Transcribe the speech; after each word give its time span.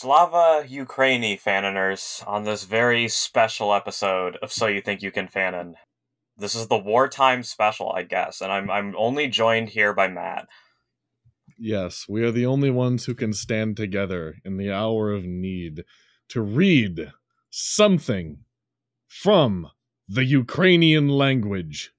Slava 0.00 0.64
Ukraini 0.64 1.42
fanoners 1.42 2.24
on 2.24 2.44
this 2.44 2.62
very 2.62 3.08
special 3.08 3.74
episode 3.74 4.36
of 4.40 4.52
So 4.52 4.68
You 4.68 4.80
Think 4.80 5.02
You 5.02 5.10
Can 5.10 5.26
Fanon. 5.26 5.74
This 6.36 6.54
is 6.54 6.68
the 6.68 6.78
wartime 6.78 7.42
special, 7.42 7.90
I 7.90 8.04
guess, 8.04 8.40
and 8.40 8.52
I'm 8.52 8.70
I'm 8.70 8.94
only 8.96 9.26
joined 9.26 9.70
here 9.70 9.92
by 9.92 10.06
Matt. 10.06 10.46
Yes, 11.58 12.06
we 12.08 12.22
are 12.22 12.30
the 12.30 12.46
only 12.46 12.70
ones 12.70 13.06
who 13.06 13.14
can 13.16 13.32
stand 13.32 13.76
together 13.76 14.36
in 14.44 14.56
the 14.56 14.70
hour 14.70 15.10
of 15.10 15.24
need 15.24 15.82
to 16.28 16.42
read 16.42 17.10
something 17.50 18.44
from 19.08 19.66
the 20.06 20.24
Ukrainian 20.24 21.08
language. 21.08 21.90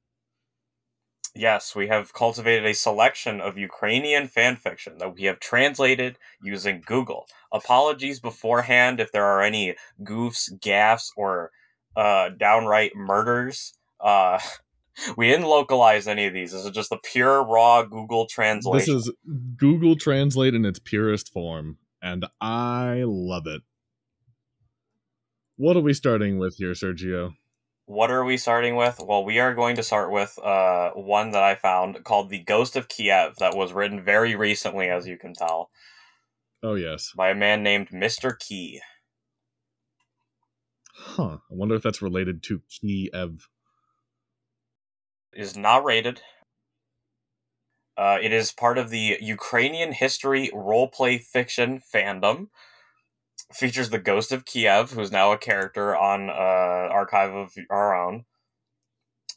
Yes, 1.36 1.76
we 1.76 1.88
have 1.88 2.14
cultivated 2.14 2.66
a 2.66 2.74
selection 2.74 3.40
of 3.40 3.58
Ukrainian 3.58 4.28
fan 4.28 4.56
fiction 4.56 4.98
that 4.98 5.16
we 5.16 5.24
have 5.24 5.40
translated 5.40 6.18
using 6.42 6.82
Google. 6.86 7.28
Apologies 7.52 8.20
beforehand 8.20 9.00
if 9.00 9.12
there 9.12 9.26
are 9.26 9.42
any 9.42 9.76
goofs, 10.04 10.50
gaffs, 10.60 11.12
or 11.16 11.52
uh, 11.96 12.30
downright 12.30 12.96
murders. 12.96 13.74
Uh, 14.00 14.40
we 15.18 15.28
didn't 15.28 15.46
localize 15.46 16.08
any 16.08 16.26
of 16.26 16.34
these. 16.34 16.52
This 16.52 16.66
is 16.66 16.72
just 16.72 16.90
the 16.90 16.98
pure 16.98 17.44
raw 17.44 17.84
Google 17.84 18.26
translation. 18.26 18.96
This 18.96 19.08
is 19.08 19.12
Google 19.56 19.96
Translate 19.96 20.56
in 20.56 20.66
its 20.66 20.80
purest 20.80 21.32
form, 21.32 21.78
and 22.02 22.26
I 22.42 23.04
love 23.06 23.46
it. 23.46 23.62
What 25.58 25.76
are 25.76 25.82
we 25.82 25.94
starting 25.94 26.40
with 26.40 26.56
here, 26.56 26.72
Sergio? 26.72 27.34
What 27.90 28.12
are 28.12 28.24
we 28.24 28.38
starting 28.38 28.76
with? 28.76 29.02
Well, 29.04 29.26
we 29.26 29.40
are 29.40 29.56
going 29.56 29.76
to 29.78 29.82
start 29.82 30.12
with 30.12 30.38
uh, 30.38 30.92
one 30.92 31.32
that 31.32 31.42
I 31.42 31.56
found 31.56 32.04
called 32.04 32.30
The 32.30 32.38
Ghost 32.38 32.76
of 32.76 32.88
Kiev 32.88 33.38
that 33.38 33.56
was 33.58 33.74
written 33.74 34.04
very 34.04 34.36
recently, 34.36 34.90
as 34.92 35.08
you 35.08 35.18
can 35.18 35.34
tell. 35.34 35.72
Oh, 36.62 36.76
yes. 36.76 37.12
By 37.18 37.32
a 37.32 37.36
man 37.36 37.64
named 37.64 37.90
Mr. 37.90 38.38
Key. 38.38 38.80
Huh. 40.94 41.38
I 41.38 41.50
wonder 41.50 41.74
if 41.74 41.82
that's 41.82 42.00
related 42.00 42.44
to 42.44 42.62
Kiev. 42.70 43.50
Is 45.34 45.58
not 45.58 45.84
rated. 45.84 46.22
Uh, 47.98 48.20
it 48.22 48.32
is 48.32 48.52
part 48.52 48.78
of 48.78 48.92
the 48.92 49.18
Ukrainian 49.20 49.94
history 49.94 50.52
roleplay 50.54 51.20
fiction 51.20 51.82
fandom 51.92 52.50
features 53.54 53.90
the 53.90 54.00
ghost 54.00 54.32
of 54.32 54.46
Kiev, 54.46 54.92
who's 54.92 55.12
now 55.12 55.32
a 55.32 55.38
character 55.38 55.96
on 55.96 56.30
uh, 56.30 56.34
Archive 56.34 57.34
of 57.34 57.54
Our 57.70 57.96
Own. 57.96 58.26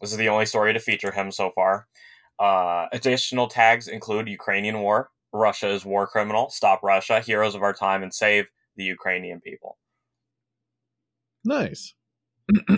This 0.01 0.13
is 0.13 0.19
the 0.19 0.29
only 0.29 0.47
story 0.47 0.73
to 0.73 0.81
feature 0.81 1.13
him 1.13 1.31
so 1.31 1.51
far. 1.55 1.87
Uh, 2.39 2.87
additional 2.93 3.47
tags 3.47 3.89
include 3.89 4.29
Ukrainian 4.29 4.81
War, 4.81 5.11
Russia 5.33 5.69
is 5.69 5.85
war 5.85 6.07
criminal, 6.07 6.51
Stop 6.51 6.83
Russia, 6.83 7.21
Heroes 7.21 7.55
of 7.55 7.63
Our 7.63 7.73
Time, 7.73 8.03
and 8.03 8.13
Save 8.13 8.51
the 8.77 8.85
Ukrainian 8.85 9.41
People. 9.41 9.79
Nice. 11.45 11.95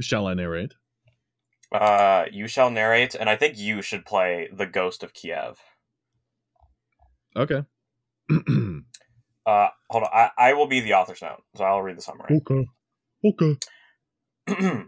shall 0.00 0.26
I 0.26 0.34
narrate? 0.34 0.74
Uh, 1.72 2.26
you 2.30 2.46
shall 2.46 2.70
narrate, 2.70 3.14
and 3.14 3.28
I 3.28 3.36
think 3.36 3.58
you 3.58 3.82
should 3.82 4.04
play 4.04 4.48
the 4.52 4.66
Ghost 4.66 5.02
of 5.02 5.12
Kiev. 5.12 5.58
Okay. 7.36 7.62
Uh, 9.46 9.68
hold 9.90 10.04
on. 10.04 10.10
I, 10.12 10.30
I 10.38 10.52
will 10.54 10.66
be 10.66 10.80
the 10.80 10.94
author's 10.94 11.22
note, 11.22 11.42
so 11.54 11.64
I'll 11.64 11.82
read 11.82 11.96
the 11.96 12.02
summary. 12.02 12.40
Okay. 12.46 12.66
Okay. 13.24 13.56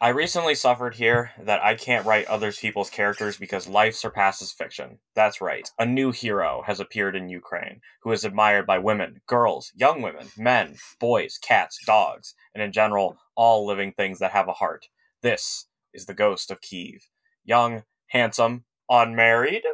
I 0.00 0.10
recently 0.10 0.54
suffered 0.54 0.94
here 0.94 1.32
that 1.42 1.60
I 1.64 1.74
can't 1.74 2.06
write 2.06 2.26
other 2.26 2.52
people's 2.52 2.88
characters 2.88 3.36
because 3.36 3.66
life 3.66 3.96
surpasses 3.96 4.52
fiction. 4.52 5.00
That's 5.16 5.40
right. 5.40 5.68
A 5.76 5.84
new 5.84 6.12
hero 6.12 6.62
has 6.66 6.78
appeared 6.78 7.16
in 7.16 7.28
Ukraine 7.28 7.80
who 8.02 8.12
is 8.12 8.24
admired 8.24 8.64
by 8.64 8.78
women, 8.78 9.22
girls, 9.26 9.72
young 9.74 10.00
women, 10.00 10.28
men, 10.36 10.76
boys, 11.00 11.36
cats, 11.42 11.80
dogs, 11.84 12.34
and 12.54 12.62
in 12.62 12.70
general, 12.70 13.18
all 13.34 13.66
living 13.66 13.92
things 13.92 14.20
that 14.20 14.30
have 14.30 14.46
a 14.46 14.52
heart. 14.52 14.86
This 15.22 15.66
is 15.92 16.06
the 16.06 16.14
ghost 16.14 16.52
of 16.52 16.60
Kiev. 16.60 17.08
Young, 17.44 17.82
handsome, 18.06 18.66
unmarried, 18.88 19.64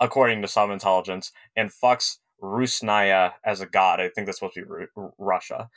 according 0.00 0.40
to 0.40 0.48
some 0.48 0.70
intelligence, 0.70 1.32
and 1.54 1.70
fucks 1.70 2.16
Rusnaya 2.42 3.34
as 3.44 3.60
a 3.60 3.66
god. 3.66 4.00
I 4.00 4.08
think 4.08 4.26
that's 4.26 4.38
supposed 4.38 4.54
to 4.54 4.62
be 4.62 4.86
Ru- 4.96 5.12
Russia. 5.18 5.68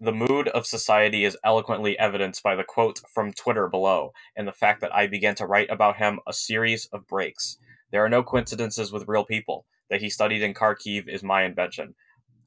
The 0.00 0.12
mood 0.12 0.48
of 0.48 0.66
society 0.66 1.24
is 1.24 1.38
eloquently 1.44 1.98
evidenced 1.98 2.42
by 2.42 2.56
the 2.56 2.64
quote 2.64 3.00
from 3.12 3.32
Twitter 3.32 3.68
below, 3.68 4.12
and 4.34 4.48
the 4.48 4.52
fact 4.52 4.80
that 4.80 4.94
I 4.94 5.06
began 5.06 5.34
to 5.36 5.46
write 5.46 5.70
about 5.70 5.98
him 5.98 6.18
a 6.26 6.32
series 6.32 6.86
of 6.86 7.06
breaks. 7.06 7.58
There 7.92 8.04
are 8.04 8.08
no 8.08 8.22
coincidences 8.22 8.90
with 8.90 9.06
real 9.06 9.24
people. 9.24 9.66
That 9.90 10.00
he 10.00 10.08
studied 10.08 10.42
in 10.42 10.54
Kharkiv 10.54 11.06
is 11.06 11.22
my 11.22 11.42
invention. 11.42 11.94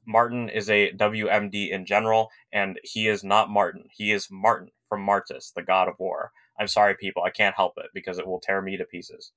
Martin 0.06 0.48
is 0.48 0.68
a 0.68 0.92
WMD 0.92 1.70
in 1.70 1.86
general, 1.86 2.30
and 2.52 2.78
he 2.82 3.08
is 3.08 3.24
not 3.24 3.50
Martin. 3.50 3.84
He 3.90 4.12
is 4.12 4.28
Martin 4.30 4.70
from 4.88 5.02
Martis, 5.02 5.52
the 5.54 5.62
god 5.62 5.88
of 5.88 5.98
war. 5.98 6.32
I'm 6.58 6.68
sorry, 6.68 6.94
people, 6.94 7.22
I 7.22 7.30
can't 7.30 7.56
help 7.56 7.74
it 7.78 7.86
because 7.94 8.18
it 8.18 8.26
will 8.26 8.40
tear 8.40 8.60
me 8.62 8.76
to 8.76 8.84
pieces. 8.84 9.32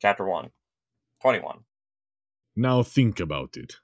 Chapter 0.00 0.24
1 0.24 0.50
21. 1.22 1.60
Now 2.56 2.82
think 2.82 3.20
about 3.20 3.56
it. 3.56 3.76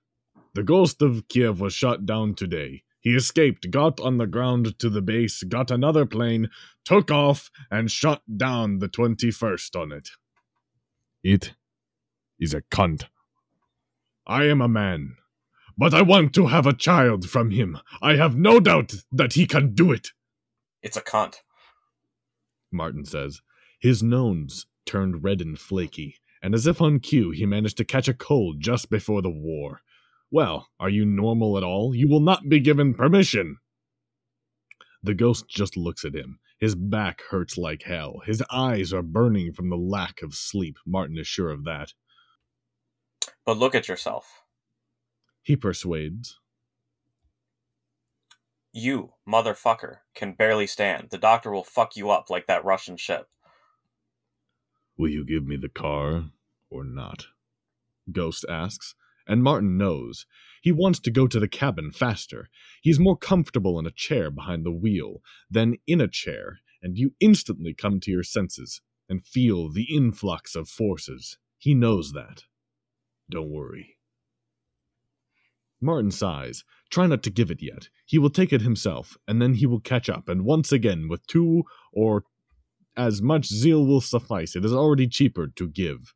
The 0.54 0.62
ghost 0.62 1.02
of 1.02 1.28
Kiev 1.28 1.60
was 1.60 1.74
shot 1.74 2.06
down 2.06 2.34
today. 2.34 2.84
He 3.00 3.14
escaped, 3.14 3.70
got 3.70 4.00
on 4.00 4.16
the 4.16 4.26
ground 4.26 4.78
to 4.78 4.88
the 4.88 5.02
base, 5.02 5.42
got 5.42 5.70
another 5.70 6.06
plane, 6.06 6.48
took 6.84 7.10
off, 7.10 7.50
and 7.70 7.90
shot 7.90 8.22
down 8.36 8.78
the 8.78 8.88
21st 8.88 9.80
on 9.80 9.92
it. 9.92 10.10
It 11.22 11.54
is 12.38 12.54
a 12.54 12.62
cunt. 12.62 13.04
I 14.26 14.44
am 14.44 14.60
a 14.60 14.68
man, 14.68 15.16
but 15.76 15.92
I 15.92 16.02
want 16.02 16.32
to 16.34 16.46
have 16.46 16.66
a 16.66 16.72
child 16.72 17.28
from 17.28 17.50
him. 17.50 17.78
I 18.00 18.16
have 18.16 18.36
no 18.36 18.60
doubt 18.60 18.94
that 19.10 19.32
he 19.34 19.46
can 19.46 19.74
do 19.74 19.90
it. 19.92 20.08
It's 20.82 20.96
a 20.96 21.02
cunt. 21.02 21.36
Martin 22.70 23.04
says. 23.04 23.40
His 23.80 24.02
nose 24.02 24.66
turned 24.86 25.24
red 25.24 25.40
and 25.40 25.58
flaky, 25.58 26.20
and 26.42 26.54
as 26.54 26.66
if 26.66 26.82
on 26.82 26.98
cue, 26.98 27.30
he 27.30 27.46
managed 27.46 27.76
to 27.76 27.84
catch 27.84 28.08
a 28.08 28.14
cold 28.14 28.60
just 28.60 28.90
before 28.90 29.22
the 29.22 29.30
war. 29.30 29.80
Well, 30.30 30.68
are 30.80 30.88
you 30.88 31.04
normal 31.04 31.56
at 31.56 31.62
all? 31.62 31.94
You 31.94 32.08
will 32.08 32.20
not 32.20 32.48
be 32.48 32.58
given 32.58 32.94
permission. 32.94 33.58
The 35.02 35.14
ghost 35.14 35.48
just 35.48 35.76
looks 35.76 36.04
at 36.04 36.14
him. 36.14 36.38
His 36.58 36.74
back 36.74 37.22
hurts 37.30 37.58
like 37.58 37.82
hell. 37.82 38.22
His 38.24 38.42
eyes 38.50 38.92
are 38.92 39.02
burning 39.02 39.52
from 39.52 39.68
the 39.68 39.76
lack 39.76 40.22
of 40.22 40.34
sleep. 40.34 40.76
Martin 40.86 41.18
is 41.18 41.26
sure 41.26 41.50
of 41.50 41.64
that. 41.64 41.92
But 43.44 43.58
look 43.58 43.74
at 43.74 43.88
yourself. 43.88 44.42
He 45.42 45.56
persuades. 45.56 46.38
You, 48.72 49.12
motherfucker, 49.28 49.98
can 50.14 50.32
barely 50.32 50.66
stand. 50.66 51.10
The 51.10 51.18
doctor 51.18 51.50
will 51.50 51.64
fuck 51.64 51.96
you 51.96 52.10
up 52.10 52.30
like 52.30 52.46
that 52.46 52.64
Russian 52.64 52.96
ship. 52.96 53.28
Will 54.96 55.08
you 55.08 55.24
give 55.24 55.46
me 55.46 55.56
the 55.56 55.68
car 55.68 56.30
or 56.70 56.84
not? 56.84 57.26
Ghost 58.10 58.44
asks, 58.48 58.94
and 59.26 59.42
Martin 59.42 59.78
knows. 59.78 60.26
He 60.60 60.72
wants 60.72 60.98
to 61.00 61.10
go 61.10 61.26
to 61.26 61.40
the 61.40 61.48
cabin 61.48 61.90
faster. 61.90 62.48
He's 62.82 62.98
more 62.98 63.16
comfortable 63.16 63.78
in 63.78 63.86
a 63.86 63.90
chair 63.90 64.30
behind 64.30 64.64
the 64.64 64.72
wheel 64.72 65.22
than 65.50 65.78
in 65.86 66.00
a 66.00 66.08
chair, 66.08 66.60
and 66.82 66.98
you 66.98 67.14
instantly 67.20 67.74
come 67.74 68.00
to 68.00 68.10
your 68.10 68.24
senses 68.24 68.80
and 69.08 69.24
feel 69.24 69.68
the 69.68 69.94
influx 69.94 70.54
of 70.54 70.68
forces. 70.68 71.38
He 71.58 71.74
knows 71.74 72.12
that. 72.12 72.44
Don't 73.30 73.50
worry. 73.50 73.96
Martin 75.80 76.10
sighs. 76.10 76.64
Try 76.90 77.06
not 77.06 77.22
to 77.24 77.30
give 77.30 77.50
it 77.50 77.62
yet. 77.62 77.88
He 78.06 78.18
will 78.18 78.30
take 78.30 78.52
it 78.52 78.62
himself, 78.62 79.16
and 79.26 79.42
then 79.42 79.54
he 79.54 79.66
will 79.66 79.80
catch 79.80 80.08
up, 80.08 80.28
and 80.28 80.44
once 80.44 80.70
again, 80.70 81.08
with 81.08 81.26
two 81.26 81.64
or 81.92 82.24
as 82.96 83.22
much 83.22 83.46
zeal 83.46 83.86
will 83.86 84.00
suffice. 84.00 84.56
It 84.56 84.64
is 84.64 84.72
already 84.72 85.06
cheaper 85.06 85.48
to 85.48 85.68
give. 85.68 86.14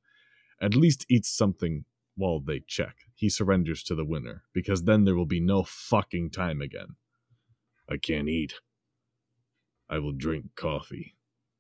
At 0.61 0.75
least 0.75 1.07
eat 1.09 1.25
something 1.25 1.85
while 2.17 2.41
they 2.41 2.61
check. 2.67 2.97
He 3.15 3.29
surrenders 3.29 3.83
to 3.85 3.95
the 3.95 4.05
winner, 4.05 4.43
because 4.53 4.85
then 4.85 5.05
there 5.05 5.17
will 5.17 5.27
be 5.27 5.41
no 5.41 5.65
fucking 5.65 6.31
time 6.31 6.61
again. 6.61 6.97
I 7.89 7.97
can't 7.97 8.29
eat. 8.29 8.55
I 9.89 9.99
will 9.99 10.13
drink 10.13 10.47
coffee. 10.57 11.15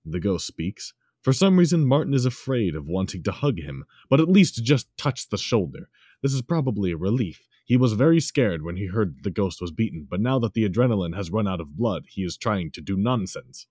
The 0.04 0.20
ghost 0.20 0.46
speaks. 0.46 0.92
For 1.22 1.32
some 1.32 1.58
reason, 1.58 1.86
Martin 1.86 2.14
is 2.14 2.24
afraid 2.24 2.74
of 2.74 2.88
wanting 2.88 3.22
to 3.24 3.32
hug 3.32 3.58
him, 3.58 3.84
but 4.08 4.20
at 4.20 4.28
least 4.28 4.64
just 4.64 4.88
touch 4.96 5.28
the 5.28 5.38
shoulder. 5.38 5.88
This 6.22 6.32
is 6.32 6.42
probably 6.42 6.92
a 6.92 6.96
relief. 6.96 7.48
He 7.64 7.76
was 7.76 7.94
very 7.94 8.20
scared 8.20 8.62
when 8.62 8.76
he 8.76 8.86
heard 8.86 9.24
the 9.24 9.30
ghost 9.30 9.60
was 9.60 9.72
beaten, 9.72 10.06
but 10.08 10.20
now 10.20 10.38
that 10.38 10.54
the 10.54 10.68
adrenaline 10.68 11.16
has 11.16 11.30
run 11.30 11.48
out 11.48 11.60
of 11.60 11.76
blood, 11.76 12.04
he 12.08 12.22
is 12.22 12.36
trying 12.36 12.70
to 12.72 12.80
do 12.80 12.96
nonsense. 12.96 13.66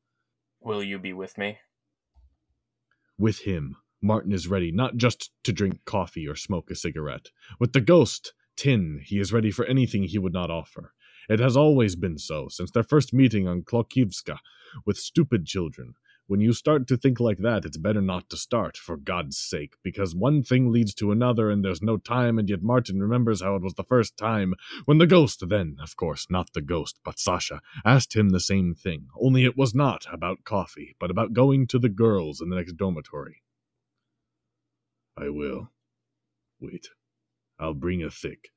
Will 0.65 0.81
you 0.81 0.97
be 0.97 1.13
with 1.13 1.37
me? 1.37 1.59
With 3.19 3.41
him, 3.41 3.77
Martin 4.01 4.33
is 4.33 4.47
ready 4.47 4.71
not 4.71 4.97
just 4.97 5.29
to 5.43 5.53
drink 5.53 5.85
coffee 5.85 6.27
or 6.27 6.35
smoke 6.35 6.71
a 6.71 6.75
cigarette. 6.75 7.29
With 7.59 7.73
the 7.73 7.81
ghost, 7.81 8.33
Tin, 8.57 8.99
he 9.05 9.19
is 9.19 9.31
ready 9.31 9.51
for 9.51 9.65
anything 9.65 10.03
he 10.03 10.17
would 10.17 10.33
not 10.33 10.49
offer. 10.49 10.93
It 11.29 11.39
has 11.39 11.55
always 11.55 11.95
been 11.95 12.17
so, 12.17 12.47
since 12.49 12.71
their 12.71 12.81
first 12.81 13.13
meeting 13.13 13.47
on 13.47 13.61
Klokivska, 13.61 14.39
with 14.87 14.97
stupid 14.97 15.45
children. 15.45 15.93
When 16.27 16.41
you 16.41 16.53
start 16.53 16.87
to 16.87 16.97
think 16.97 17.19
like 17.19 17.37
that, 17.39 17.65
it's 17.65 17.77
better 17.77 18.01
not 18.01 18.31
to 18.31 18.37
start, 18.37 18.77
for 18.77 18.97
God's 18.97 19.37
sake, 19.37 19.75
because 19.83 20.15
one 20.15 20.41
thing 20.41 20.71
leads 20.71 20.95
to 20.95 21.11
another, 21.11 21.51
and 21.51 21.63
there's 21.63 21.83
no 21.83 21.97
time, 21.97 22.39
and 22.39 22.49
yet 22.49 22.63
Martin 22.63 22.99
remembers 22.99 23.43
how 23.43 23.55
it 23.55 23.61
was 23.61 23.75
the 23.75 23.83
first 23.83 24.17
time 24.17 24.55
when 24.85 24.97
the 24.97 25.05
ghost, 25.05 25.47
then, 25.47 25.77
of 25.79 25.95
course, 25.95 26.25
not 26.27 26.53
the 26.53 26.61
ghost, 26.61 26.99
but 27.05 27.19
Sasha, 27.19 27.61
asked 27.85 28.15
him 28.15 28.29
the 28.29 28.39
same 28.39 28.73
thing, 28.73 29.07
only 29.21 29.45
it 29.45 29.55
was 29.55 29.75
not 29.75 30.07
about 30.11 30.43
coffee, 30.43 30.95
but 30.99 31.11
about 31.11 31.33
going 31.33 31.67
to 31.67 31.77
the 31.77 31.89
girls 31.89 32.41
in 32.41 32.49
the 32.49 32.55
next 32.55 32.73
dormitory. 32.73 33.43
I 35.15 35.29
will. 35.29 35.69
Wait. 36.59 36.87
I'll 37.59 37.75
bring 37.75 38.01
a 38.01 38.09
thick. 38.09 38.49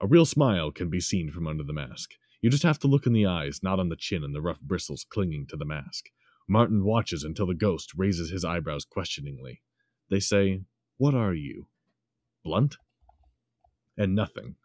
A 0.00 0.06
real 0.06 0.24
smile 0.24 0.70
can 0.70 0.88
be 0.88 1.00
seen 1.00 1.30
from 1.30 1.46
under 1.46 1.64
the 1.64 1.74
mask. 1.74 2.12
You 2.40 2.48
just 2.48 2.62
have 2.62 2.78
to 2.78 2.88
look 2.88 3.06
in 3.06 3.12
the 3.12 3.26
eyes, 3.26 3.60
not 3.62 3.78
on 3.78 3.90
the 3.90 3.96
chin 3.96 4.24
and 4.24 4.34
the 4.34 4.40
rough 4.40 4.60
bristles 4.60 5.04
clinging 5.08 5.46
to 5.48 5.56
the 5.58 5.66
mask. 5.66 6.06
Martin 6.48 6.84
watches 6.84 7.24
until 7.24 7.46
the 7.46 7.54
ghost 7.54 7.92
raises 7.96 8.30
his 8.30 8.44
eyebrows 8.44 8.84
questioningly. 8.84 9.62
They 10.10 10.20
say, 10.20 10.62
What 10.96 11.14
are 11.14 11.34
you? 11.34 11.68
Blunt? 12.44 12.76
And 13.96 14.14
nothing. 14.14 14.56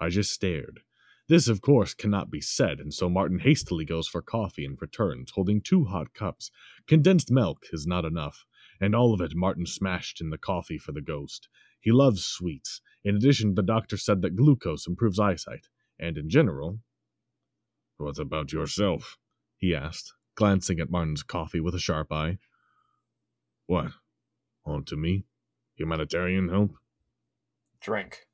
I 0.00 0.08
just 0.08 0.32
stared. 0.32 0.80
This, 1.28 1.48
of 1.48 1.60
course, 1.60 1.92
cannot 1.92 2.30
be 2.30 2.40
said, 2.40 2.78
and 2.78 2.94
so 2.94 3.08
Martin 3.08 3.40
hastily 3.40 3.84
goes 3.84 4.06
for 4.06 4.22
coffee 4.22 4.64
and 4.64 4.80
returns, 4.80 5.32
holding 5.32 5.60
two 5.60 5.84
hot 5.84 6.14
cups. 6.14 6.52
Condensed 6.86 7.32
milk 7.32 7.66
is 7.72 7.84
not 7.84 8.04
enough, 8.04 8.46
and 8.80 8.94
all 8.94 9.12
of 9.12 9.20
it 9.20 9.34
Martin 9.34 9.66
smashed 9.66 10.20
in 10.20 10.30
the 10.30 10.38
coffee 10.38 10.78
for 10.78 10.92
the 10.92 11.00
ghost. 11.00 11.48
He 11.80 11.90
loves 11.90 12.24
sweets. 12.24 12.80
In 13.02 13.16
addition, 13.16 13.54
the 13.54 13.62
doctor 13.62 13.96
said 13.96 14.22
that 14.22 14.36
glucose 14.36 14.86
improves 14.86 15.18
eyesight, 15.18 15.66
and 15.98 16.16
in 16.16 16.28
general. 16.30 16.80
What 17.96 18.18
about 18.18 18.52
yourself? 18.52 19.18
he 19.56 19.74
asked, 19.74 20.12
glancing 20.36 20.78
at 20.78 20.90
Martin's 20.90 21.22
coffee 21.22 21.60
with 21.60 21.74
a 21.74 21.80
sharp 21.80 22.12
eye. 22.12 22.38
What? 23.66 23.90
On 24.64 24.84
to 24.84 24.96
me? 24.96 25.24
Humanitarian 25.74 26.48
help? 26.48 26.72
Drink. 27.80 28.26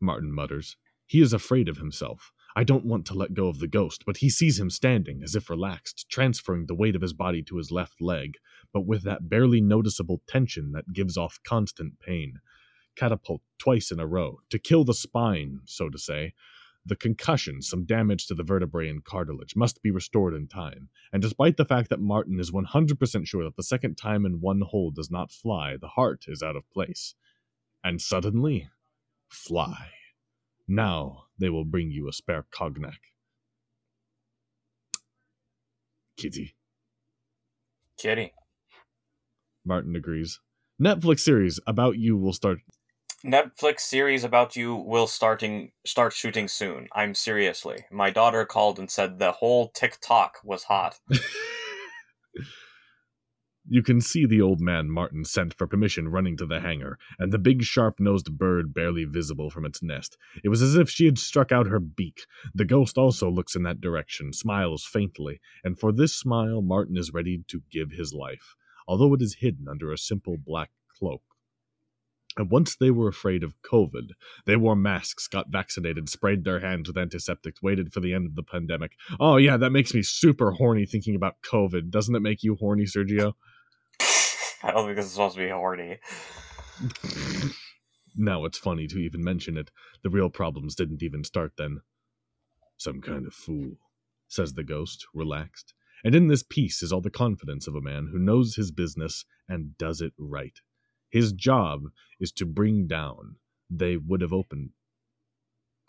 Martin 0.00 0.32
mutters. 0.32 0.76
He 1.06 1.20
is 1.20 1.32
afraid 1.32 1.68
of 1.68 1.76
himself. 1.76 2.32
I 2.56 2.64
don't 2.64 2.86
want 2.86 3.04
to 3.06 3.14
let 3.14 3.34
go 3.34 3.48
of 3.48 3.58
the 3.58 3.66
ghost, 3.66 4.04
but 4.06 4.18
he 4.18 4.30
sees 4.30 4.60
him 4.60 4.70
standing, 4.70 5.22
as 5.22 5.34
if 5.34 5.50
relaxed, 5.50 6.06
transferring 6.08 6.66
the 6.66 6.74
weight 6.74 6.94
of 6.94 7.02
his 7.02 7.12
body 7.12 7.42
to 7.42 7.56
his 7.56 7.72
left 7.72 8.00
leg, 8.00 8.36
but 8.72 8.86
with 8.86 9.02
that 9.02 9.28
barely 9.28 9.60
noticeable 9.60 10.22
tension 10.28 10.72
that 10.72 10.92
gives 10.92 11.16
off 11.16 11.40
constant 11.44 11.98
pain. 11.98 12.34
Catapult 12.96 13.42
twice 13.58 13.90
in 13.90 13.98
a 13.98 14.06
row, 14.06 14.38
to 14.50 14.58
kill 14.58 14.84
the 14.84 14.94
spine, 14.94 15.60
so 15.64 15.88
to 15.88 15.98
say, 15.98 16.32
the 16.86 16.96
concussion, 16.96 17.62
some 17.62 17.84
damage 17.84 18.26
to 18.26 18.34
the 18.34 18.42
vertebrae 18.42 18.88
and 18.88 19.04
cartilage, 19.04 19.56
must 19.56 19.82
be 19.82 19.90
restored 19.90 20.34
in 20.34 20.46
time, 20.46 20.88
and 21.12 21.22
despite 21.22 21.56
the 21.56 21.64
fact 21.64 21.88
that 21.90 22.00
Martin 22.00 22.38
is 22.38 22.50
100% 22.50 23.26
sure 23.26 23.44
that 23.44 23.56
the 23.56 23.62
second 23.62 23.96
time 23.96 24.26
in 24.26 24.40
one 24.40 24.60
hole 24.60 24.90
does 24.90 25.10
not 25.10 25.30
fly, 25.30 25.76
the 25.80 25.88
heart 25.88 26.24
is 26.28 26.42
out 26.42 26.56
of 26.56 26.70
place. 26.70 27.14
And 27.82 28.00
suddenly, 28.00 28.68
fly. 29.28 29.90
Now 30.66 31.24
they 31.38 31.50
will 31.50 31.64
bring 31.64 31.90
you 31.90 32.08
a 32.08 32.12
spare 32.12 32.46
cognac. 32.50 33.00
Kitty. 36.16 36.54
Kitty. 37.98 38.32
Martin 39.64 39.96
agrees. 39.96 40.40
Netflix 40.80 41.20
series 41.20 41.60
about 41.66 41.98
you 41.98 42.16
will 42.16 42.32
start 42.32 42.58
Netflix 43.24 43.80
series 43.80 44.22
about 44.22 44.54
you 44.54 44.74
will 44.74 45.06
starting 45.06 45.72
start 45.86 46.12
shooting 46.12 46.46
soon. 46.46 46.88
I'm 46.92 47.14
seriously. 47.14 47.86
My 47.90 48.10
daughter 48.10 48.44
called 48.44 48.78
and 48.78 48.90
said 48.90 49.18
the 49.18 49.32
whole 49.32 49.68
TikTok 49.70 50.40
was 50.44 50.64
hot. 50.64 51.00
you 53.66 53.82
can 53.82 54.02
see 54.02 54.26
the 54.26 54.42
old 54.42 54.60
man 54.60 54.90
Martin 54.90 55.24
sent 55.24 55.54
for 55.54 55.66
permission 55.66 56.08
running 56.08 56.36
to 56.36 56.44
the 56.44 56.60
hangar, 56.60 56.98
and 57.18 57.32
the 57.32 57.38
big 57.38 57.62
sharp 57.62 57.98
nosed 57.98 58.36
bird 58.36 58.74
barely 58.74 59.04
visible 59.04 59.48
from 59.48 59.64
its 59.64 59.82
nest. 59.82 60.18
It 60.44 60.50
was 60.50 60.60
as 60.60 60.76
if 60.76 60.90
she 60.90 61.06
had 61.06 61.18
struck 61.18 61.50
out 61.50 61.68
her 61.68 61.80
beak. 61.80 62.26
The 62.54 62.66
ghost 62.66 62.98
also 62.98 63.30
looks 63.30 63.56
in 63.56 63.62
that 63.62 63.80
direction, 63.80 64.34
smiles 64.34 64.84
faintly, 64.84 65.40
and 65.64 65.78
for 65.78 65.92
this 65.92 66.14
smile 66.14 66.60
Martin 66.60 66.98
is 66.98 67.14
ready 67.14 67.42
to 67.48 67.62
give 67.70 67.90
his 67.90 68.12
life, 68.12 68.54
although 68.86 69.14
it 69.14 69.22
is 69.22 69.36
hidden 69.36 69.66
under 69.66 69.90
a 69.90 69.96
simple 69.98 70.36
black 70.36 70.68
cloak. 70.98 71.22
And 72.36 72.50
once 72.50 72.74
they 72.74 72.90
were 72.90 73.08
afraid 73.08 73.44
of 73.44 73.54
COVID, 73.62 74.10
they 74.44 74.56
wore 74.56 74.74
masks, 74.74 75.28
got 75.28 75.50
vaccinated, 75.50 76.08
sprayed 76.08 76.44
their 76.44 76.60
hands 76.60 76.88
with 76.88 76.98
antiseptics, 76.98 77.62
waited 77.62 77.92
for 77.92 78.00
the 78.00 78.12
end 78.12 78.26
of 78.26 78.34
the 78.34 78.42
pandemic. 78.42 78.96
Oh, 79.20 79.36
yeah, 79.36 79.56
that 79.56 79.70
makes 79.70 79.94
me 79.94 80.02
super 80.02 80.52
horny 80.52 80.84
thinking 80.84 81.14
about 81.14 81.42
COVID. 81.42 81.90
Doesn't 81.90 82.14
it 82.14 82.22
make 82.22 82.42
you 82.42 82.56
horny, 82.56 82.84
Sergio? 82.84 83.34
I 84.62 84.72
don't 84.72 84.86
think 84.86 84.96
this 84.96 85.06
is 85.06 85.12
supposed 85.12 85.36
to 85.36 85.42
be 85.42 85.50
horny. 85.50 85.98
now 88.16 88.44
it's 88.44 88.58
funny 88.58 88.88
to 88.88 88.98
even 88.98 89.22
mention 89.22 89.56
it. 89.56 89.70
The 90.02 90.10
real 90.10 90.30
problems 90.30 90.74
didn't 90.74 91.02
even 91.02 91.22
start 91.22 91.52
then. 91.56 91.82
Some 92.76 93.00
kind 93.00 93.26
of 93.26 93.34
fool, 93.34 93.76
says 94.26 94.54
the 94.54 94.64
ghost, 94.64 95.06
relaxed. 95.14 95.74
And 96.02 96.14
in 96.14 96.26
this 96.28 96.42
piece 96.42 96.82
is 96.82 96.92
all 96.92 97.00
the 97.00 97.10
confidence 97.10 97.68
of 97.68 97.74
a 97.74 97.80
man 97.80 98.08
who 98.10 98.18
knows 98.18 98.56
his 98.56 98.72
business 98.72 99.24
and 99.48 99.78
does 99.78 100.00
it 100.00 100.12
right. 100.18 100.58
His 101.14 101.32
job 101.32 101.84
is 102.18 102.32
to 102.32 102.44
bring 102.44 102.88
down. 102.88 103.36
They 103.70 103.96
would 103.96 104.20
have 104.20 104.32
opened. 104.32 104.70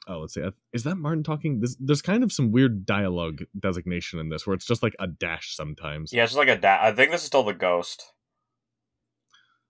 Oh, 0.07 0.19
let's 0.19 0.35
see. 0.35 0.47
Is 0.71 0.83
that 0.83 0.97
Martin 0.97 1.23
talking? 1.23 1.61
This, 1.61 1.75
there's 1.79 2.03
kind 2.03 2.23
of 2.23 2.31
some 2.31 2.51
weird 2.51 2.85
dialogue 2.85 3.41
designation 3.59 4.19
in 4.19 4.29
this 4.29 4.45
where 4.45 4.53
it's 4.53 4.67
just 4.67 4.83
like 4.83 4.95
a 4.99 5.07
dash 5.07 5.55
sometimes. 5.55 6.13
Yeah, 6.13 6.25
it's 6.25 6.33
just 6.33 6.37
like 6.37 6.55
a 6.55 6.61
dash. 6.61 6.79
I 6.79 6.91
think 6.91 7.09
this 7.09 7.21
is 7.21 7.25
still 7.25 7.41
the 7.41 7.55
ghost. 7.55 8.13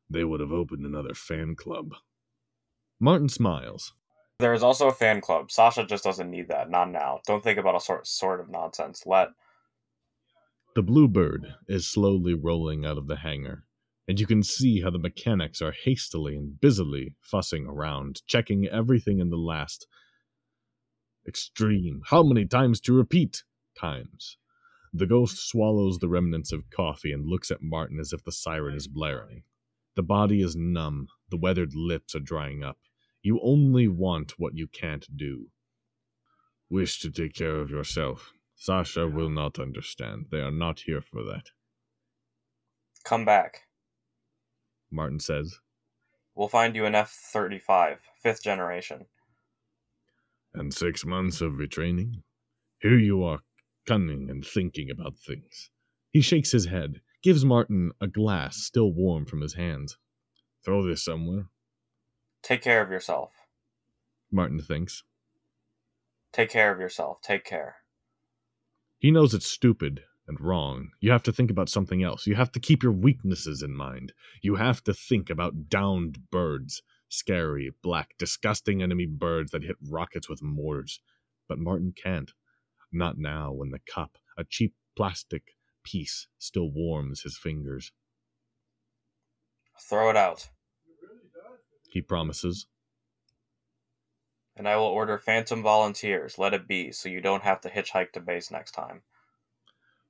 They 0.09 0.25
would 0.25 0.41
have 0.41 0.51
opened 0.51 0.85
another 0.85 1.13
fan 1.13 1.55
club. 1.55 1.93
Martin 2.99 3.29
smiles. 3.29 3.93
There 4.39 4.53
is 4.53 4.61
also 4.61 4.89
a 4.89 4.93
fan 4.93 5.21
club. 5.21 5.51
Sasha 5.51 5.85
just 5.85 6.03
doesn't 6.03 6.29
need 6.29 6.49
that. 6.49 6.69
Not 6.69 6.91
now. 6.91 7.21
Don't 7.25 7.41
think 7.41 7.57
about 7.57 7.77
a 7.77 7.79
sort 7.79 8.05
sort 8.05 8.41
of 8.41 8.49
nonsense. 8.49 9.03
Let. 9.05 9.29
The 10.75 10.83
bluebird 10.83 11.47
is 11.69 11.87
slowly 11.87 12.33
rolling 12.33 12.85
out 12.85 12.97
of 12.97 13.07
the 13.07 13.15
hangar 13.15 13.64
and 14.07 14.19
you 14.19 14.27
can 14.27 14.43
see 14.43 14.81
how 14.81 14.89
the 14.89 14.99
mechanics 14.99 15.61
are 15.61 15.73
hastily 15.83 16.35
and 16.35 16.59
busily 16.59 17.15
fussing 17.21 17.65
around, 17.65 18.21
checking 18.27 18.67
everything 18.67 19.19
in 19.19 19.29
the 19.29 19.37
last 19.37 19.87
extreme, 21.27 22.01
how 22.09 22.21
many 22.21 22.45
times 22.45 22.79
to 22.81 22.93
repeat 22.93 23.43
times. 23.79 24.37
The 24.93 25.07
ghost 25.07 25.49
swallows 25.49 25.99
the 25.99 26.07
remnants 26.07 26.51
of 26.51 26.69
coffee 26.69 27.11
and 27.11 27.27
looks 27.27 27.51
at 27.51 27.61
Martin 27.61 27.99
as 27.99 28.13
if 28.13 28.23
the 28.23 28.31
siren 28.31 28.75
is 28.75 28.87
blaring. 28.87 29.43
The 29.95 30.03
body 30.03 30.41
is 30.41 30.55
numb, 30.55 31.07
the 31.29 31.37
weathered 31.37 31.73
lips 31.73 32.15
are 32.15 32.19
drying 32.19 32.63
up. 32.63 32.77
You 33.21 33.39
only 33.43 33.87
want 33.87 34.35
what 34.37 34.55
you 34.55 34.67
can't 34.67 35.05
do. 35.17 35.47
Wish 36.69 36.99
to 37.01 37.11
take 37.11 37.33
care 37.33 37.59
of 37.59 37.71
yourself. 37.71 38.33
Sasha 38.55 39.07
will 39.07 39.29
not 39.29 39.59
understand. 39.59 40.27
They 40.31 40.39
are 40.39 40.51
not 40.51 40.81
here 40.81 41.01
for 41.01 41.23
that. 41.23 41.49
Come 43.03 43.25
back. 43.25 43.63
Martin 44.91 45.19
says. 45.19 45.59
We'll 46.35 46.47
find 46.47 46.75
you 46.75 46.85
an 46.85 46.95
F 46.95 47.11
35, 47.11 47.99
fifth 48.21 48.43
generation. 48.43 49.05
And 50.53 50.73
six 50.73 51.05
months 51.05 51.41
of 51.41 51.53
retraining? 51.53 52.23
Here 52.79 52.97
you 52.97 53.23
are, 53.23 53.39
cunning 53.87 54.29
and 54.29 54.45
thinking 54.45 54.89
about 54.89 55.17
things. 55.17 55.69
He 56.11 56.21
shakes 56.21 56.51
his 56.51 56.65
head, 56.65 57.01
gives 57.23 57.43
Martin 57.43 57.91
a 57.99 58.07
glass 58.07 58.57
still 58.57 58.91
warm 58.91 59.25
from 59.25 59.41
his 59.41 59.53
hands. 59.53 59.97
Throw 60.63 60.85
this 60.87 61.03
somewhere. 61.03 61.47
Take 62.41 62.61
care 62.61 62.81
of 62.81 62.91
yourself. 62.91 63.31
Martin 64.31 64.59
thinks. 64.59 65.03
Take 66.31 66.49
care 66.49 66.71
of 66.71 66.79
yourself. 66.79 67.21
Take 67.21 67.45
care. 67.45 67.75
He 68.99 69.11
knows 69.11 69.33
it's 69.33 69.47
stupid, 69.47 70.01
and 70.27 70.39
wrong. 70.41 70.89
You 70.99 71.11
have 71.11 71.23
to 71.23 71.31
think 71.31 71.51
about 71.51 71.69
something 71.69 72.03
else. 72.03 72.25
You 72.25 72.35
have 72.35 72.51
to 72.53 72.59
keep 72.59 72.83
your 72.83 72.91
weaknesses 72.91 73.61
in 73.61 73.75
mind. 73.75 74.13
You 74.41 74.55
have 74.55 74.83
to 74.85 74.93
think 74.93 75.29
about 75.29 75.69
downed 75.69 76.29
birds. 76.31 76.81
Scary, 77.09 77.71
black, 77.83 78.15
disgusting 78.17 78.81
enemy 78.81 79.05
birds 79.05 79.51
that 79.51 79.63
hit 79.63 79.77
rockets 79.89 80.27
with 80.27 80.41
mortars. 80.41 80.99
But 81.47 81.59
Martin 81.59 81.93
can't. 81.95 82.31
Not 82.91 83.17
now, 83.17 83.51
when 83.51 83.69
the 83.69 83.79
cup, 83.79 84.17
a 84.37 84.43
cheap 84.43 84.73
plastic 84.95 85.55
piece, 85.83 86.27
still 86.39 86.71
warms 86.71 87.21
his 87.21 87.37
fingers. 87.37 87.91
Throw 89.79 90.09
it 90.09 90.17
out. 90.17 90.49
He 91.89 92.01
promises. 92.01 92.67
And 94.57 94.67
I 94.67 94.77
will 94.77 94.85
order 94.85 95.17
phantom 95.17 95.61
volunteers. 95.61 96.37
Let 96.37 96.53
it 96.53 96.67
be, 96.67 96.91
so 96.91 97.09
you 97.09 97.21
don't 97.21 97.43
have 97.43 97.61
to 97.61 97.69
hitchhike 97.69 98.13
to 98.13 98.21
base 98.21 98.49
next 98.49 98.71
time. 98.71 99.03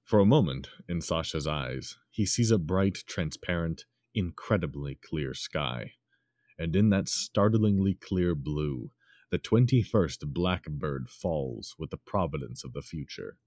For 0.06 0.20
a 0.20 0.26
moment, 0.26 0.70
in 0.88 1.02
Sasha's 1.02 1.48
eyes, 1.48 1.98
he 2.12 2.28
sees 2.28 2.52
a 2.52 2.60
bright, 2.60 3.00
transparent, 3.08 3.86
incredibly 4.14 5.00
clear 5.04 5.34
sky. 5.34 5.94
And 6.60 6.76
in 6.76 6.92
that 6.92 7.10
startlingly 7.10 7.96
clear 7.96 8.36
blue, 8.36 8.92
the 9.32 9.40
21st 9.40 10.28
blackbird 10.28 11.10
falls 11.10 11.74
with 11.80 11.90
the 11.90 11.98
providence 11.98 12.64
of 12.64 12.74
the 12.74 12.84
future. 12.84 13.38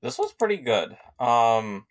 This 0.00 0.18
was 0.18 0.32
pretty 0.32 0.56
good. 0.56 0.92
Um, 1.20 1.84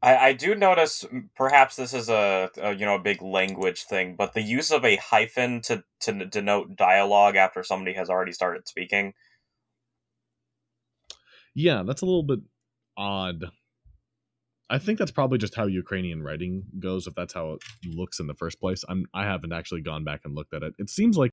I, 0.00 0.16
I 0.16 0.32
do 0.34 0.54
notice 0.54 1.04
perhaps 1.34 1.74
this 1.74 1.92
is 1.92 2.08
a, 2.08 2.50
a, 2.56 2.72
you 2.72 2.86
know 2.86 2.94
a 2.94 3.02
big 3.02 3.20
language 3.20 3.82
thing, 3.82 4.14
but 4.14 4.32
the 4.32 4.42
use 4.42 4.70
of 4.70 4.84
a 4.84 4.96
hyphen 4.96 5.60
to 5.62 5.82
to 6.00 6.24
denote 6.26 6.76
dialogue 6.76 7.34
after 7.34 7.64
somebody 7.64 7.94
has 7.94 8.08
already 8.08 8.32
started 8.32 8.68
speaking. 8.68 9.14
Yeah, 11.54 11.82
that's 11.84 12.02
a 12.02 12.06
little 12.06 12.22
bit 12.22 12.40
odd. 12.96 13.44
I 14.68 14.78
think 14.78 14.98
that's 14.98 15.10
probably 15.10 15.38
just 15.38 15.56
how 15.56 15.66
Ukrainian 15.66 16.22
writing 16.22 16.64
goes. 16.78 17.06
If 17.06 17.14
that's 17.14 17.34
how 17.34 17.54
it 17.54 17.62
looks 17.84 18.20
in 18.20 18.28
the 18.28 18.34
first 18.34 18.60
place, 18.60 18.84
I'm 18.88 19.06
I 19.12 19.24
haven't 19.24 19.52
actually 19.52 19.80
gone 19.80 20.04
back 20.04 20.20
and 20.24 20.34
looked 20.34 20.54
at 20.54 20.62
it. 20.62 20.74
It 20.78 20.90
seems 20.90 21.16
like 21.16 21.32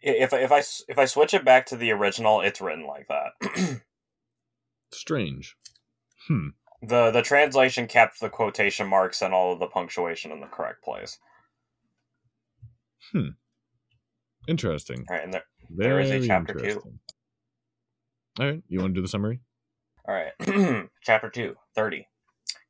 if 0.00 0.32
if 0.32 0.52
I 0.52 0.62
if 0.88 0.98
I 0.98 1.06
switch 1.06 1.34
it 1.34 1.44
back 1.44 1.66
to 1.66 1.76
the 1.76 1.90
original, 1.90 2.40
it's 2.40 2.60
written 2.60 2.86
like 2.86 3.08
that. 3.08 3.80
strange. 4.92 5.56
Hmm 6.28 6.50
the 6.82 7.10
the 7.10 7.22
translation 7.22 7.86
kept 7.86 8.20
the 8.20 8.28
quotation 8.28 8.86
marks 8.86 9.22
and 9.22 9.34
all 9.34 9.52
of 9.52 9.58
the 9.58 9.66
punctuation 9.66 10.32
in 10.32 10.40
the 10.40 10.46
correct 10.46 10.82
place. 10.82 11.18
Hmm. 13.12 13.30
Interesting. 14.48 15.04
All 15.08 15.16
right, 15.16 15.24
and 15.24 15.34
there, 15.34 15.44
there 15.68 16.00
is 16.00 16.10
a 16.10 16.26
chapter 16.26 16.54
two. 16.54 16.82
All 18.40 18.46
right, 18.46 18.62
you 18.68 18.80
want 18.80 18.94
to 18.94 18.98
do 18.98 19.02
the 19.02 19.08
summary? 19.08 19.40
All 20.08 20.14
right, 20.14 20.88
chapter 21.02 21.28
two, 21.28 21.56
30. 21.74 22.06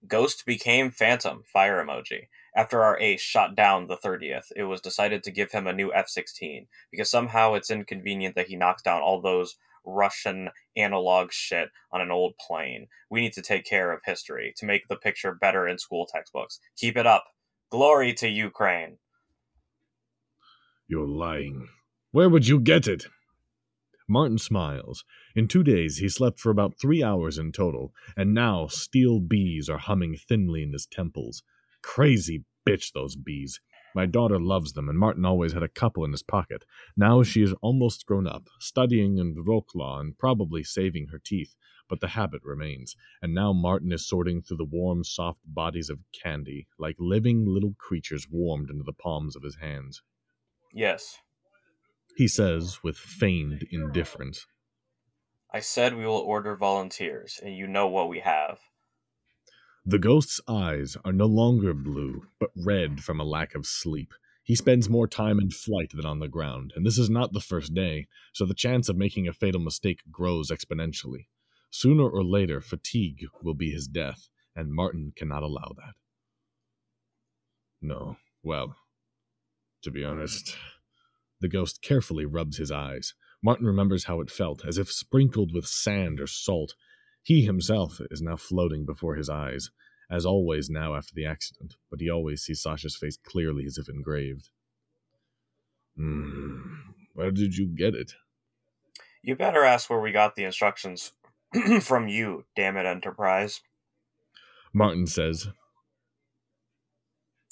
Ghost 0.09 0.45
became 0.45 0.91
Phantom, 0.91 1.45
fire 1.47 1.85
emoji. 1.85 2.27
After 2.57 2.83
our 2.83 2.99
ace 2.99 3.21
shot 3.21 3.55
down 3.55 3.87
the 3.87 3.97
30th, 3.97 4.47
it 4.57 4.65
was 4.65 4.81
decided 4.81 5.23
to 5.23 5.31
give 5.31 5.53
him 5.53 5.69
a 5.69 5.73
new 5.73 5.93
F 5.95 6.09
16 6.09 6.67
because 6.91 7.09
somehow 7.09 7.55
it's 7.55 7.71
inconvenient 7.71 8.35
that 8.35 8.49
he 8.49 8.57
knocks 8.57 8.83
down 8.83 9.00
all 9.00 9.21
those 9.21 9.59
Russian 9.85 10.50
analog 10.77 11.31
shit 11.31 11.69
on 11.93 12.00
an 12.00 12.11
old 12.11 12.35
plane. 12.45 12.89
We 13.09 13.21
need 13.21 13.35
to 13.35 13.43
take 13.43 13.65
care 13.65 13.93
of 13.93 14.00
history 14.05 14.53
to 14.57 14.67
make 14.67 14.89
the 14.89 14.97
picture 14.97 15.33
better 15.33 15.69
in 15.69 15.79
school 15.79 16.09
textbooks. 16.12 16.59
Keep 16.77 16.97
it 16.97 17.07
up. 17.07 17.27
Glory 17.71 18.12
to 18.15 18.29
Ukraine. 18.29 18.99
You're 20.89 21.07
lying. 21.07 21.69
Where 22.11 22.29
would 22.29 22.49
you 22.49 22.59
get 22.59 22.89
it? 22.89 23.07
Martin 24.11 24.38
smiles. 24.38 25.05
In 25.37 25.47
two 25.47 25.62
days, 25.62 25.99
he 25.99 26.09
slept 26.09 26.40
for 26.40 26.50
about 26.50 26.75
three 26.81 27.00
hours 27.00 27.38
in 27.38 27.52
total, 27.52 27.95
and 28.17 28.35
now 28.35 28.67
steel 28.67 29.21
bees 29.21 29.69
are 29.69 29.79
humming 29.79 30.17
thinly 30.17 30.64
in 30.64 30.73
his 30.73 30.85
temples. 30.85 31.45
Crazy 31.81 32.45
bitch, 32.67 32.93
those 32.93 33.14
bees. 33.14 33.61
My 33.95 34.07
daughter 34.07 34.40
loves 34.40 34.73
them, 34.73 34.88
and 34.88 34.99
Martin 34.99 35.25
always 35.25 35.52
had 35.52 35.62
a 35.62 35.69
couple 35.69 36.05
in 36.05 36.11
his 36.11 36.25
pocket. 36.25 36.64
Now 36.97 37.23
she 37.23 37.43
is 37.43 37.55
almost 37.62 38.05
grown 38.05 38.26
up, 38.26 38.49
studying 38.59 39.19
in 39.19 39.37
Wroclaw 39.37 40.00
and 40.00 40.19
probably 40.19 40.64
saving 40.64 41.07
her 41.12 41.21
teeth, 41.25 41.55
but 41.88 42.00
the 42.00 42.09
habit 42.09 42.43
remains, 42.45 42.97
and 43.23 43.33
now 43.33 43.52
Martin 43.52 43.93
is 43.93 44.09
sorting 44.09 44.43
through 44.43 44.57
the 44.57 44.64
warm, 44.64 45.05
soft 45.05 45.40
bodies 45.45 45.88
of 45.88 46.00
candy, 46.12 46.67
like 46.79 46.97
living 46.99 47.47
little 47.47 47.75
creatures 47.79 48.26
warmed 48.29 48.71
into 48.71 48.85
the 48.85 48.93
palms 48.93 49.37
of 49.37 49.43
his 49.45 49.57
hands. 49.57 50.02
Yes. 50.73 51.19
He 52.17 52.29
says 52.29 52.83
with 52.83 52.97
feigned 52.97 53.67
indifference. 53.71 54.47
I 55.52 55.61
said 55.61 55.97
we 55.97 56.07
will 56.07 56.14
order 56.14 56.55
volunteers, 56.57 57.40
and 57.43 57.57
you 57.57 57.67
know 57.67 57.88
what 57.88 58.09
we 58.09 58.21
have. 58.21 58.59
The 59.85 59.99
ghost's 59.99 60.40
eyes 60.47 60.97
are 61.05 61.12
no 61.12 61.26
longer 61.26 61.73
blue, 61.73 62.26
but 62.38 62.50
red 62.55 63.02
from 63.02 63.19
a 63.19 63.25
lack 63.25 63.55
of 63.55 63.67
sleep. 63.67 64.12
He 64.43 64.55
spends 64.55 64.88
more 64.88 65.07
time 65.07 65.40
in 65.40 65.50
flight 65.50 65.93
than 65.95 66.05
on 66.05 66.19
the 66.19 66.29
ground, 66.29 66.73
and 66.76 66.85
this 66.85 66.99
is 66.99 67.09
not 67.09 67.33
the 67.33 67.40
first 67.40 67.73
day, 67.73 68.09
so 68.33 68.45
the 68.45 68.55
chance 68.55 68.88
of 68.88 68.97
making 68.97 69.26
a 69.26 69.33
fatal 69.33 69.61
mistake 69.61 70.02
grows 70.11 70.50
exponentially. 70.50 71.26
Sooner 71.71 72.09
or 72.09 72.25
later, 72.25 72.61
fatigue 72.61 73.26
will 73.43 73.55
be 73.55 73.71
his 73.71 73.87
death, 73.87 74.29
and 74.55 74.73
Martin 74.73 75.12
cannot 75.17 75.43
allow 75.43 75.73
that. 75.76 75.95
No, 77.81 78.17
well, 78.43 78.76
to 79.83 79.90
be 79.90 80.05
honest. 80.05 80.57
The 81.41 81.49
ghost 81.49 81.83
carefully 81.83 82.25
rubs 82.27 82.59
his 82.59 82.71
eyes. 82.71 83.15
Martin 83.43 83.67
remembers 83.67 84.05
how 84.05 84.21
it 84.21 84.31
felt, 84.31 84.65
as 84.67 84.79
if 84.79 84.93
sprinkled 84.93 85.53
with 85.55 85.67
sand 85.67 86.21
or 86.21 86.27
salt, 86.27 86.75
he 87.23 87.43
himself 87.45 88.01
is 88.11 88.23
now 88.23 88.37
floating 88.37 88.85
before 88.85 89.15
his 89.17 89.29
eyes, 89.29 89.71
as 90.11 90.27
always 90.27 90.69
now 90.69 90.95
after 90.95 91.13
the 91.15 91.27
accident, 91.27 91.75
but 91.91 92.01
he 92.01 92.11
always 92.11 92.43
sees 92.43 92.63
Sasha's 92.63 92.97
face 92.97 93.17
clearly 93.17 93.65
as 93.67 93.79
if 93.79 93.89
engraved. 93.89 94.51
Mm, 95.99 96.63
where 97.15 97.31
did 97.31 97.57
you 97.57 97.67
get 97.67 97.95
it? 97.95 98.13
You 99.23 99.37
better 99.37 99.65
ask 99.65 99.91
where 99.91 100.01
we 100.01 100.13
got 100.13 100.35
the 100.35 100.45
instructions 100.45 101.13
from 101.81 102.09
you, 102.09 102.45
damn 102.57 102.77
it, 102.77 102.87
Enterprise. 102.87 103.61
Martin 104.73 105.07
says. 105.07 105.49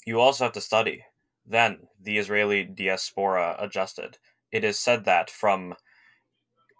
You 0.05 0.19
also 0.19 0.45
have 0.45 0.53
to 0.53 0.61
study. 0.61 1.03
Then 1.49 1.87
the 1.99 2.19
Israeli 2.19 2.63
diaspora 2.63 3.55
adjusted. 3.59 4.19
It 4.51 4.63
is 4.63 4.79
said 4.79 5.05
that 5.05 5.31
from 5.31 5.73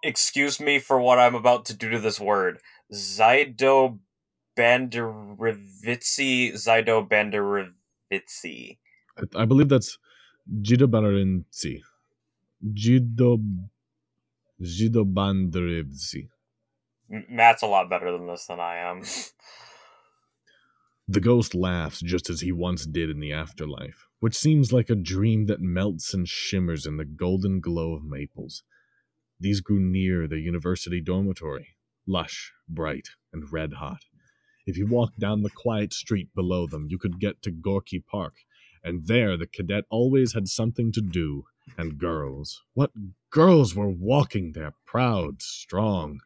excuse 0.02 0.60
me 0.60 0.78
for 0.78 1.00
what 1.00 1.18
I'm 1.18 1.34
about 1.34 1.64
to 1.66 1.74
do 1.74 1.90
to 1.90 1.98
this 1.98 2.20
word. 2.20 2.60
Zydo 2.92 3.98
Banderivitsi. 4.56 6.52
Zydo 6.54 7.08
Banderivitsi. 7.08 8.78
I, 9.18 9.42
I 9.42 9.44
believe 9.44 9.68
that's 9.68 9.98
Jido 10.62 10.86
Banderivitsi. 10.86 11.82
Jido 12.72 13.42
Jido 14.62 15.04
Banderivitsi. 15.04 16.28
Matt's 17.28 17.62
a 17.62 17.66
lot 17.66 17.90
better 17.90 18.12
than 18.12 18.28
this 18.28 18.46
than 18.46 18.60
I 18.60 18.76
am. 18.76 19.02
the 21.10 21.20
ghost 21.20 21.56
laughs 21.56 22.00
just 22.00 22.30
as 22.30 22.40
he 22.40 22.52
once 22.52 22.86
did 22.86 23.10
in 23.10 23.18
the 23.18 23.32
afterlife, 23.32 24.06
which 24.20 24.36
seems 24.36 24.72
like 24.72 24.88
a 24.88 24.94
dream 24.94 25.46
that 25.46 25.60
melts 25.60 26.14
and 26.14 26.28
shimmers 26.28 26.86
in 26.86 26.98
the 26.98 27.04
golden 27.04 27.58
glow 27.58 27.94
of 27.94 28.04
maples. 28.04 28.62
These 29.40 29.60
grew 29.60 29.80
near 29.80 30.28
the 30.28 30.38
university 30.38 31.00
dormitory, 31.00 31.74
lush, 32.06 32.52
bright, 32.68 33.08
and 33.32 33.52
red 33.52 33.72
hot. 33.72 34.04
If 34.66 34.76
you 34.76 34.86
walked 34.86 35.18
down 35.18 35.42
the 35.42 35.50
quiet 35.50 35.92
street 35.92 36.28
below 36.32 36.68
them, 36.68 36.86
you 36.88 36.96
could 36.96 37.18
get 37.18 37.42
to 37.42 37.50
Gorky 37.50 37.98
Park, 37.98 38.34
and 38.84 39.08
there 39.08 39.36
the 39.36 39.48
cadet 39.48 39.86
always 39.90 40.34
had 40.34 40.46
something 40.46 40.92
to 40.92 41.00
do. 41.00 41.44
And 41.76 41.98
girls. 41.98 42.62
What 42.74 42.92
girls 43.30 43.74
were 43.74 43.90
walking 43.90 44.52
there, 44.52 44.74
proud, 44.86 45.42
strong, 45.42 46.20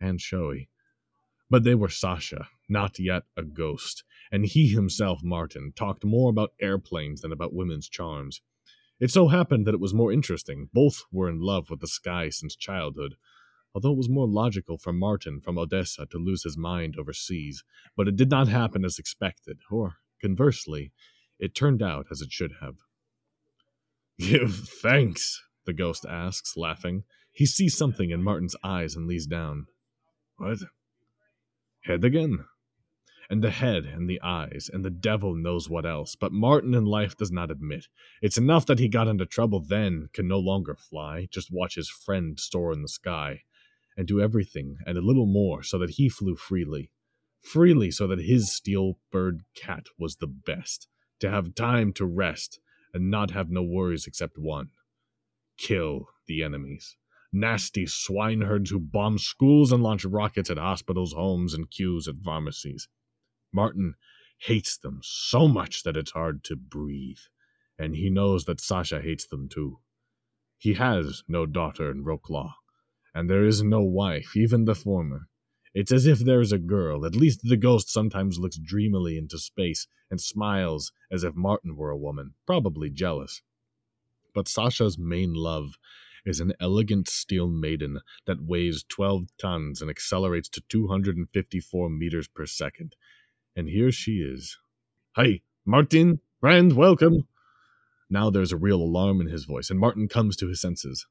and 0.00 0.20
showy. 0.20 0.68
But 1.50 1.64
they 1.64 1.74
were 1.74 1.88
Sasha, 1.88 2.48
not 2.68 2.98
yet 2.98 3.24
a 3.36 3.42
ghost, 3.42 4.04
and 4.32 4.46
he 4.46 4.68
himself, 4.68 5.20
Martin, 5.22 5.72
talked 5.76 6.04
more 6.04 6.30
about 6.30 6.54
airplanes 6.60 7.20
than 7.20 7.32
about 7.32 7.52
women's 7.52 7.88
charms. 7.88 8.40
It 8.98 9.10
so 9.10 9.28
happened 9.28 9.66
that 9.66 9.74
it 9.74 9.80
was 9.80 9.92
more 9.92 10.10
interesting. 10.10 10.70
Both 10.72 11.04
were 11.12 11.28
in 11.28 11.40
love 11.40 11.68
with 11.68 11.80
the 11.80 11.86
sky 11.86 12.30
since 12.30 12.56
childhood, 12.56 13.16
although 13.74 13.92
it 13.92 13.98
was 13.98 14.08
more 14.08 14.26
logical 14.26 14.78
for 14.78 14.92
Martin 14.92 15.40
from 15.40 15.58
Odessa 15.58 16.06
to 16.06 16.18
lose 16.18 16.44
his 16.44 16.56
mind 16.56 16.96
overseas. 16.98 17.62
But 17.94 18.08
it 18.08 18.16
did 18.16 18.30
not 18.30 18.48
happen 18.48 18.86
as 18.86 18.98
expected, 18.98 19.58
or, 19.70 19.96
conversely, 20.22 20.92
it 21.38 21.54
turned 21.54 21.82
out 21.82 22.06
as 22.10 22.22
it 22.22 22.32
should 22.32 22.54
have. 22.62 22.76
Give 24.18 24.54
thanks, 24.54 25.42
the 25.66 25.74
ghost 25.74 26.06
asks, 26.08 26.56
laughing. 26.56 27.04
He 27.32 27.44
sees 27.44 27.76
something 27.76 28.10
in 28.10 28.22
Martin's 28.22 28.56
eyes 28.64 28.94
and 28.94 29.06
leans 29.06 29.26
down. 29.26 29.66
What? 30.38 30.58
Head 31.82 32.04
again 32.04 32.44
and 33.32 33.42
the 33.42 33.50
head 33.50 33.86
and 33.86 34.10
the 34.10 34.20
eyes, 34.22 34.68
and 34.70 34.84
the 34.84 34.90
devil 34.90 35.34
knows 35.34 35.68
what 35.68 35.86
else. 35.86 36.14
But 36.14 36.32
Martin 36.32 36.74
in 36.74 36.84
life 36.84 37.16
does 37.16 37.32
not 37.32 37.50
admit. 37.50 37.88
It's 38.20 38.36
enough 38.36 38.66
that 38.66 38.78
he 38.78 38.88
got 38.88 39.08
into 39.08 39.24
trouble 39.24 39.60
then, 39.60 40.10
can 40.12 40.28
no 40.28 40.38
longer 40.38 40.74
fly, 40.74 41.28
just 41.30 41.50
watch 41.50 41.76
his 41.76 41.88
friend 41.88 42.38
soar 42.38 42.72
in 42.72 42.82
the 42.82 42.88
sky, 42.88 43.44
and 43.96 44.06
do 44.06 44.20
everything 44.20 44.76
and 44.86 44.98
a 44.98 45.02
little 45.02 45.24
more 45.24 45.62
so 45.62 45.78
that 45.78 45.92
he 45.92 46.10
flew 46.10 46.36
freely. 46.36 46.90
Freely 47.40 47.90
so 47.90 48.06
that 48.06 48.20
his 48.20 48.52
steel 48.52 48.98
bird 49.10 49.40
cat 49.56 49.86
was 49.98 50.16
the 50.16 50.26
best, 50.26 50.86
to 51.18 51.30
have 51.30 51.54
time 51.54 51.92
to 51.94 52.04
rest 52.04 52.60
and 52.92 53.10
not 53.10 53.30
have 53.30 53.50
no 53.50 53.62
worries 53.62 54.06
except 54.06 54.36
one 54.36 54.68
kill 55.56 56.08
the 56.26 56.42
enemies 56.42 56.96
nasty 57.32 57.86
swineherds 57.86 58.70
who 58.70 58.78
bomb 58.78 59.18
schools 59.18 59.72
and 59.72 59.82
launch 59.82 60.04
rockets 60.04 60.50
at 60.50 60.58
hospitals, 60.58 61.12
homes, 61.12 61.54
and 61.54 61.70
queues 61.70 62.06
at 62.06 62.16
pharmacies. 62.22 62.88
Martin 63.52 63.94
hates 64.38 64.78
them 64.78 65.00
so 65.02 65.46
much 65.46 65.82
that 65.82 65.96
it's 65.96 66.12
hard 66.12 66.42
to 66.44 66.56
breathe, 66.56 67.20
and 67.78 67.94
he 67.94 68.10
knows 68.10 68.44
that 68.46 68.60
Sasha 68.60 69.00
hates 69.00 69.26
them 69.26 69.48
too. 69.48 69.78
He 70.58 70.74
has 70.74 71.22
no 71.28 71.46
daughter 71.46 71.90
in 71.90 72.04
Wroclaw, 72.04 72.54
and 73.14 73.28
there 73.28 73.44
is 73.44 73.62
no 73.62 73.82
wife, 73.82 74.36
even 74.36 74.64
the 74.64 74.74
former. 74.74 75.28
It's 75.74 75.92
as 75.92 76.06
if 76.06 76.18
there's 76.18 76.52
a 76.52 76.58
girl. 76.58 77.06
At 77.06 77.16
least 77.16 77.40
the 77.42 77.56
ghost 77.56 77.90
sometimes 77.90 78.38
looks 78.38 78.58
dreamily 78.58 79.16
into 79.16 79.38
space 79.38 79.86
and 80.10 80.20
smiles 80.20 80.92
as 81.10 81.24
if 81.24 81.34
Martin 81.34 81.76
were 81.76 81.90
a 81.90 81.96
woman, 81.96 82.34
probably 82.46 82.90
jealous. 82.90 83.42
But 84.34 84.48
Sasha's 84.48 84.98
main 84.98 85.34
love 85.34 85.78
is 86.24 86.40
an 86.40 86.52
elegant 86.60 87.08
steel 87.08 87.48
maiden 87.48 88.00
that 88.26 88.44
weighs 88.44 88.84
12 88.88 89.28
tons 89.38 89.80
and 89.80 89.90
accelerates 89.90 90.48
to 90.50 90.62
254 90.68 91.90
meters 91.90 92.28
per 92.28 92.46
second. 92.46 92.94
And 93.54 93.68
here 93.68 93.92
she 93.92 94.12
is. 94.12 94.58
Hi, 95.14 95.42
Martin, 95.66 96.20
friend, 96.40 96.72
welcome. 96.72 97.26
Now 98.08 98.30
there's 98.30 98.52
a 98.52 98.56
real 98.56 98.80
alarm 98.80 99.20
in 99.20 99.28
his 99.28 99.44
voice, 99.44 99.68
and 99.68 99.78
Martin 99.78 100.08
comes 100.08 100.36
to 100.36 100.48
his 100.48 100.60
senses. 100.60 101.06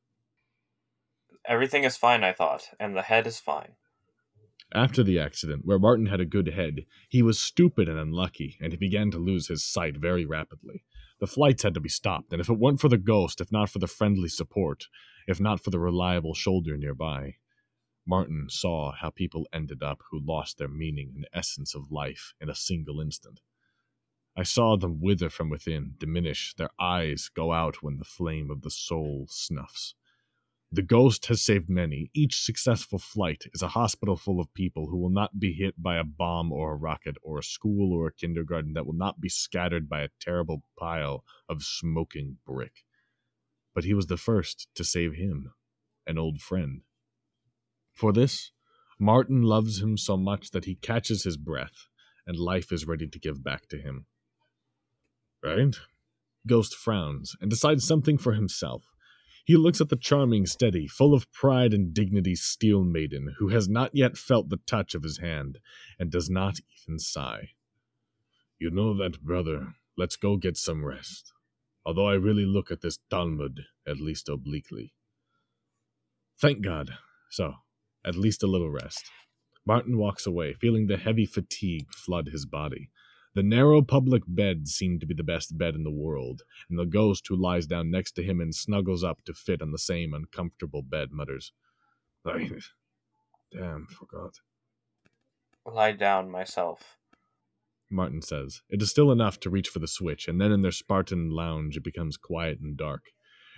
Everything 1.45 1.83
is 1.83 1.97
fine, 1.97 2.23
I 2.23 2.33
thought, 2.33 2.69
and 2.79 2.95
the 2.95 3.03
head 3.03 3.27
is 3.27 3.39
fine. 3.39 3.73
After 4.73 5.03
the 5.03 5.19
accident, 5.19 5.65
where 5.65 5.77
Martin 5.77 6.05
had 6.07 6.19
a 6.19 6.25
good 6.25 6.47
head, 6.47 6.85
he 7.09 7.21
was 7.21 7.39
stupid 7.39 7.89
and 7.89 7.99
unlucky, 7.99 8.57
and 8.61 8.71
he 8.71 8.77
began 8.77 9.11
to 9.11 9.17
lose 9.17 9.47
his 9.47 9.63
sight 9.63 9.97
very 9.97 10.25
rapidly. 10.25 10.83
The 11.19 11.27
flights 11.27 11.61
had 11.61 11.73
to 11.75 11.79
be 11.79 11.89
stopped, 11.89 12.31
and 12.31 12.41
if 12.41 12.49
it 12.49 12.57
weren't 12.57 12.79
for 12.79 12.89
the 12.89 12.97
ghost, 12.97 13.41
if 13.41 13.51
not 13.51 13.69
for 13.69 13.79
the 13.79 13.87
friendly 13.87 14.29
support, 14.29 14.87
if 15.27 15.39
not 15.39 15.59
for 15.59 15.69
the 15.69 15.79
reliable 15.79 16.33
shoulder 16.33 16.77
nearby, 16.77 17.35
Martin 18.05 18.47
saw 18.49 18.91
how 18.91 19.09
people 19.09 19.47
ended 19.53 19.83
up 19.83 20.01
who 20.09 20.19
lost 20.19 20.57
their 20.57 20.67
meaning 20.67 21.13
and 21.15 21.27
essence 21.33 21.75
of 21.75 21.91
life 21.91 22.33
in 22.41 22.49
a 22.49 22.55
single 22.55 22.99
instant. 22.99 23.41
I 24.35 24.43
saw 24.43 24.77
them 24.77 25.01
wither 25.01 25.29
from 25.29 25.49
within, 25.49 25.95
diminish, 25.97 26.53
their 26.55 26.71
eyes 26.79 27.29
go 27.29 27.51
out 27.51 27.83
when 27.83 27.97
the 27.97 28.05
flame 28.05 28.49
of 28.49 28.61
the 28.61 28.71
soul 28.71 29.27
snuffs. 29.29 29.93
The 30.73 30.81
Ghost 30.81 31.25
has 31.25 31.41
saved 31.41 31.69
many. 31.69 32.09
Each 32.13 32.39
successful 32.39 32.97
flight 32.97 33.43
is 33.53 33.61
a 33.61 33.67
hospital 33.67 34.15
full 34.15 34.39
of 34.39 34.53
people 34.53 34.87
who 34.87 34.97
will 34.97 35.09
not 35.09 35.37
be 35.37 35.51
hit 35.51 35.75
by 35.77 35.97
a 35.97 36.05
bomb 36.05 36.53
or 36.53 36.71
a 36.71 36.77
rocket, 36.77 37.17
or 37.21 37.39
a 37.39 37.43
school 37.43 37.91
or 37.91 38.07
a 38.07 38.13
kindergarten 38.13 38.71
that 38.73 38.85
will 38.85 38.93
not 38.93 39.19
be 39.19 39.27
scattered 39.27 39.89
by 39.89 40.01
a 40.01 40.09
terrible 40.21 40.63
pile 40.79 41.25
of 41.49 41.61
smoking 41.63 42.37
brick. 42.47 42.85
But 43.75 43.83
he 43.83 43.93
was 43.93 44.07
the 44.07 44.15
first 44.15 44.69
to 44.75 44.85
save 44.85 45.15
him, 45.15 45.51
an 46.07 46.17
old 46.17 46.39
friend. 46.39 46.83
For 47.93 48.13
this, 48.13 48.51
Martin 48.99 49.41
loves 49.41 49.81
him 49.81 49.97
so 49.97 50.17
much 50.17 50.51
that 50.51 50.65
he 50.65 50.75
catches 50.75 51.23
his 51.23 51.37
breath, 51.37 51.87
and 52.25 52.37
life 52.37 52.71
is 52.71 52.87
ready 52.87 53.07
to 53.07 53.19
give 53.19 53.43
back 53.43 53.67
to 53.69 53.77
him. 53.77 54.05
Right? 55.43 55.75
Ghost 56.47 56.75
frowns 56.75 57.35
and 57.41 57.49
decides 57.49 57.85
something 57.85 58.17
for 58.17 58.33
himself. 58.33 58.83
He 59.45 59.57
looks 59.57 59.81
at 59.81 59.89
the 59.89 59.95
charming, 59.95 60.45
steady, 60.45 60.87
full 60.87 61.13
of 61.13 61.31
pride 61.31 61.73
and 61.73 61.93
dignity 61.93 62.35
steel 62.35 62.83
maiden, 62.83 63.35
who 63.39 63.49
has 63.49 63.67
not 63.67 63.91
yet 63.93 64.17
felt 64.17 64.49
the 64.49 64.59
touch 64.67 64.93
of 64.93 65.03
his 65.03 65.17
hand, 65.17 65.57
and 65.99 66.11
does 66.11 66.29
not 66.29 66.59
even 66.83 66.99
sigh. 66.99 67.49
You 68.59 68.69
know 68.69 68.95
that, 68.97 69.21
brother. 69.21 69.73
Let's 69.97 70.15
go 70.15 70.37
get 70.37 70.57
some 70.57 70.85
rest. 70.85 71.33
Although 71.85 72.07
I 72.07 72.13
really 72.13 72.45
look 72.45 72.69
at 72.69 72.81
this 72.81 72.99
Talmud, 73.09 73.61
at 73.87 73.97
least 73.97 74.29
obliquely. 74.29 74.93
Thank 76.39 76.63
God. 76.63 76.91
So, 77.31 77.55
at 78.05 78.15
least 78.15 78.43
a 78.43 78.47
little 78.47 78.69
rest. 78.71 79.03
Martin 79.65 79.97
walks 79.97 80.25
away, 80.25 80.53
feeling 80.53 80.87
the 80.87 80.97
heavy 80.97 81.25
fatigue 81.25 81.87
flood 81.93 82.27
his 82.27 82.45
body. 82.45 82.89
The 83.33 83.43
narrow 83.43 83.81
public 83.81 84.23
bed 84.27 84.67
seemed 84.67 84.99
to 85.01 85.07
be 85.07 85.13
the 85.13 85.23
best 85.23 85.57
bed 85.57 85.75
in 85.75 85.83
the 85.83 85.91
world, 85.91 86.41
and 86.69 86.77
the 86.77 86.85
ghost 86.85 87.27
who 87.27 87.35
lies 87.35 87.67
down 87.67 87.89
next 87.89 88.13
to 88.13 88.23
him 88.23 88.41
and 88.41 88.53
snuggles 88.53 89.03
up 89.03 89.23
to 89.25 89.33
fit 89.33 89.61
on 89.61 89.71
the 89.71 89.77
same 89.77 90.13
uncomfortable 90.13 90.81
bed 90.81 91.11
mutters, 91.11 91.53
I 92.25 92.49
Damn, 93.51 93.87
forgot. 93.87 94.39
Lie 95.65 95.93
down 95.93 96.29
myself. 96.29 96.97
Martin 97.89 98.21
says. 98.21 98.61
It 98.69 98.81
is 98.81 98.89
still 98.89 99.11
enough 99.11 99.39
to 99.41 99.49
reach 99.49 99.69
for 99.69 99.79
the 99.79 99.87
switch, 99.87 100.27
and 100.27 100.39
then 100.39 100.51
in 100.51 100.61
their 100.61 100.71
Spartan 100.71 101.29
lounge 101.29 101.77
it 101.77 101.83
becomes 101.83 102.17
quiet 102.17 102.59
and 102.59 102.77
dark. 102.77 103.03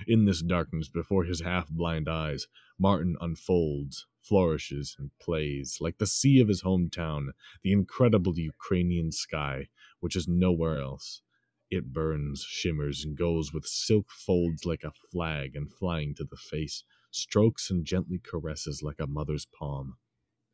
In 0.08 0.26
this 0.26 0.42
darkness, 0.42 0.90
before 0.90 1.24
his 1.24 1.42
half 1.42 1.70
blind 1.70 2.10
eyes, 2.10 2.48
Martin 2.80 3.16
unfolds, 3.22 4.08
flourishes, 4.24 4.96
and 4.98 5.12
plays, 5.20 5.78
like 5.80 5.98
the 5.98 6.08
sea 6.08 6.40
of 6.40 6.48
his 6.48 6.64
hometown, 6.64 7.28
the 7.62 7.72
incredible 7.72 8.40
Ukrainian 8.40 9.12
sky, 9.12 9.68
which 10.00 10.16
is 10.16 10.28
nowhere 10.28 10.80
else. 10.80 11.22
It 11.70 11.92
burns, 11.92 12.46
shimmers, 12.48 13.04
and 13.04 13.18
goes 13.18 13.52
with 13.52 13.66
silk 13.66 14.10
folds 14.10 14.66
like 14.66 14.84
a 14.84 14.94
flag 15.12 15.56
and 15.56 15.72
flying 15.72 16.16
to 16.16 16.24
the 16.24 16.38
face, 16.38 16.84
strokes 17.12 17.70
and 17.70 17.86
gently 17.86 18.20
caresses 18.20 18.82
like 18.82 19.00
a 19.00 19.08
mother's 19.08 19.46
palm. 19.46 19.98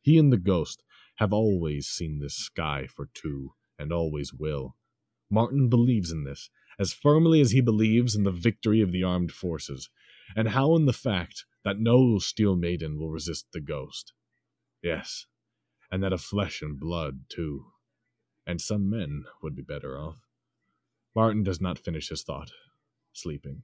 He 0.02 0.18
and 0.18 0.32
the 0.32 0.38
ghost 0.38 0.84
have 1.16 1.34
always 1.34 1.88
seen 1.88 2.20
this 2.20 2.36
sky 2.36 2.88
for 2.88 3.10
two, 3.14 3.54
and 3.78 3.92
always 3.92 4.34
will. 4.34 4.76
Martin 5.30 5.70
believes 5.70 6.12
in 6.12 6.24
this, 6.24 6.50
as 6.80 6.94
firmly 6.94 7.42
as 7.42 7.52
he 7.52 7.62
believes 7.62 8.16
in 8.16 8.24
the 8.24 8.32
victory 8.32 8.82
of 8.82 8.92
the 8.92 9.04
armed 9.04 9.32
forces, 9.32 9.90
and 10.36 10.50
how 10.50 10.76
in 10.76 10.86
the 10.86 10.94
fact 10.94 11.46
that 11.64 11.80
no 11.80 12.20
steel 12.20 12.56
maiden 12.56 12.98
will 12.98 13.10
resist 13.10 13.48
the 13.52 13.60
ghost. 13.60 14.14
Yes, 14.82 15.26
and 15.92 16.04
that 16.04 16.14
of 16.14 16.22
flesh 16.22 16.62
and 16.62 16.80
blood, 16.80 17.22
too. 17.30 17.66
And 18.48 18.60
some 18.62 18.90
men 18.90 19.26
would 19.44 19.56
be 19.56 19.62
better 19.62 19.98
off. 19.98 20.22
Martin 21.16 21.44
does 21.44 21.60
not 21.60 21.78
finish 21.78 22.10
his 22.10 22.24
thought. 22.24 22.52
Sleeping. 23.14 23.64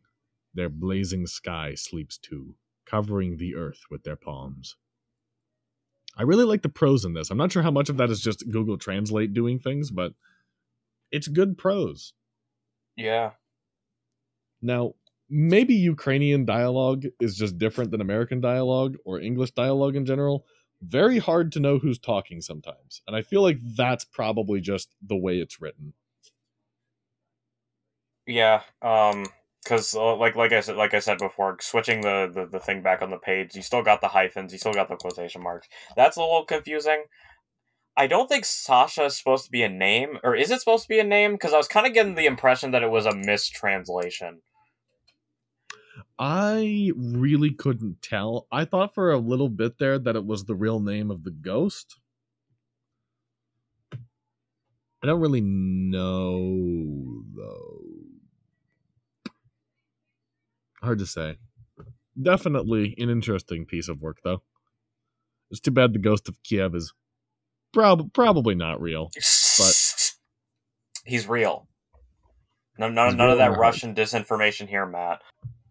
Their 0.54 0.69
blazing 0.69 1.28
sky 1.28 1.75
sleeps 1.75 2.17
too, 2.17 2.56
covering 2.86 3.38
the 3.38 3.56
earth 3.56 3.82
with 3.89 4.04
their 4.04 4.15
palms. 4.15 4.75
I 6.17 6.23
really 6.23 6.45
like 6.45 6.62
the 6.62 6.69
prose 6.69 7.04
in 7.04 7.13
this. 7.13 7.30
I'm 7.30 7.38
not 7.38 7.51
sure 7.51 7.63
how 7.63 7.71
much 7.71 7.89
of 7.89 7.97
that 7.97 8.10
is 8.10 8.21
just 8.21 8.49
Google 8.49 8.78
Translate 8.78 9.34
doing 9.34 9.60
things, 9.60 9.91
but 9.91 10.13
it's 11.12 11.28
good 11.28 11.58
prose. 11.58 12.13
Yeah. 12.95 13.32
Now, 14.62 14.93
maybe 15.36 15.76
Ukrainian 15.76 16.45
dialogue 16.45 17.04
is 17.19 17.36
just 17.36 17.58
different 17.58 17.91
than 17.91 18.00
American 18.00 18.39
dialogue 18.39 18.95
or 19.04 19.19
English 19.19 19.52
dialogue 19.52 19.98
in 19.98 20.06
general. 20.06 20.45
Very 20.82 21.19
hard 21.19 21.52
to 21.52 21.60
know 21.60 21.78
who's 21.78 22.00
talking 22.00 22.39
sometimes. 22.39 23.02
And 23.06 23.17
I 23.17 23.21
feel 23.21 23.41
like 23.41 23.58
that's 23.76 24.06
probably 24.06 24.62
just 24.62 24.95
the 25.06 25.17
way 25.17 25.39
it's 25.39 25.60
written. 25.60 25.93
Yeah, 28.26 28.62
um 28.82 29.26
cuz 29.65 29.93
uh, 29.93 30.15
like 30.15 30.38
like 30.38 30.54
I 30.54 30.62
said 30.62 30.78
like 30.78 30.93
I 30.93 31.00
said 31.00 31.17
before, 31.17 31.58
switching 31.60 32.00
the, 32.00 32.32
the 32.34 32.45
the 32.45 32.60
thing 32.60 32.82
back 32.82 33.02
on 33.02 33.12
the 33.12 33.17
page, 33.17 33.56
you 33.56 33.62
still 33.62 33.84
got 33.84 34.00
the 34.00 34.08
hyphens, 34.08 34.54
you 34.54 34.58
still 34.58 34.74
got 34.74 34.88
the 34.88 34.95
quotation 34.95 35.43
marks. 35.43 35.67
That's 35.98 36.15
a 36.15 36.21
little 36.21 36.45
confusing. 36.45 37.04
I 37.98 38.08
don't 38.08 38.28
think 38.30 38.45
Sasha 38.45 39.06
is 39.06 39.17
supposed 39.17 39.45
to 39.45 39.52
be 39.52 39.63
a 39.63 39.69
name, 39.69 40.17
or 40.24 40.34
is 40.36 40.50
it 40.52 40.60
supposed 40.60 40.84
to 40.84 40.89
be 40.89 41.00
a 41.00 41.04
name? 41.04 41.34
Because 41.34 41.54
I 41.54 41.58
was 41.58 41.67
kind 41.67 41.86
of 41.88 41.93
getting 41.93 42.15
the 42.15 42.26
impression 42.26 42.71
that 42.71 42.84
it 42.84 42.91
was 42.91 43.06
a 43.06 43.15
mistranslation. 43.15 44.41
I 46.17 46.91
really 46.95 47.51
couldn't 47.51 48.01
tell. 48.01 48.47
I 48.51 48.65
thought 48.65 48.93
for 48.95 49.12
a 49.12 49.17
little 49.17 49.49
bit 49.49 49.78
there 49.80 49.99
that 49.99 50.15
it 50.15 50.25
was 50.25 50.45
the 50.45 50.56
real 50.56 50.80
name 50.80 51.12
of 51.12 51.23
the 51.23 51.32
ghost. 51.32 51.99
I 55.04 55.08
don't 55.08 55.19
really 55.19 55.41
know, 55.41 57.23
though. 57.36 57.82
Hard 60.82 60.99
to 60.99 61.06
say. 61.06 61.38
Definitely 62.19 62.95
an 62.97 63.10
interesting 63.10 63.65
piece 63.65 63.89
of 63.89 64.01
work, 64.01 64.19
though. 64.23 64.41
It's 65.51 65.60
too 65.60 65.71
bad 65.71 65.93
the 65.93 65.99
ghost 65.99 66.30
of 66.30 66.41
Kiev 66.43 66.73
is 66.73 66.93
Prob- 67.73 68.13
probably 68.13 68.56
not 68.56 68.80
real, 68.82 69.10
but 69.58 70.12
he's 71.04 71.28
real. 71.28 71.67
No, 72.78 72.88
none, 72.89 73.10
he's 73.10 73.15
none 73.17 73.28
real 73.28 73.34
of 73.34 73.38
that 73.39 73.58
Russian 73.60 73.93
disinformation 73.93 74.69
here, 74.69 74.86
Matt. 74.86 75.21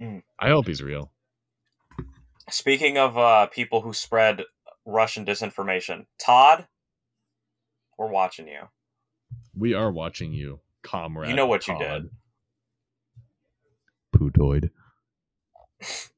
Mm. 0.00 0.22
I 0.38 0.48
hope 0.48 0.66
he's 0.66 0.83
real. 0.83 1.11
Speaking 2.50 2.98
of 2.98 3.16
uh, 3.16 3.46
people 3.46 3.80
who 3.80 3.92
spread 3.92 4.42
Russian 4.85 5.24
disinformation, 5.24 6.07
Todd, 6.18 6.66
we're 7.98 8.11
watching 8.11 8.48
you. 8.48 8.68
We 9.57 9.72
are 9.74 9.90
watching 9.90 10.33
you, 10.33 10.61
comrade. 10.83 11.30
You 11.30 11.37
know 11.37 11.46
what 11.46 11.62
Todd. 11.62 11.80
you 11.80 11.87
did. 11.87 12.11
Putoid. 14.14 14.70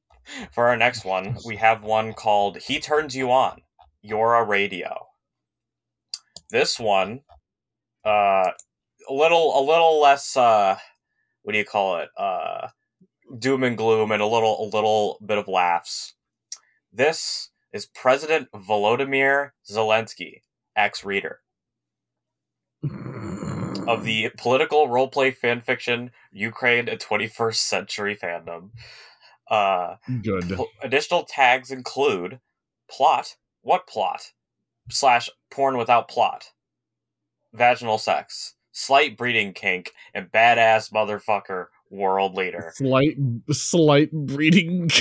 For 0.51 0.67
our 0.67 0.75
next 0.77 1.05
one, 1.05 1.37
we 1.45 1.55
have 1.55 1.83
one 1.83 2.13
called 2.13 2.57
"He 2.57 2.79
Turns 2.79 3.15
You 3.15 3.31
On." 3.31 3.61
You're 4.01 4.35
a 4.35 4.43
radio. 4.43 5.07
This 6.49 6.79
one, 6.79 7.21
uh, 8.05 8.51
a 9.09 9.13
little, 9.13 9.59
a 9.59 9.63
little 9.63 10.01
less. 10.01 10.35
Uh, 10.35 10.77
what 11.43 11.53
do 11.53 11.57
you 11.57 11.65
call 11.65 11.99
it? 11.99 12.09
Uh, 12.17 12.67
doom 13.37 13.63
and 13.63 13.77
gloom, 13.77 14.11
and 14.11 14.21
a 14.21 14.25
little, 14.25 14.63
a 14.63 14.67
little 14.75 15.19
bit 15.25 15.37
of 15.37 15.47
laughs. 15.47 16.13
This 16.91 17.49
is 17.73 17.85
President 17.85 18.49
Volodymyr 18.51 19.51
Zelensky, 19.69 20.41
ex-reader 20.75 21.39
of 23.87 24.03
the 24.03 24.29
political 24.37 24.87
roleplay 24.87 25.35
fanfiction 25.35 26.11
Ukraine 26.31 26.89
a 26.89 26.97
21st 26.97 27.55
Century 27.55 28.15
Fandom. 28.15 28.69
Uh, 29.49 29.95
Good. 30.21 30.49
Pl- 30.49 30.67
additional 30.83 31.23
tags 31.23 31.71
include 31.71 32.39
plot. 32.89 33.37
What 33.61 33.87
plot? 33.87 34.31
slash 34.89 35.29
porn 35.51 35.77
without 35.77 36.07
plot, 36.07 36.51
vaginal 37.53 37.97
sex, 37.97 38.55
slight 38.71 39.17
breeding 39.17 39.53
kink, 39.53 39.91
and 40.13 40.31
badass 40.31 40.91
motherfucker 40.91 41.67
world 41.89 42.35
leader. 42.35 42.71
Slight, 42.75 43.17
slight 43.51 44.11
breeding. 44.11 44.89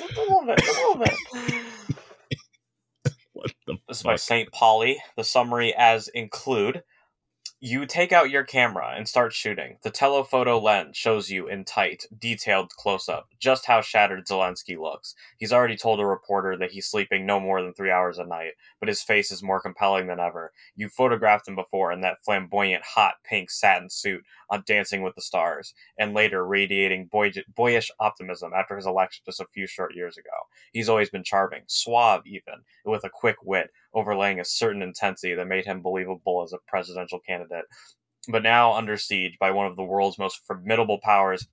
A 0.00 0.20
little 0.20 0.44
bit, 0.44 0.60
a 0.60 0.72
little 0.72 0.96
bit. 0.96 1.14
What 3.32 3.52
the 3.66 3.76
This 3.88 3.98
is 3.98 4.02
by? 4.02 4.16
St. 4.16 4.50
Pauli. 4.52 4.96
The 5.16 5.24
summary 5.24 5.74
as 5.76 6.08
include. 6.08 6.82
You 7.66 7.86
take 7.86 8.12
out 8.12 8.28
your 8.28 8.44
camera 8.44 8.92
and 8.94 9.08
start 9.08 9.32
shooting. 9.32 9.78
The 9.82 9.90
telephoto 9.90 10.58
lens 10.58 10.98
shows 10.98 11.30
you 11.30 11.48
in 11.48 11.64
tight, 11.64 12.04
detailed 12.18 12.72
close 12.76 13.08
up 13.08 13.28
just 13.40 13.64
how 13.64 13.80
shattered 13.80 14.26
Zelensky 14.26 14.78
looks. 14.78 15.14
He's 15.38 15.50
already 15.50 15.78
told 15.78 15.98
a 15.98 16.04
reporter 16.04 16.58
that 16.58 16.72
he's 16.72 16.86
sleeping 16.86 17.24
no 17.24 17.40
more 17.40 17.62
than 17.62 17.72
three 17.72 17.90
hours 17.90 18.18
a 18.18 18.26
night, 18.26 18.52
but 18.80 18.88
his 18.90 19.02
face 19.02 19.30
is 19.30 19.42
more 19.42 19.62
compelling 19.62 20.08
than 20.08 20.20
ever. 20.20 20.52
You 20.76 20.90
photographed 20.90 21.48
him 21.48 21.56
before 21.56 21.90
in 21.90 22.02
that 22.02 22.22
flamboyant, 22.22 22.84
hot 22.84 23.14
pink 23.24 23.50
satin 23.50 23.88
suit 23.88 24.24
on 24.50 24.62
Dancing 24.66 25.00
with 25.00 25.14
the 25.14 25.22
Stars, 25.22 25.72
and 25.98 26.12
later 26.12 26.46
radiating 26.46 27.06
boy- 27.06 27.32
boyish 27.54 27.90
optimism 27.98 28.52
after 28.54 28.76
his 28.76 28.84
election 28.86 29.22
just 29.24 29.40
a 29.40 29.46
few 29.54 29.66
short 29.66 29.94
years 29.94 30.18
ago. 30.18 30.28
He's 30.74 30.90
always 30.90 31.08
been 31.08 31.24
charming, 31.24 31.62
suave 31.66 32.26
even, 32.26 32.64
with 32.84 33.04
a 33.04 33.10
quick 33.10 33.36
wit, 33.42 33.70
overlaying 33.94 34.40
a 34.40 34.44
certain 34.44 34.82
intensity 34.82 35.34
that 35.34 35.46
made 35.46 35.64
him 35.64 35.82
believable 35.82 36.42
as 36.42 36.52
a 36.52 36.58
presidential 36.66 37.20
candidate. 37.20 37.64
But 38.28 38.42
now, 38.42 38.72
under 38.72 38.96
siege 38.96 39.36
by 39.38 39.50
one 39.50 39.66
of 39.66 39.76
the 39.76 39.84
world's 39.84 40.18
most 40.18 40.40
formidable 40.46 40.98
powers, 41.02 41.46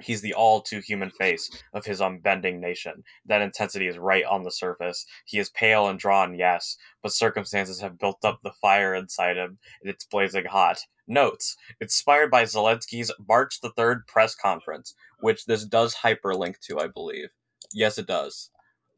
he's 0.00 0.20
the 0.20 0.34
all 0.34 0.60
too 0.60 0.80
human 0.80 1.10
face 1.10 1.50
of 1.72 1.84
his 1.84 2.00
unbending 2.00 2.60
nation. 2.60 3.02
That 3.26 3.42
intensity 3.42 3.86
is 3.86 3.98
right 3.98 4.24
on 4.24 4.42
the 4.42 4.50
surface. 4.50 5.06
He 5.24 5.38
is 5.38 5.50
pale 5.50 5.88
and 5.88 5.98
drawn, 5.98 6.34
yes, 6.34 6.76
but 7.02 7.12
circumstances 7.12 7.80
have 7.80 7.98
built 7.98 8.24
up 8.24 8.40
the 8.42 8.52
fire 8.60 8.94
inside 8.94 9.36
him, 9.36 9.58
and 9.80 9.90
it's 9.90 10.04
blazing 10.04 10.44
hot. 10.44 10.80
Notes 11.08 11.56
inspired 11.80 12.30
by 12.30 12.44
Zelensky's 12.44 13.12
March 13.28 13.60
the 13.60 13.72
3rd 13.72 14.06
press 14.06 14.34
conference, 14.34 14.94
which 15.20 15.46
this 15.46 15.64
does 15.64 15.94
hyperlink 15.94 16.58
to, 16.60 16.78
I 16.78 16.88
believe. 16.88 17.28
Yes, 17.72 17.98
it 17.98 18.06
does. 18.06 18.50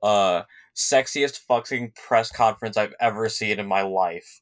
Uh, 0.02 0.42
sexiest 0.74 1.38
fucking 1.38 1.92
press 1.94 2.30
conference 2.30 2.76
I've 2.76 2.94
ever 3.00 3.28
seen 3.28 3.58
in 3.58 3.66
my 3.66 3.82
life. 3.82 4.40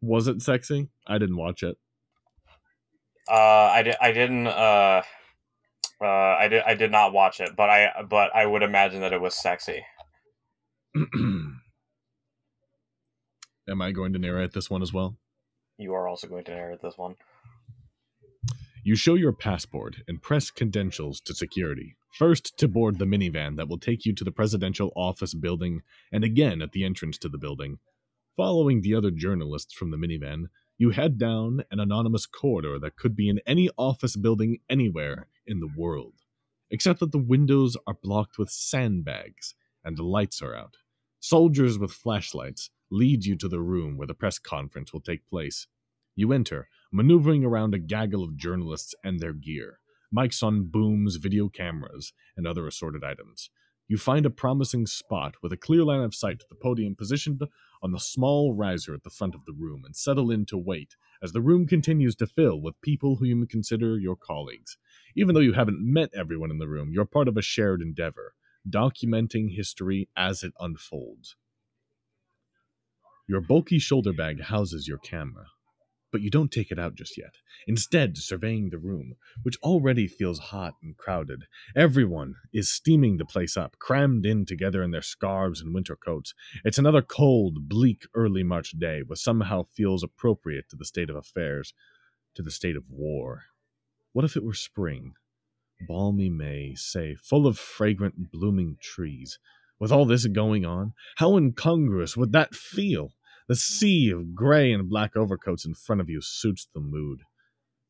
Was 0.00 0.28
it 0.28 0.42
sexy? 0.42 0.88
I 1.06 1.18
didn't 1.18 1.36
watch 1.36 1.62
it. 1.62 1.76
Uh, 3.28 3.70
I, 3.72 3.82
di- 3.82 3.96
I 4.00 4.12
didn't. 4.12 4.46
Uh, 4.46 5.02
uh, 6.02 6.06
I 6.06 6.48
did. 6.48 6.62
I 6.66 6.74
did 6.74 6.90
not 6.90 7.14
watch 7.14 7.40
it, 7.40 7.56
but 7.56 7.70
I. 7.70 8.02
But 8.08 8.34
I 8.34 8.44
would 8.44 8.62
imagine 8.62 9.00
that 9.00 9.14
it 9.14 9.20
was 9.20 9.34
sexy. 9.34 9.82
Am 10.96 11.62
I 13.80 13.92
going 13.92 14.12
to 14.12 14.18
narrate 14.18 14.52
this 14.52 14.68
one 14.68 14.82
as 14.82 14.92
well? 14.92 15.16
You 15.78 15.94
are 15.94 16.06
also 16.06 16.26
going 16.26 16.44
to 16.44 16.54
narrate 16.54 16.82
this 16.82 16.98
one. 16.98 17.16
You 18.86 18.96
show 18.96 19.14
your 19.14 19.32
passport 19.32 20.02
and 20.06 20.20
press 20.20 20.50
credentials 20.50 21.18
to 21.22 21.34
security. 21.34 21.96
First, 22.12 22.58
to 22.58 22.68
board 22.68 22.98
the 22.98 23.06
minivan 23.06 23.56
that 23.56 23.66
will 23.66 23.78
take 23.78 24.04
you 24.04 24.14
to 24.14 24.24
the 24.24 24.30
presidential 24.30 24.92
office 24.94 25.32
building, 25.32 25.80
and 26.12 26.22
again 26.22 26.60
at 26.60 26.72
the 26.72 26.84
entrance 26.84 27.16
to 27.18 27.30
the 27.30 27.38
building. 27.38 27.78
Following 28.36 28.82
the 28.82 28.94
other 28.94 29.10
journalists 29.10 29.72
from 29.72 29.90
the 29.90 29.96
minivan, 29.96 30.48
you 30.76 30.90
head 30.90 31.16
down 31.16 31.64
an 31.70 31.80
anonymous 31.80 32.26
corridor 32.26 32.78
that 32.78 32.96
could 32.96 33.16
be 33.16 33.30
in 33.30 33.40
any 33.46 33.70
office 33.78 34.16
building 34.16 34.58
anywhere 34.68 35.28
in 35.46 35.60
the 35.60 35.72
world. 35.74 36.16
Except 36.70 37.00
that 37.00 37.10
the 37.10 37.16
windows 37.16 37.78
are 37.86 37.96
blocked 38.02 38.36
with 38.36 38.50
sandbags 38.50 39.54
and 39.82 39.96
the 39.96 40.02
lights 40.02 40.42
are 40.42 40.54
out. 40.54 40.76
Soldiers 41.20 41.78
with 41.78 41.90
flashlights 41.90 42.68
lead 42.90 43.24
you 43.24 43.34
to 43.36 43.48
the 43.48 43.60
room 43.60 43.96
where 43.96 44.06
the 44.06 44.12
press 44.12 44.38
conference 44.38 44.92
will 44.92 45.00
take 45.00 45.26
place. 45.26 45.68
You 46.16 46.32
enter, 46.32 46.68
maneuvering 46.94 47.44
around 47.44 47.74
a 47.74 47.78
gaggle 47.78 48.22
of 48.22 48.36
journalists 48.36 48.94
and 49.02 49.18
their 49.18 49.32
gear 49.32 49.80
mics 50.14 50.42
on 50.44 50.68
booms, 50.70 51.16
video 51.16 51.48
cameras, 51.48 52.12
and 52.36 52.46
other 52.46 52.66
assorted 52.68 53.02
items. 53.02 53.50
You 53.88 53.98
find 53.98 54.24
a 54.24 54.30
promising 54.30 54.86
spot 54.86 55.34
with 55.42 55.52
a 55.52 55.56
clear 55.56 55.82
line 55.82 56.02
of 56.02 56.14
sight 56.14 56.38
to 56.40 56.46
the 56.48 56.54
podium 56.54 56.94
positioned 56.94 57.42
on 57.82 57.90
the 57.90 57.98
small 57.98 58.54
riser 58.54 58.94
at 58.94 59.02
the 59.02 59.10
front 59.10 59.34
of 59.34 59.44
the 59.44 59.52
room 59.52 59.82
and 59.84 59.94
settle 59.94 60.30
in 60.30 60.46
to 60.46 60.56
wait 60.56 60.94
as 61.22 61.32
the 61.32 61.42
room 61.42 61.66
continues 61.66 62.14
to 62.16 62.26
fill 62.26 62.60
with 62.60 62.80
people 62.80 63.16
who 63.16 63.26
you 63.26 63.44
consider 63.46 63.98
your 63.98 64.16
colleagues. 64.16 64.78
Even 65.16 65.34
though 65.34 65.40
you 65.40 65.52
haven't 65.52 65.80
met 65.80 66.10
everyone 66.14 66.50
in 66.50 66.58
the 66.58 66.68
room, 66.68 66.90
you're 66.92 67.04
part 67.04 67.28
of 67.28 67.36
a 67.36 67.42
shared 67.42 67.82
endeavor, 67.82 68.34
documenting 68.68 69.54
history 69.54 70.08
as 70.16 70.42
it 70.42 70.52
unfolds. 70.60 71.36
Your 73.28 73.40
bulky 73.40 73.78
shoulder 73.78 74.12
bag 74.12 74.42
houses 74.42 74.86
your 74.86 74.98
camera, 74.98 75.46
but 76.14 76.22
you 76.22 76.30
don't 76.30 76.52
take 76.52 76.70
it 76.70 76.78
out 76.78 76.94
just 76.94 77.18
yet. 77.18 77.38
Instead, 77.66 78.16
surveying 78.16 78.70
the 78.70 78.78
room, 78.78 79.16
which 79.42 79.58
already 79.64 80.06
feels 80.06 80.38
hot 80.38 80.74
and 80.80 80.96
crowded, 80.96 81.42
everyone 81.74 82.36
is 82.52 82.70
steaming 82.70 83.16
the 83.16 83.24
place 83.24 83.56
up, 83.56 83.76
crammed 83.80 84.24
in 84.24 84.46
together 84.46 84.80
in 84.80 84.92
their 84.92 85.02
scarves 85.02 85.60
and 85.60 85.74
winter 85.74 85.96
coats. 85.96 86.32
It's 86.64 86.78
another 86.78 87.02
cold, 87.02 87.68
bleak 87.68 88.06
early 88.14 88.44
March 88.44 88.78
day, 88.78 89.00
which 89.04 89.18
somehow 89.18 89.64
feels 89.64 90.04
appropriate 90.04 90.68
to 90.68 90.76
the 90.76 90.84
state 90.84 91.10
of 91.10 91.16
affairs, 91.16 91.74
to 92.36 92.42
the 92.42 92.52
state 92.52 92.76
of 92.76 92.84
war. 92.88 93.46
What 94.12 94.24
if 94.24 94.36
it 94.36 94.44
were 94.44 94.54
spring? 94.54 95.14
Balmy 95.88 96.30
May, 96.30 96.76
say, 96.76 97.16
full 97.16 97.44
of 97.44 97.58
fragrant, 97.58 98.30
blooming 98.30 98.76
trees. 98.80 99.40
With 99.80 99.90
all 99.90 100.04
this 100.04 100.28
going 100.28 100.64
on, 100.64 100.92
how 101.16 101.36
incongruous 101.36 102.16
would 102.16 102.30
that 102.30 102.54
feel? 102.54 103.14
The 103.46 103.56
sea 103.56 104.08
of 104.08 104.34
gray 104.34 104.72
and 104.72 104.88
black 104.88 105.16
overcoats 105.16 105.66
in 105.66 105.74
front 105.74 106.00
of 106.00 106.08
you 106.08 106.22
suits 106.22 106.66
the 106.72 106.80
mood. 106.80 107.20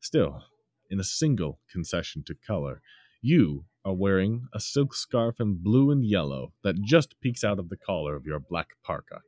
Still, 0.01 0.43
in 0.89 0.99
a 0.99 1.03
single 1.03 1.59
concession 1.71 2.23
to 2.25 2.35
color, 2.35 2.81
you 3.21 3.63
are 3.85 3.93
wearing 3.93 4.47
a 4.53 4.59
silk 4.59 4.93
scarf 4.93 5.39
in 5.39 5.63
blue 5.63 5.91
and 5.91 6.03
yellow 6.03 6.51
that 6.65 6.81
just 6.81 7.19
peeks 7.21 7.43
out 7.43 7.57
of 7.57 7.69
the 7.69 7.77
collar 7.77 8.17
of 8.17 8.25
your 8.25 8.39
black 8.39 8.71
parka. 8.83 9.21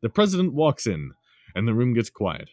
The 0.00 0.08
president 0.08 0.54
walks 0.54 0.86
in, 0.86 1.12
and 1.54 1.68
the 1.68 1.74
room 1.74 1.92
gets 1.92 2.08
quiet. 2.08 2.48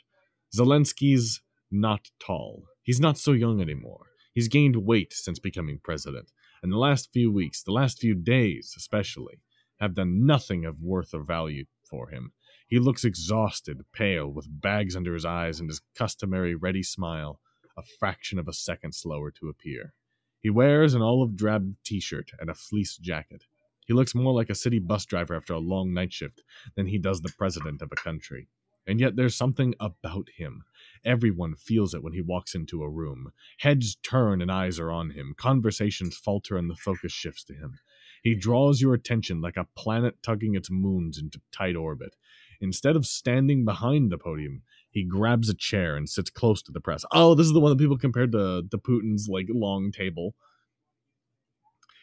Zelensky's 0.54 1.42
not 1.72 2.12
tall. 2.20 2.66
He's 2.84 3.00
not 3.00 3.18
so 3.18 3.32
young 3.32 3.62
anymore. 3.62 4.08
He's 4.34 4.50
gained 4.50 4.76
weight 4.76 5.14
since 5.14 5.40
becoming 5.40 5.80
president, 5.82 6.32
and 6.62 6.70
the 6.70 6.78
last 6.78 7.14
few 7.14 7.32
weeks, 7.32 7.64
the 7.64 7.72
last 7.72 8.00
few 8.00 8.14
days 8.14 8.74
especially, 8.76 9.40
have 9.80 9.96
done 9.96 10.26
nothing 10.26 10.66
of 10.66 10.82
worth 10.82 11.14
or 11.14 11.24
value 11.24 11.64
for 11.90 12.10
him. 12.10 12.34
He 12.70 12.78
looks 12.78 13.04
exhausted, 13.04 13.84
pale, 13.94 14.28
with 14.28 14.48
bags 14.62 14.96
under 14.96 15.16
his 15.16 15.26
eyes 15.26 15.60
and 15.60 15.68
his 15.68 15.82
customary 15.96 16.54
ready 16.54 16.84
smile, 16.84 17.42
a 17.76 17.82
fraction 17.82 18.38
of 18.38 18.48
a 18.48 18.54
second 18.54 18.94
slower 18.94 19.32
to 19.32 19.50
appear. 19.50 19.94
He 20.40 20.52
wears 20.52 20.94
an 20.94 21.02
olive 21.02 21.36
drab 21.36 21.76
t 21.84 22.00
shirt 22.00 22.32
and 22.40 22.50
a 22.50 22.54
fleece 22.54 22.96
jacket. 22.98 23.46
He 23.86 23.94
looks 23.94 24.14
more 24.14 24.34
like 24.34 24.52
a 24.52 24.56
city 24.56 24.78
bus 24.78 25.06
driver 25.08 25.36
after 25.36 25.54
a 25.54 25.60
long 25.60 25.94
night 25.94 26.14
shift 26.14 26.44
than 26.76 26.86
he 26.86 27.00
does 27.00 27.22
the 27.22 27.34
president 27.36 27.82
of 27.82 27.92
a 27.92 27.96
country. 27.96 28.48
And 28.86 29.00
yet 29.00 29.16
there's 29.16 29.36
something 29.36 29.74
about 29.80 30.30
him. 30.36 30.64
Everyone 31.04 31.56
feels 31.56 31.94
it 31.94 32.04
when 32.04 32.14
he 32.14 32.22
walks 32.22 32.54
into 32.54 32.84
a 32.84 32.90
room. 32.90 33.32
Heads 33.58 33.96
turn 34.04 34.42
and 34.42 34.52
eyes 34.52 34.80
are 34.80 34.92
on 34.92 35.10
him. 35.10 35.34
Conversations 35.38 36.16
falter 36.16 36.56
and 36.56 36.70
the 36.70 36.76
focus 36.76 37.12
shifts 37.12 37.44
to 37.46 37.54
him. 37.54 37.80
He 38.24 38.36
draws 38.36 38.82
your 38.82 38.94
attention 38.94 39.42
like 39.42 39.58
a 39.58 39.68
planet 39.76 40.22
tugging 40.24 40.56
its 40.56 40.70
moons 40.70 41.18
into 41.18 41.42
tight 41.52 41.76
orbit. 41.76 42.16
Instead 42.62 42.96
of 42.96 43.06
standing 43.06 43.64
behind 43.64 44.12
the 44.12 44.18
podium, 44.18 44.64
he 44.92 45.04
grabs 45.04 45.50
a 45.50 45.54
chair 45.54 45.96
and 45.96 46.10
sits 46.10 46.30
close 46.30 46.62
to 46.64 46.72
the 46.72 46.82
press. 46.82 47.06
Oh, 47.12 47.36
this 47.36 47.46
is 47.46 47.54
the 47.54 47.60
one 47.60 47.72
that 47.72 47.80
people 47.80 47.98
compared 47.98 48.32
to, 48.34 48.64
to 48.70 48.78
Putin's 48.78 49.28
like 49.30 49.48
long 49.50 49.92
table. 49.92 50.36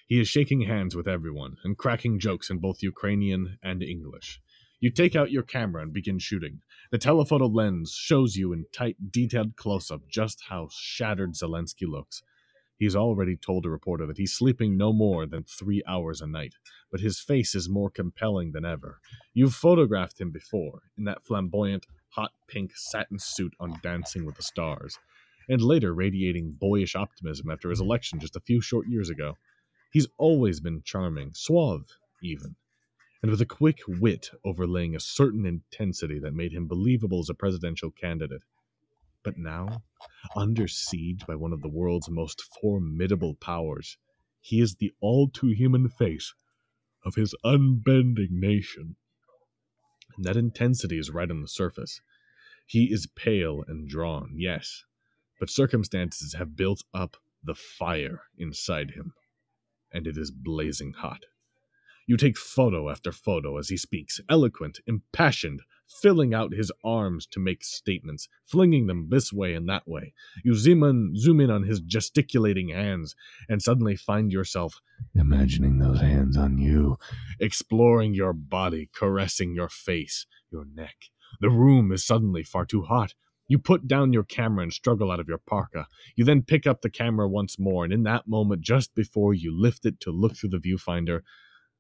He 0.07 0.21
is 0.21 0.29
shaking 0.29 0.63
hands 0.63 0.95
with 0.95 1.09
everyone 1.09 1.57
and 1.65 1.77
cracking 1.77 2.21
jokes 2.21 2.49
in 2.49 2.59
both 2.59 2.83
Ukrainian 2.83 3.59
and 3.63 3.83
English. 3.83 4.41
You 4.79 4.91
take 4.91 5.17
out 5.17 5.33
your 5.33 5.43
camera 5.43 5.83
and 5.83 5.93
begin 5.93 6.19
shooting. 6.19 6.61
The 6.93 6.99
telephoto 6.99 7.47
lens 7.47 7.93
shows 7.93 8.37
you 8.37 8.53
in 8.53 8.67
tight, 8.73 8.97
detailed 9.11 9.57
close 9.57 9.91
up 9.91 10.03
just 10.09 10.45
how 10.49 10.69
shattered 10.71 11.35
Zelensky 11.35 11.89
looks. 11.89 12.23
He's 12.79 12.97
already 12.97 13.37
told 13.37 13.65
a 13.65 13.71
reporter 13.71 14.07
that 14.07 14.19
he's 14.19 14.35
sleeping 14.35 14.77
no 14.77 14.93
more 14.93 15.27
than 15.27 15.45
three 15.45 15.83
hours 15.89 16.21
a 16.21 16.27
night, 16.27 16.55
but 16.91 17.01
his 17.01 17.19
face 17.21 17.55
is 17.55 17.69
more 17.69 17.91
compelling 17.91 18.53
than 18.53 18.67
ever. 18.67 19.01
You've 19.33 19.55
photographed 19.55 20.21
him 20.21 20.31
before 20.31 20.83
in 20.99 21.05
that 21.05 21.25
flamboyant, 21.25 21.87
hot 22.11 22.33
pink 22.49 22.73
satin 22.77 23.19
suit 23.19 23.55
on 23.59 23.81
Dancing 23.83 24.27
with 24.27 24.37
the 24.37 24.43
Stars, 24.43 24.99
and 25.49 25.63
later 25.63 25.95
radiating 25.95 26.57
boyish 26.59 26.95
optimism 26.95 27.51
after 27.51 27.71
his 27.71 27.81
election 27.81 28.21
just 28.21 28.37
a 28.37 28.41
few 28.41 28.61
short 28.61 28.87
years 28.89 29.09
ago. 29.09 29.37
He's 29.91 30.09
always 30.19 30.61
been 30.61 30.83
charming, 30.85 31.31
suave, 31.33 31.97
even, 32.23 32.57
and 33.23 33.31
with 33.31 33.41
a 33.41 33.47
quick 33.47 33.79
wit 33.89 34.31
overlaying 34.45 34.95
a 34.95 35.01
certain 35.01 35.47
intensity 35.47 36.19
that 36.19 36.35
made 36.35 36.53
him 36.53 36.67
believable 36.67 37.21
as 37.21 37.31
a 37.31 37.35
presidential 37.35 37.91
candidate. 37.91 38.43
But 39.27 39.39
now, 39.39 39.83
under 40.37 40.69
siege 40.69 41.27
by 41.27 41.35
one 41.35 41.53
of 41.53 41.61
the 41.61 41.69
world's 41.69 42.09
most 42.09 42.45
formidable 42.61 43.35
powers, 43.35 43.99
he 44.41 44.61
is 44.61 44.77
the 44.77 44.93
all 45.01 45.29
too 45.29 45.49
human 45.49 45.89
face 45.89 46.33
of 47.05 47.17
his 47.17 47.35
unbending 47.43 48.39
nation. 48.39 48.95
And 50.15 50.25
that 50.25 50.37
intensity 50.37 50.97
is 50.97 51.11
right 51.11 51.29
on 51.29 51.41
the 51.41 51.49
surface. 51.49 52.01
He 52.69 52.93
is 52.93 53.09
pale 53.17 53.65
and 53.67 53.89
drawn, 53.89 54.37
yes, 54.37 54.85
but 55.41 55.51
circumstances 55.51 56.35
have 56.35 56.55
built 56.55 56.85
up 56.95 57.17
the 57.43 57.57
fire 57.57 58.23
inside 58.39 58.93
him, 58.93 59.13
and 59.93 60.07
it 60.07 60.17
is 60.17 60.31
blazing 60.31 60.93
hot. 60.93 61.25
You 62.07 62.17
take 62.17 62.39
photo 62.39 62.91
after 62.91 63.11
photo 63.11 63.59
as 63.59 63.71
he 63.71 63.77
speaks, 63.77 64.21
eloquent, 64.29 64.79
impassioned, 64.87 65.63
filling 65.87 66.35
out 66.35 66.55
his 66.55 66.73
arms 66.85 67.27
to 67.27 67.41
make 67.41 67.65
statements, 67.65 68.29
flinging 68.45 68.87
them 68.87 69.09
this 69.11 69.33
way 69.33 69.55
and 69.55 69.69
that 69.69 69.87
way. 69.87 70.13
You 70.45 70.55
zoom 70.55 70.83
in, 70.83 71.15
zoom 71.17 71.41
in 71.41 71.51
on 71.51 71.63
his 71.63 71.81
gesticulating 71.81 72.71
hands, 72.71 73.15
and 73.49 73.63
suddenly 73.63 73.97
find 73.97 74.33
yourself 74.33 74.81
imagining 75.15 75.79
those 75.79 76.01
hands 76.01 76.37
on 76.37 76.59
you, 76.59 76.99
exploring 77.41 78.15
your 78.15 78.33
body, 78.33 78.91
caressing 78.95 79.55
your 79.55 79.69
face, 79.69 80.27
your 80.51 80.65
neck. 80.65 80.97
The 81.41 81.51
room 81.51 81.93
is 81.93 82.05
suddenly 82.05 82.43
far 82.43 82.65
too 82.65 82.83
hot. 82.83 83.15
You 83.49 83.59
put 83.59 83.87
down 83.87 84.13
your 84.13 84.25
camera 84.25 84.65
and 84.65 84.73
struggle 84.73 85.11
out 85.13 85.21
of 85.21 85.29
your 85.29 85.39
parka. 85.39 85.87
You 86.17 86.25
then 86.25 86.43
pick 86.43 86.67
up 86.67 86.83
the 86.83 86.91
camera 86.91 87.29
once 87.29 87.59
more, 87.59 87.85
and 87.85 87.93
in 87.93 88.03
that 88.03 88.27
moment, 88.27 88.63
just 88.63 88.95
before 88.95 89.35
you 89.35 89.57
lift 89.57 89.87
it 89.87 90.01
to 90.01 90.11
look 90.11 90.37
through 90.37 90.51
the 90.51 90.59
viewfinder, 90.59 91.21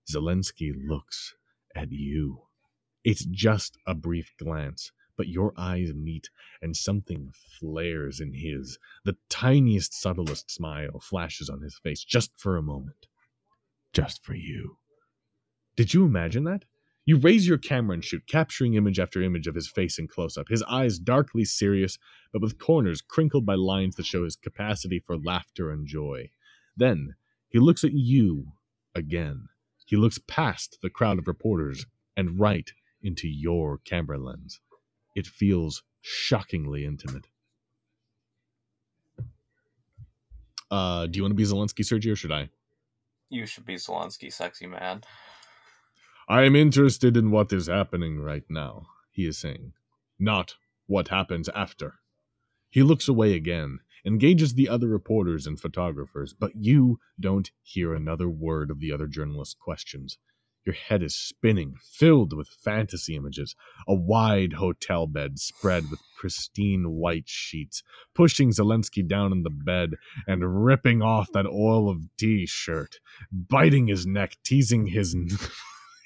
Zelensky 0.09 0.73
looks 0.77 1.35
at 1.75 1.91
you. 1.91 2.46
It's 3.07 3.25
just 3.27 3.79
a 3.87 3.95
brief 3.95 4.35
glance, 4.37 4.91
but 5.17 5.29
your 5.29 5.53
eyes 5.57 5.95
meet 5.95 6.29
and 6.61 6.77
something 6.77 7.31
flares 7.61 8.19
in 8.19 8.33
his. 8.33 8.81
The 9.05 9.17
tiniest, 9.29 9.95
subtlest 9.95 10.51
smile 10.51 10.99
flashes 10.99 11.49
on 11.49 11.61
his 11.61 11.79
face 11.79 12.03
just 12.03 12.33
for 12.37 12.57
a 12.57 12.63
moment. 12.63 13.07
Just 13.93 14.25
for 14.25 14.35
you. 14.35 14.79
Did 15.77 15.95
you 15.95 16.05
imagine 16.05 16.43
that? 16.45 16.65
You 17.05 17.19
raise 17.19 17.47
your 17.47 17.59
camera 17.59 17.95
and 17.95 18.05
shoot, 18.05 18.27
capturing 18.27 18.75
image 18.75 18.99
after 18.99 19.23
image 19.23 19.47
of 19.47 19.55
his 19.55 19.69
face 19.69 20.01
in 20.01 20.09
close 20.09 20.37
up, 20.37 20.49
his 20.49 20.65
eyes 20.65 20.99
darkly 20.99 21.45
serious, 21.45 21.99
but 22.33 22.43
with 22.43 22.59
corners 22.59 23.03
crinkled 23.03 23.47
by 23.47 23.55
lines 23.55 23.95
that 23.95 24.07
show 24.07 24.25
his 24.25 24.35
capacity 24.35 24.99
for 24.99 25.17
laughter 25.17 25.71
and 25.71 25.87
joy. 25.87 26.29
Then 26.77 27.15
he 27.51 27.61
looks 27.61 27.85
at 27.85 27.93
you 27.93 28.49
again. 28.97 29.47
He 29.85 29.95
looks 29.95 30.19
past 30.27 30.79
the 30.83 30.91
crowd 30.91 31.21
of 31.21 31.29
reporters 31.29 31.87
and 32.17 32.41
right 32.41 32.73
into 33.03 33.29
your 33.29 33.79
camera 33.79 34.19
lens. 34.19 34.61
It 35.15 35.27
feels 35.27 35.83
shockingly 36.01 36.85
intimate. 36.85 37.29
Uh, 40.71 41.07
do 41.07 41.17
you 41.17 41.23
want 41.23 41.31
to 41.31 41.37
be 41.37 41.45
Zelensky, 41.45 41.85
Sergio, 41.85 42.13
or 42.13 42.17
should 42.17 42.33
I? 42.33 42.51
You 43.29 43.47
should 43.47 43.65
be 43.65 43.77
Zelensky, 43.77 44.33
sexy 44.33 44.67
man. 44.67 45.03
I 46.29 46.43
am 46.43 46.57
interested 46.57 47.17
in 47.17 47.31
what 47.31 47.53
is 47.53 47.69
happening 47.69 48.21
right 48.21 48.45
now, 48.49 48.89
he 49.13 49.27
is 49.27 49.39
saying, 49.39 49.73
not 50.19 50.57
what 50.87 51.09
happens 51.09 51.49
after. 51.51 51.95
He 52.69 52.83
looks 52.83 53.07
away 53.07 53.35
again, 53.35 53.79
engages 54.05 54.55
the 54.55 54.69
other 54.69 54.89
reporters 54.89 55.47
and 55.47 55.59
photographers, 55.59 56.35
but 56.35 56.53
you 56.57 56.99
don't 57.19 57.51
hear 57.63 57.95
another 57.95 58.29
word 58.29 58.71
of 58.71 58.81
the 58.81 58.93
other 58.93 59.07
journalists' 59.07 59.55
questions. 59.55 60.19
Your 60.67 60.75
head 60.75 61.03
is 61.03 61.15
spinning, 61.15 61.75
filled 61.81 62.37
with 62.37 62.49
fantasy 62.49 63.17
images. 63.17 63.55
A 63.89 63.95
wide 63.95 64.55
hotel 64.55 65.07
bed 65.07 65.39
spread 65.39 65.91
with 65.91 66.01
pristine 66.19 66.91
white 66.91 67.29
sheets, 67.29 67.83
pushing 68.15 68.51
Zelensky 68.51 69.07
down 69.07 69.33
in 69.33 69.45
the 69.45 69.51
bed 69.51 69.93
and 70.27 70.65
ripping 70.65 71.03
off 71.03 71.31
that 71.33 71.47
oil 71.47 71.89
of 71.89 72.03
tea 72.19 72.47
shirt, 72.47 72.97
biting 73.33 73.87
his 73.87 74.07
neck, 74.07 74.37
teasing 74.45 74.87
his. 74.87 75.17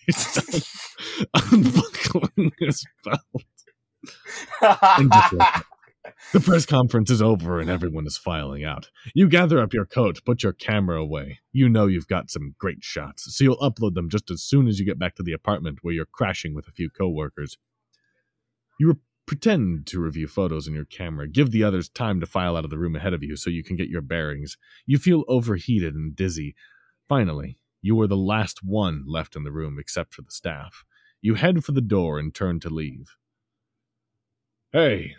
unbuckling 1.35 2.53
his 2.59 2.85
belt. 3.05 3.21
and 4.63 5.13
just 5.13 5.33
like 5.35 5.65
the 6.33 6.41
press 6.41 6.67
conference 6.67 7.11
is 7.11 7.23
over 7.23 7.61
and 7.61 7.71
everyone 7.71 8.07
is 8.07 8.19
filing 8.19 8.65
out. 8.65 8.91
You 9.15 9.29
gather 9.29 9.59
up 9.61 9.73
your 9.73 9.87
coat, 9.87 10.21
put 10.25 10.43
your 10.43 10.53
camera 10.53 11.01
away. 11.01 11.41
You 11.53 11.69
know 11.69 11.87
you've 11.87 12.09
got 12.09 12.31
some 12.31 12.55
great 12.59 12.83
shots, 12.83 13.35
so 13.35 13.45
you'll 13.45 13.57
upload 13.59 13.95
them 13.95 14.09
just 14.09 14.31
as 14.31 14.43
soon 14.43 14.69
as 14.69 14.79
you 14.79 14.87
get 14.87 14.99
back 14.99 15.15
to 15.17 15.23
the 15.23 15.33
apartment 15.33 15.79
where 15.83 15.95
you're 15.95 16.07
crashing 16.07 16.55
with 16.55 16.69
a 16.69 16.73
few 16.73 16.91
coworkers. 16.91 17.57
You 18.79 18.89
re- 18.89 19.01
pretend 19.27 19.87
to 19.87 20.01
review 20.01 20.27
photos 20.27 20.67
in 20.67 20.75
your 20.75 20.85
camera, 20.85 21.29
give 21.29 21.53
the 21.53 21.65
others 21.65 21.89
time 21.89 22.21
to 22.21 22.27
file 22.27 22.57
out 22.57 22.65
of 22.65 22.71
the 22.71 22.79
room 22.79 22.97
ahead 22.97 23.15
of 23.15 23.23
you 23.23 23.37
so 23.37 23.49
you 23.49 23.65
can 23.65 23.77
get 23.77 23.89
your 23.89 24.03
bearings. 24.03 24.57
You 24.87 24.99
feel 24.99 25.25
overheated 25.29 25.95
and 25.95 26.15
dizzy. 26.15 26.55
Finally, 27.09 27.59
you 27.83 28.01
are 28.01 28.09
the 28.09 28.17
last 28.17 28.61
one 28.63 29.05
left 29.07 29.37
in 29.37 29.45
the 29.45 29.53
room 29.53 29.79
except 29.79 30.15
for 30.15 30.23
the 30.23 30.31
staff. 30.31 30.85
You 31.23 31.35
head 31.35 31.65
for 31.65 31.73
the 31.73 31.81
door 31.81 32.19
and 32.19 32.35
turn 32.35 32.61
to 32.61 32.71
leave. 32.71 33.17
Hey, 34.73 35.15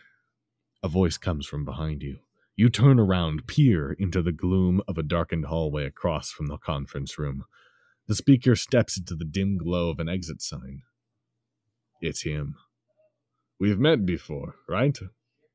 a 0.83 0.87
voice 0.87 1.17
comes 1.17 1.45
from 1.45 1.65
behind 1.65 2.01
you. 2.01 2.19
You 2.55 2.69
turn 2.69 2.99
around, 2.99 3.47
peer 3.47 3.93
into 3.93 4.21
the 4.21 4.31
gloom 4.31 4.81
of 4.87 4.97
a 4.97 5.03
darkened 5.03 5.45
hallway 5.45 5.85
across 5.85 6.31
from 6.31 6.47
the 6.47 6.57
conference 6.57 7.17
room. 7.17 7.45
The 8.07 8.15
speaker 8.15 8.55
steps 8.55 8.97
into 8.97 9.15
the 9.15 9.25
dim 9.25 9.57
glow 9.57 9.89
of 9.89 9.99
an 9.99 10.09
exit 10.09 10.41
sign. 10.41 10.83
It's 12.01 12.23
him. 12.23 12.55
We've 13.59 13.79
met 13.79 14.05
before, 14.05 14.55
right? 14.67 14.97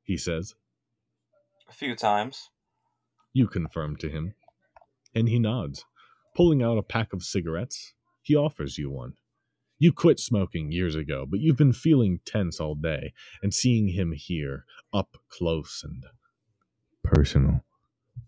He 0.04 0.16
says. 0.16 0.54
A 1.68 1.72
few 1.72 1.96
times. 1.96 2.50
You 3.32 3.48
confirm 3.48 3.96
to 3.96 4.08
him. 4.08 4.34
And 5.14 5.28
he 5.28 5.38
nods. 5.38 5.84
Pulling 6.34 6.62
out 6.62 6.78
a 6.78 6.82
pack 6.82 7.12
of 7.12 7.22
cigarettes, 7.22 7.94
he 8.22 8.36
offers 8.36 8.78
you 8.78 8.90
one. 8.90 9.14
You 9.78 9.92
quit 9.92 10.18
smoking 10.18 10.72
years 10.72 10.94
ago, 10.94 11.26
but 11.28 11.40
you've 11.40 11.56
been 11.56 11.72
feeling 11.72 12.20
tense 12.24 12.60
all 12.60 12.74
day, 12.74 13.12
and 13.42 13.52
seeing 13.52 13.88
him 13.88 14.12
here, 14.12 14.64
up 14.92 15.16
close 15.28 15.82
and 15.84 16.04
personal, 17.04 17.64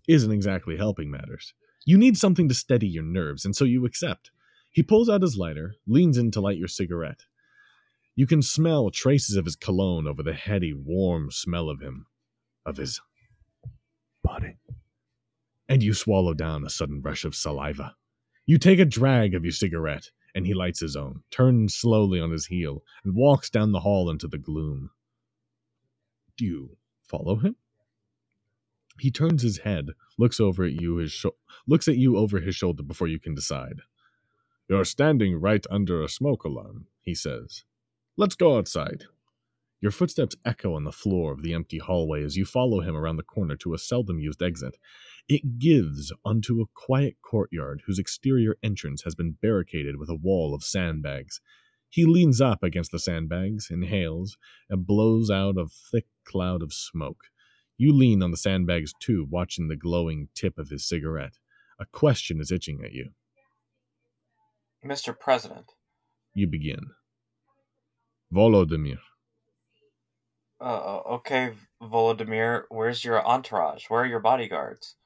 isn't 0.06 0.32
exactly 0.32 0.76
helping 0.76 1.10
matters. 1.10 1.54
You 1.86 1.96
need 1.96 2.18
something 2.18 2.48
to 2.48 2.54
steady 2.54 2.86
your 2.86 3.04
nerves, 3.04 3.46
and 3.46 3.56
so 3.56 3.64
you 3.64 3.86
accept. 3.86 4.30
He 4.72 4.82
pulls 4.82 5.08
out 5.08 5.22
his 5.22 5.38
lighter, 5.38 5.74
leans 5.86 6.18
in 6.18 6.30
to 6.32 6.40
light 6.40 6.58
your 6.58 6.68
cigarette. 6.68 7.24
You 8.14 8.26
can 8.26 8.42
smell 8.42 8.90
traces 8.90 9.36
of 9.36 9.46
his 9.46 9.56
cologne 9.56 10.06
over 10.06 10.22
the 10.22 10.34
heady, 10.34 10.74
warm 10.74 11.30
smell 11.30 11.70
of 11.70 11.80
him, 11.80 12.06
of 12.66 12.76
his 12.76 13.00
body. 14.22 14.58
And 15.68 15.82
you 15.82 15.94
swallow 15.94 16.34
down 16.34 16.64
a 16.64 16.70
sudden 16.70 17.00
rush 17.00 17.24
of 17.24 17.34
saliva. 17.34 17.94
You 18.44 18.58
take 18.58 18.80
a 18.80 18.84
drag 18.84 19.34
of 19.34 19.44
your 19.44 19.52
cigarette 19.52 20.10
and 20.38 20.46
he 20.46 20.54
lights 20.54 20.78
his 20.78 20.94
own, 20.94 21.20
turns 21.32 21.74
slowly 21.74 22.20
on 22.20 22.30
his 22.30 22.46
heel, 22.46 22.84
and 23.04 23.16
walks 23.16 23.50
down 23.50 23.72
the 23.72 23.80
hall 23.80 24.08
into 24.08 24.28
the 24.28 24.38
gloom. 24.38 24.90
Do 26.36 26.44
you 26.44 26.76
follow 27.02 27.34
him? 27.34 27.56
He 29.00 29.10
turns 29.10 29.42
his 29.42 29.58
head, 29.58 29.88
looks 30.16 30.38
over 30.38 30.62
at 30.62 30.80
you 30.80 30.96
his 30.96 31.26
looks 31.66 31.88
at 31.88 31.96
you 31.96 32.16
over 32.16 32.38
his 32.38 32.54
shoulder 32.54 32.84
before 32.84 33.08
you 33.08 33.18
can 33.18 33.34
decide. 33.34 33.80
You're 34.68 34.84
standing 34.84 35.40
right 35.40 35.66
under 35.70 36.04
a 36.04 36.08
smoke 36.08 36.44
alarm, 36.44 36.86
he 37.00 37.16
says. 37.16 37.64
Let's 38.16 38.36
go 38.36 38.58
outside. 38.58 39.06
Your 39.80 39.90
footsteps 39.90 40.36
echo 40.44 40.74
on 40.74 40.84
the 40.84 40.92
floor 40.92 41.32
of 41.32 41.42
the 41.42 41.52
empty 41.52 41.78
hallway 41.78 42.22
as 42.22 42.36
you 42.36 42.44
follow 42.44 42.80
him 42.80 42.94
around 42.96 43.16
the 43.16 43.24
corner 43.24 43.56
to 43.56 43.74
a 43.74 43.78
seldom 43.78 44.20
used 44.20 44.42
exit. 44.42 44.76
It 45.28 45.58
gives 45.58 46.10
onto 46.24 46.62
a 46.62 46.66
quiet 46.72 47.16
courtyard 47.20 47.82
whose 47.86 47.98
exterior 47.98 48.56
entrance 48.62 49.02
has 49.02 49.14
been 49.14 49.32
barricaded 49.42 49.96
with 49.96 50.08
a 50.08 50.14
wall 50.14 50.54
of 50.54 50.64
sandbags. 50.64 51.42
He 51.90 52.06
leans 52.06 52.40
up 52.40 52.62
against 52.62 52.92
the 52.92 52.98
sandbags, 52.98 53.68
inhales, 53.70 54.38
and 54.70 54.86
blows 54.86 55.30
out 55.30 55.58
a 55.58 55.66
thick 55.66 56.06
cloud 56.24 56.62
of 56.62 56.72
smoke. 56.72 57.24
You 57.76 57.92
lean 57.92 58.22
on 58.22 58.30
the 58.30 58.38
sandbags 58.38 58.94
too, 59.00 59.26
watching 59.30 59.68
the 59.68 59.76
glowing 59.76 60.28
tip 60.34 60.58
of 60.58 60.70
his 60.70 60.88
cigarette. 60.88 61.34
A 61.78 61.84
question 61.84 62.40
is 62.40 62.50
itching 62.50 62.82
at 62.82 62.92
you. 62.92 63.10
Mr. 64.84 65.18
President. 65.18 65.72
You 66.32 66.46
begin. 66.46 66.80
Volodymyr. 68.34 68.98
Uh, 70.60 71.00
okay, 71.10 71.52
Volodymyr, 71.82 72.64
where's 72.68 73.04
your 73.04 73.24
entourage? 73.24 73.84
Where 73.88 74.02
are 74.02 74.06
your 74.06 74.20
bodyguards? 74.20 74.96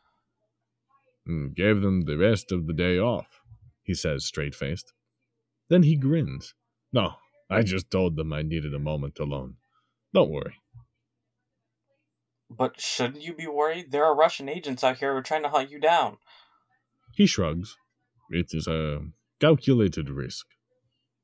Mm, 1.28 1.54
gave 1.54 1.80
them 1.80 2.02
the 2.02 2.16
rest 2.16 2.50
of 2.52 2.66
the 2.66 2.72
day 2.72 2.98
off, 2.98 3.40
he 3.82 3.94
says, 3.94 4.24
straight 4.24 4.54
faced. 4.54 4.92
Then 5.68 5.84
he 5.84 5.96
grins. 5.96 6.54
No, 6.92 7.14
I 7.50 7.62
just 7.62 7.90
told 7.90 8.16
them 8.16 8.32
I 8.32 8.42
needed 8.42 8.74
a 8.74 8.78
moment 8.78 9.18
alone. 9.18 9.56
Don't 10.12 10.30
worry. 10.30 10.56
But 12.50 12.80
shouldn't 12.80 13.22
you 13.22 13.34
be 13.34 13.46
worried? 13.46 13.92
There 13.92 14.04
are 14.04 14.14
Russian 14.14 14.48
agents 14.48 14.84
out 14.84 14.98
here 14.98 15.12
who 15.12 15.18
are 15.18 15.22
trying 15.22 15.42
to 15.42 15.48
hunt 15.48 15.70
you 15.70 15.78
down. 15.78 16.18
He 17.14 17.26
shrugs. 17.26 17.76
It 18.30 18.48
is 18.52 18.66
a 18.66 19.00
calculated 19.40 20.10
risk. 20.10 20.46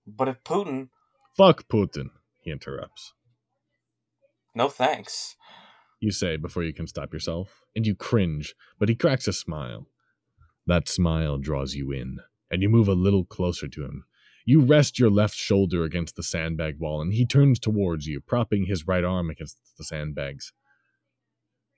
But 0.07 0.29
if 0.29 0.43
Putin. 0.43 0.89
Fuck 1.37 1.69
Putin, 1.69 2.11
he 2.41 2.51
interrupts. 2.51 3.13
No 4.55 4.69
thanks. 4.69 5.37
You 6.01 6.13
say 6.13 6.37
before 6.37 6.63
you 6.63 6.73
can 6.73 6.87
stop 6.87 7.13
yourself, 7.13 7.63
and 7.75 7.87
you 7.87 7.95
cringe, 7.95 8.55
but 8.79 8.89
he 8.89 8.95
cracks 8.95 9.27
a 9.27 9.33
smile. 9.33 9.89
That 10.67 10.89
smile 10.89 11.39
draws 11.39 11.75
you 11.75 11.91
in, 11.91 12.19
and 12.51 12.63
you 12.63 12.69
move 12.69 12.89
a 12.89 12.93
little 12.93 13.25
closer 13.25 13.69
to 13.69 13.85
him. 13.85 14.05
You 14.45 14.61
rest 14.61 14.99
your 14.99 15.11
left 15.11 15.35
shoulder 15.35 15.85
against 15.85 16.17
the 16.17 16.23
sandbag 16.23 16.79
wall, 16.79 17.03
and 17.03 17.13
he 17.13 17.27
turns 17.27 17.59
towards 17.59 18.07
you, 18.07 18.21
propping 18.21 18.67
his 18.67 18.87
right 18.87 19.05
arm 19.05 19.29
against 19.29 19.59
the 19.77 19.85
sandbags. 19.85 20.53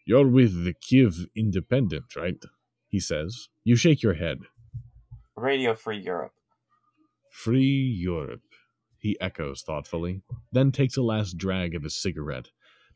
You're 0.04 0.28
with 0.28 0.64
the 0.64 0.74
Kiev 0.74 1.26
Independent, 1.34 2.14
right? 2.16 2.42
He 2.88 3.00
says. 3.00 3.48
You 3.64 3.76
shake 3.76 4.02
your 4.02 4.14
head. 4.14 4.38
Radio 5.36 5.74
Free 5.74 5.98
Europe. 5.98 6.32
Free 7.30 7.96
Europe, 7.96 8.42
he 8.98 9.16
echoes 9.20 9.62
thoughtfully, 9.62 10.22
then 10.52 10.72
takes 10.72 10.96
a 10.96 11.02
last 11.02 11.38
drag 11.38 11.74
of 11.74 11.84
his 11.84 12.00
cigarette 12.00 12.50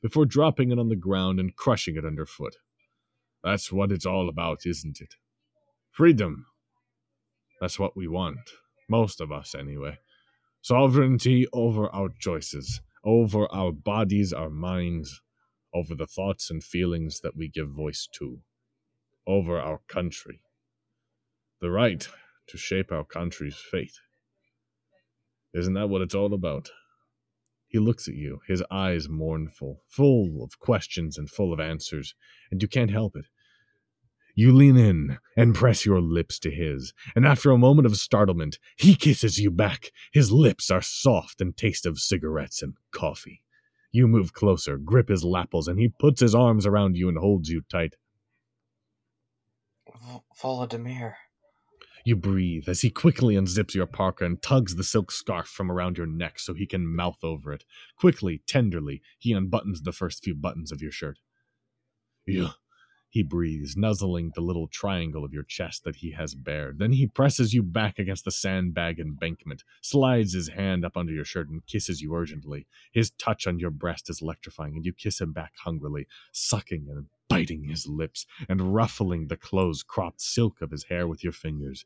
before 0.04 0.26
dropping 0.26 0.70
it 0.70 0.78
on 0.78 0.90
the 0.90 0.94
ground 0.94 1.40
and 1.40 1.56
crushing 1.56 1.96
it 1.96 2.04
underfoot. 2.04 2.56
That's 3.42 3.72
what 3.72 3.90
it's 3.90 4.04
all 4.04 4.28
about, 4.28 4.66
isn't 4.66 5.00
it? 5.00 5.14
Freedom. 5.90 6.44
That's 7.58 7.78
what 7.78 7.96
we 7.96 8.06
want. 8.06 8.50
Most 8.86 9.22
of 9.22 9.32
us, 9.32 9.54
anyway. 9.54 9.96
Sovereignty 10.60 11.46
over 11.54 11.88
our 11.88 12.10
choices, 12.20 12.82
over 13.02 13.50
our 13.50 13.72
bodies, 13.72 14.30
our 14.30 14.50
minds, 14.50 15.22
over 15.72 15.94
the 15.94 16.06
thoughts 16.06 16.50
and 16.50 16.62
feelings 16.62 17.20
that 17.20 17.34
we 17.34 17.48
give 17.48 17.70
voice 17.70 18.06
to, 18.12 18.40
over 19.26 19.58
our 19.58 19.80
country. 19.88 20.42
The 21.62 21.70
right 21.70 22.06
to 22.48 22.58
shape 22.58 22.92
our 22.92 23.04
country's 23.04 23.56
fate. 23.56 24.00
Isn't 25.54 25.72
that 25.72 25.88
what 25.88 26.02
it's 26.02 26.14
all 26.14 26.34
about? 26.34 26.68
He 27.74 27.80
looks 27.80 28.06
at 28.06 28.14
you, 28.14 28.38
his 28.46 28.62
eyes 28.70 29.08
mournful, 29.08 29.82
full 29.88 30.44
of 30.44 30.60
questions 30.60 31.18
and 31.18 31.28
full 31.28 31.52
of 31.52 31.58
answers, 31.58 32.14
and 32.52 32.62
you 32.62 32.68
can't 32.68 32.92
help 32.92 33.16
it. 33.16 33.24
You 34.36 34.52
lean 34.52 34.76
in 34.76 35.18
and 35.36 35.56
press 35.56 35.84
your 35.84 36.00
lips 36.00 36.38
to 36.38 36.52
his, 36.52 36.92
and 37.16 37.26
after 37.26 37.50
a 37.50 37.58
moment 37.58 37.86
of 37.86 37.96
startlement, 37.96 38.60
he 38.76 38.94
kisses 38.94 39.40
you 39.40 39.50
back. 39.50 39.90
His 40.12 40.30
lips 40.30 40.70
are 40.70 40.80
soft 40.80 41.40
and 41.40 41.56
taste 41.56 41.84
of 41.84 41.98
cigarettes 41.98 42.62
and 42.62 42.74
coffee. 42.92 43.42
You 43.90 44.06
move 44.06 44.32
closer, 44.32 44.78
grip 44.78 45.08
his 45.08 45.24
lapples, 45.24 45.66
and 45.66 45.80
he 45.80 45.88
puts 45.88 46.20
his 46.20 46.32
arms 46.32 46.66
around 46.66 46.96
you 46.96 47.08
and 47.08 47.18
holds 47.18 47.48
you 47.48 47.62
tight. 47.68 47.96
Volodymyr. 50.40 51.14
You 52.04 52.16
breathe 52.16 52.68
as 52.68 52.82
he 52.82 52.90
quickly 52.90 53.34
unzips 53.34 53.74
your 53.74 53.86
parka 53.86 54.26
and 54.26 54.40
tugs 54.42 54.76
the 54.76 54.84
silk 54.84 55.10
scarf 55.10 55.46
from 55.46 55.72
around 55.72 55.96
your 55.96 56.06
neck 56.06 56.38
so 56.38 56.52
he 56.52 56.66
can 56.66 56.86
mouth 56.86 57.24
over 57.24 57.50
it. 57.52 57.64
Quickly, 57.96 58.42
tenderly, 58.46 59.00
he 59.18 59.32
unbuttons 59.32 59.82
the 59.82 59.92
first 59.92 60.22
few 60.22 60.34
buttons 60.34 60.70
of 60.70 60.82
your 60.82 60.92
shirt. 60.92 61.18
You, 62.26 62.50
he 63.14 63.22
breathes, 63.22 63.76
nuzzling 63.76 64.32
the 64.34 64.40
little 64.40 64.66
triangle 64.66 65.24
of 65.24 65.32
your 65.32 65.44
chest 65.44 65.84
that 65.84 65.96
he 65.96 66.10
has 66.10 66.34
bared. 66.34 66.80
Then 66.80 66.92
he 66.92 67.06
presses 67.06 67.54
you 67.54 67.62
back 67.62 67.98
against 67.98 68.24
the 68.24 68.32
sandbag 68.32 68.98
embankment, 68.98 69.62
slides 69.80 70.34
his 70.34 70.48
hand 70.48 70.84
up 70.84 70.96
under 70.96 71.12
your 71.12 71.24
shirt, 71.24 71.48
and 71.48 71.64
kisses 71.66 72.00
you 72.00 72.12
urgently. 72.12 72.66
His 72.92 73.12
touch 73.12 73.46
on 73.46 73.60
your 73.60 73.70
breast 73.70 74.10
is 74.10 74.20
electrifying, 74.20 74.74
and 74.74 74.84
you 74.84 74.92
kiss 74.92 75.20
him 75.20 75.32
back 75.32 75.52
hungrily, 75.64 76.08
sucking 76.32 76.88
and 76.90 77.06
biting 77.34 77.64
his 77.64 77.86
lips 77.86 78.26
and 78.48 78.74
ruffling 78.74 79.28
the 79.28 79.36
close 79.36 79.82
cropped 79.82 80.20
silk 80.20 80.60
of 80.62 80.70
his 80.70 80.84
hair 80.84 81.06
with 81.08 81.22
your 81.22 81.32
fingers. 81.32 81.84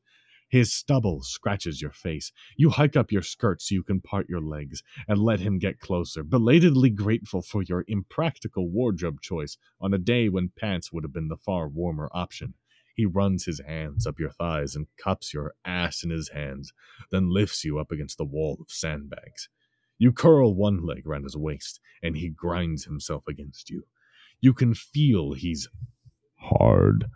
His 0.48 0.72
stubble 0.72 1.22
scratches 1.22 1.82
your 1.82 1.92
face. 1.92 2.32
You 2.56 2.70
hike 2.70 2.96
up 2.96 3.12
your 3.12 3.22
skirt 3.22 3.61
so 3.61 3.74
you 3.74 3.82
can 3.82 4.00
part 4.00 4.30
your 4.30 4.40
legs 4.40 4.82
and 5.06 5.18
let 5.18 5.40
him 5.40 5.58
get 5.58 5.78
closer, 5.78 6.22
belatedly 6.22 6.88
grateful 6.88 7.42
for 7.42 7.62
your 7.62 7.84
impractical 7.87 8.70
wardrobe 8.70 9.20
choice 9.20 9.58
on 9.80 9.92
a 9.92 9.98
day 9.98 10.30
when 10.30 10.50
pants 10.56 10.90
would 10.90 11.04
have 11.04 11.12
been 11.12 11.28
the 11.28 11.37
far 11.37 11.68
warmer 11.68 12.08
option. 12.12 12.54
He 12.94 13.04
runs 13.04 13.44
his 13.44 13.61
hands 13.61 14.06
up 14.06 14.18
your 14.18 14.30
thighs 14.30 14.74
and 14.74 14.87
cups 14.96 15.34
your 15.34 15.54
ass 15.64 16.02
in 16.02 16.11
his 16.11 16.30
hands, 16.30 16.72
then 17.11 17.28
lifts 17.28 17.64
you 17.64 17.78
up 17.78 17.92
against 17.92 18.16
the 18.18 18.24
wall 18.24 18.56
of 18.61 18.70
sandbags. 18.70 19.48
You 19.98 20.12
curl 20.12 20.54
one 20.54 20.84
leg 20.84 21.06
around 21.06 21.24
his 21.24 21.37
waist, 21.37 21.78
and 22.02 22.16
he 22.16 22.28
grinds 22.28 22.84
himself 22.84 23.24
against 23.28 23.68
you. 23.68 23.84
You 24.40 24.53
can 24.53 24.74
feel 24.74 25.33
he's 25.33 25.68
hard 26.37 27.07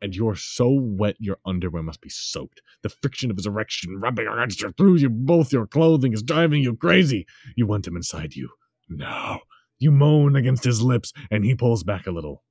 and 0.00 0.14
you're 0.14 0.36
so 0.36 0.68
wet 0.68 1.16
your 1.18 1.38
underwear 1.46 1.82
must 1.82 2.00
be 2.00 2.10
soaked. 2.10 2.60
The 2.82 2.88
friction 2.90 3.30
of 3.30 3.36
his 3.36 3.46
erection 3.46 3.98
rubbing 4.00 4.26
against 4.26 4.60
you 4.60 4.70
through 4.72 4.96
you 4.96 5.08
both 5.08 5.52
your 5.52 5.66
clothing 5.66 6.12
is 6.12 6.22
driving 6.22 6.62
you 6.62 6.76
crazy. 6.76 7.26
You 7.56 7.66
want 7.66 7.86
him 7.86 7.96
inside 7.96 8.34
you. 8.34 8.50
Now. 8.88 9.40
You 9.78 9.90
moan 9.90 10.36
against 10.36 10.64
his 10.64 10.80
lips, 10.80 11.12
and 11.30 11.44
he 11.44 11.54
pulls 11.54 11.82
back 11.82 12.06
a 12.06 12.10
little. 12.10 12.42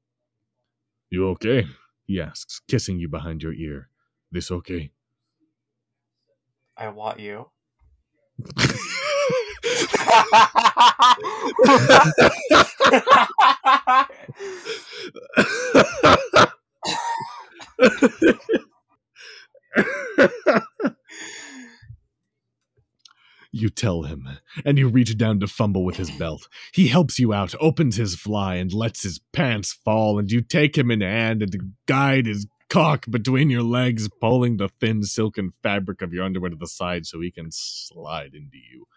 You 1.10 1.30
okay? 1.30 1.65
he 2.06 2.19
asks, 2.19 2.60
kissing 2.67 2.99
you 2.99 3.08
behind 3.08 3.41
your 3.41 3.54
ear. 3.54 3.89
This 4.32 4.52
okay? 4.52 4.91
I 6.76 6.89
want 6.89 7.19
you. 7.19 7.49
you 23.52 23.69
tell 23.69 24.04
him, 24.04 24.28
and 24.65 24.78
you 24.78 24.88
reach 24.89 25.15
down 25.17 25.39
to 25.39 25.48
fumble 25.48 25.86
with 25.86 25.98
his 25.98 26.10
belt. 26.12 26.48
He 26.74 26.88
helps 26.88 27.19
you 27.19 27.34
out, 27.34 27.54
opens 27.60 27.96
his 27.96 28.15
fly, 28.15 28.56
and 28.56 28.74
lets 28.74 29.04
his 29.04 29.19
pants 29.32 29.72
fall, 29.72 30.17
and 30.17 30.32
you 30.32 30.41
take 30.41 30.78
him 30.78 30.89
in 30.89 31.02
hand 31.02 31.43
and 31.43 31.74
guide 31.86 32.26
his 32.26 32.48
cock 32.69 33.06
between 33.10 33.52
your 33.52 33.62
legs, 33.62 34.10
pulling 34.19 34.58
the 34.58 34.67
thin 34.67 35.04
silken 35.04 35.52
fabric 35.62 36.02
of 36.02 36.12
your 36.12 36.26
underwear 36.26 36.50
to 36.50 36.56
the 36.56 36.67
side 36.67 37.06
so 37.06 37.22
he 37.22 37.30
can 37.30 37.50
slide 37.52 38.34
into 38.34 38.58
you. 38.58 38.88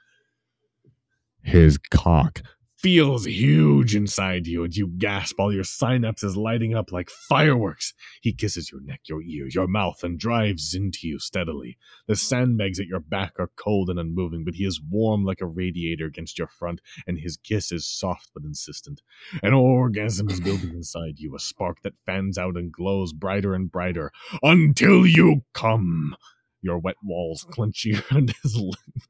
His 1.47 1.79
cock 1.79 2.43
feels 2.77 3.25
huge 3.25 3.95
inside 3.95 4.49
you, 4.49 4.65
and 4.65 4.75
you 4.75 4.89
gasp, 4.99 5.39
all 5.39 5.55
your 5.55 5.63
synapses 5.63 6.35
lighting 6.35 6.75
up 6.75 6.91
like 6.91 7.09
fireworks. 7.09 7.95
He 8.21 8.33
kisses 8.33 8.73
your 8.73 8.81
neck, 8.81 9.03
your 9.09 9.23
ears, 9.23 9.55
your 9.55 9.69
mouth, 9.69 10.03
and 10.03 10.19
drives 10.19 10.75
into 10.75 11.07
you 11.07 11.21
steadily. 11.21 11.79
The 12.09 12.17
sandbags 12.17 12.81
at 12.81 12.89
your 12.89 12.99
back 12.99 13.35
are 13.39 13.53
cold 13.55 13.91
and 13.91 13.99
unmoving, 14.01 14.45
but 14.45 14.57
he 14.57 14.65
is 14.65 14.83
warm 14.91 15.25
like 15.25 15.41
a 15.41 15.47
radiator 15.47 16.07
against 16.07 16.37
your 16.37 16.49
front, 16.49 16.81
and 17.07 17.17
his 17.17 17.37
kiss 17.37 17.71
is 17.71 17.87
soft 17.87 18.31
but 18.35 18.43
insistent. 18.43 19.01
An 19.45 19.55
orgasm 19.55 20.29
is 20.29 20.41
building 20.41 20.71
inside 20.71 21.21
you, 21.21 21.37
a 21.37 21.39
spark 21.39 21.81
that 21.83 21.97
fans 22.07 22.39
out 22.39 22.57
and 22.57 22.73
glows 22.73 23.13
brighter 23.13 23.55
and 23.55 23.71
brighter 23.71 24.11
until 24.43 25.07
you 25.07 25.43
come. 25.53 26.17
Your 26.61 26.79
wet 26.79 26.97
walls 27.05 27.47
clenching 27.49 28.03
around 28.11 28.35
his 28.43 28.57
lips 28.57 29.07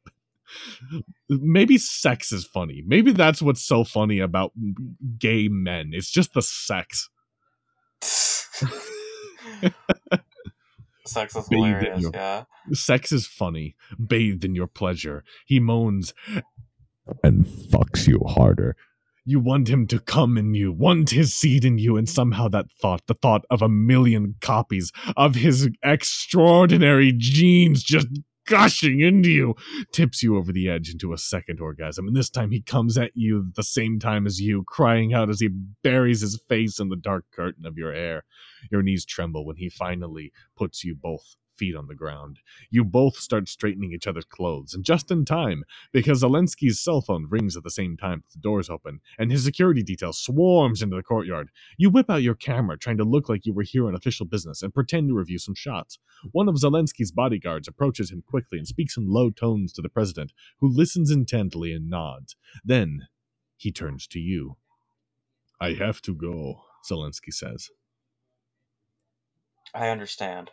maybe 1.28 1.78
sex 1.78 2.32
is 2.32 2.44
funny. 2.44 2.82
Maybe 2.86 3.12
that's 3.12 3.42
what's 3.42 3.62
so 3.62 3.84
funny 3.84 4.20
about 4.20 4.52
gay 5.18 5.48
men. 5.48 5.90
It's 5.92 6.10
just 6.10 6.34
the 6.34 6.42
sex. 6.42 7.08
sex 11.04 11.36
is 11.36 11.48
hilarious, 11.48 12.02
your, 12.02 12.10
yeah. 12.14 12.44
Sex 12.72 13.12
is 13.12 13.26
funny. 13.26 13.76
Bathed 14.04 14.44
in 14.44 14.54
your 14.54 14.66
pleasure. 14.66 15.24
He 15.46 15.60
moans 15.60 16.14
and 17.22 17.44
fucks 17.46 18.06
you 18.06 18.20
harder. 18.26 18.76
You 19.28 19.40
want 19.40 19.68
him 19.68 19.88
to 19.88 19.98
come 19.98 20.38
in 20.38 20.54
you, 20.54 20.72
want 20.72 21.10
his 21.10 21.34
seed 21.34 21.64
in 21.64 21.78
you, 21.78 21.96
and 21.96 22.08
somehow 22.08 22.46
that 22.48 22.66
thought, 22.80 23.08
the 23.08 23.14
thought 23.14 23.44
of 23.50 23.60
a 23.60 23.68
million 23.68 24.36
copies 24.40 24.92
of 25.16 25.34
his 25.34 25.68
extraordinary 25.82 27.12
genes 27.12 27.82
just 27.82 28.06
gushing 28.46 29.00
into 29.00 29.30
you, 29.30 29.54
tips 29.92 30.22
you 30.22 30.36
over 30.36 30.52
the 30.52 30.68
edge 30.68 30.90
into 30.90 31.12
a 31.12 31.18
second 31.18 31.60
orgasm. 31.60 32.06
And 32.06 32.16
this 32.16 32.30
time 32.30 32.50
he 32.50 32.62
comes 32.62 32.96
at 32.96 33.12
you 33.14 33.50
the 33.54 33.62
same 33.62 33.98
time 33.98 34.26
as 34.26 34.40
you, 34.40 34.64
crying 34.64 35.12
out 35.12 35.30
as 35.30 35.40
he 35.40 35.48
buries 35.82 36.20
his 36.20 36.40
face 36.48 36.78
in 36.78 36.88
the 36.88 36.96
dark 36.96 37.24
curtain 37.32 37.66
of 37.66 37.76
your 37.76 37.92
hair. 37.92 38.24
Your 38.70 38.82
knees 38.82 39.04
tremble 39.04 39.44
when 39.44 39.56
he 39.56 39.68
finally 39.68 40.32
puts 40.56 40.84
you 40.84 40.94
both 40.94 41.36
feet 41.56 41.76
on 41.76 41.86
the 41.86 41.94
ground. 41.94 42.40
You 42.70 42.84
both 42.84 43.16
start 43.16 43.48
straightening 43.48 43.92
each 43.92 44.06
other's 44.06 44.24
clothes, 44.24 44.74
and 44.74 44.84
just 44.84 45.10
in 45.10 45.24
time, 45.24 45.64
because 45.92 46.22
Zelensky's 46.22 46.80
cell 46.80 47.00
phone 47.00 47.26
rings 47.28 47.56
at 47.56 47.62
the 47.64 47.70
same 47.70 47.96
time 47.96 48.24
the 48.32 48.38
doors 48.38 48.70
open, 48.70 49.00
and 49.18 49.30
his 49.30 49.44
security 49.44 49.82
detail 49.82 50.12
swarms 50.12 50.82
into 50.82 50.96
the 50.96 51.02
courtyard. 51.02 51.50
You 51.76 51.90
whip 51.90 52.10
out 52.10 52.22
your 52.22 52.34
camera, 52.34 52.78
trying 52.78 52.98
to 52.98 53.04
look 53.04 53.28
like 53.28 53.46
you 53.46 53.52
were 53.52 53.62
here 53.62 53.86
on 53.86 53.94
official 53.94 54.26
business, 54.26 54.62
and 54.62 54.74
pretend 54.74 55.08
to 55.08 55.14
review 55.14 55.38
some 55.38 55.54
shots. 55.54 55.98
One 56.32 56.48
of 56.48 56.56
Zelensky's 56.56 57.12
bodyguards 57.12 57.68
approaches 57.68 58.10
him 58.10 58.22
quickly 58.26 58.58
and 58.58 58.66
speaks 58.66 58.96
in 58.96 59.08
low 59.08 59.30
tones 59.30 59.72
to 59.74 59.82
the 59.82 59.88
president, 59.88 60.32
who 60.60 60.68
listens 60.68 61.10
intently 61.10 61.72
and 61.72 61.88
nods. 61.90 62.36
Then 62.64 63.08
he 63.56 63.72
turns 63.72 64.06
to 64.08 64.18
you. 64.18 64.56
I 65.60 65.72
have 65.72 66.02
to 66.02 66.14
go, 66.14 66.62
Zelensky 66.90 67.32
says. 67.32 67.70
I 69.74 69.88
understand 69.88 70.50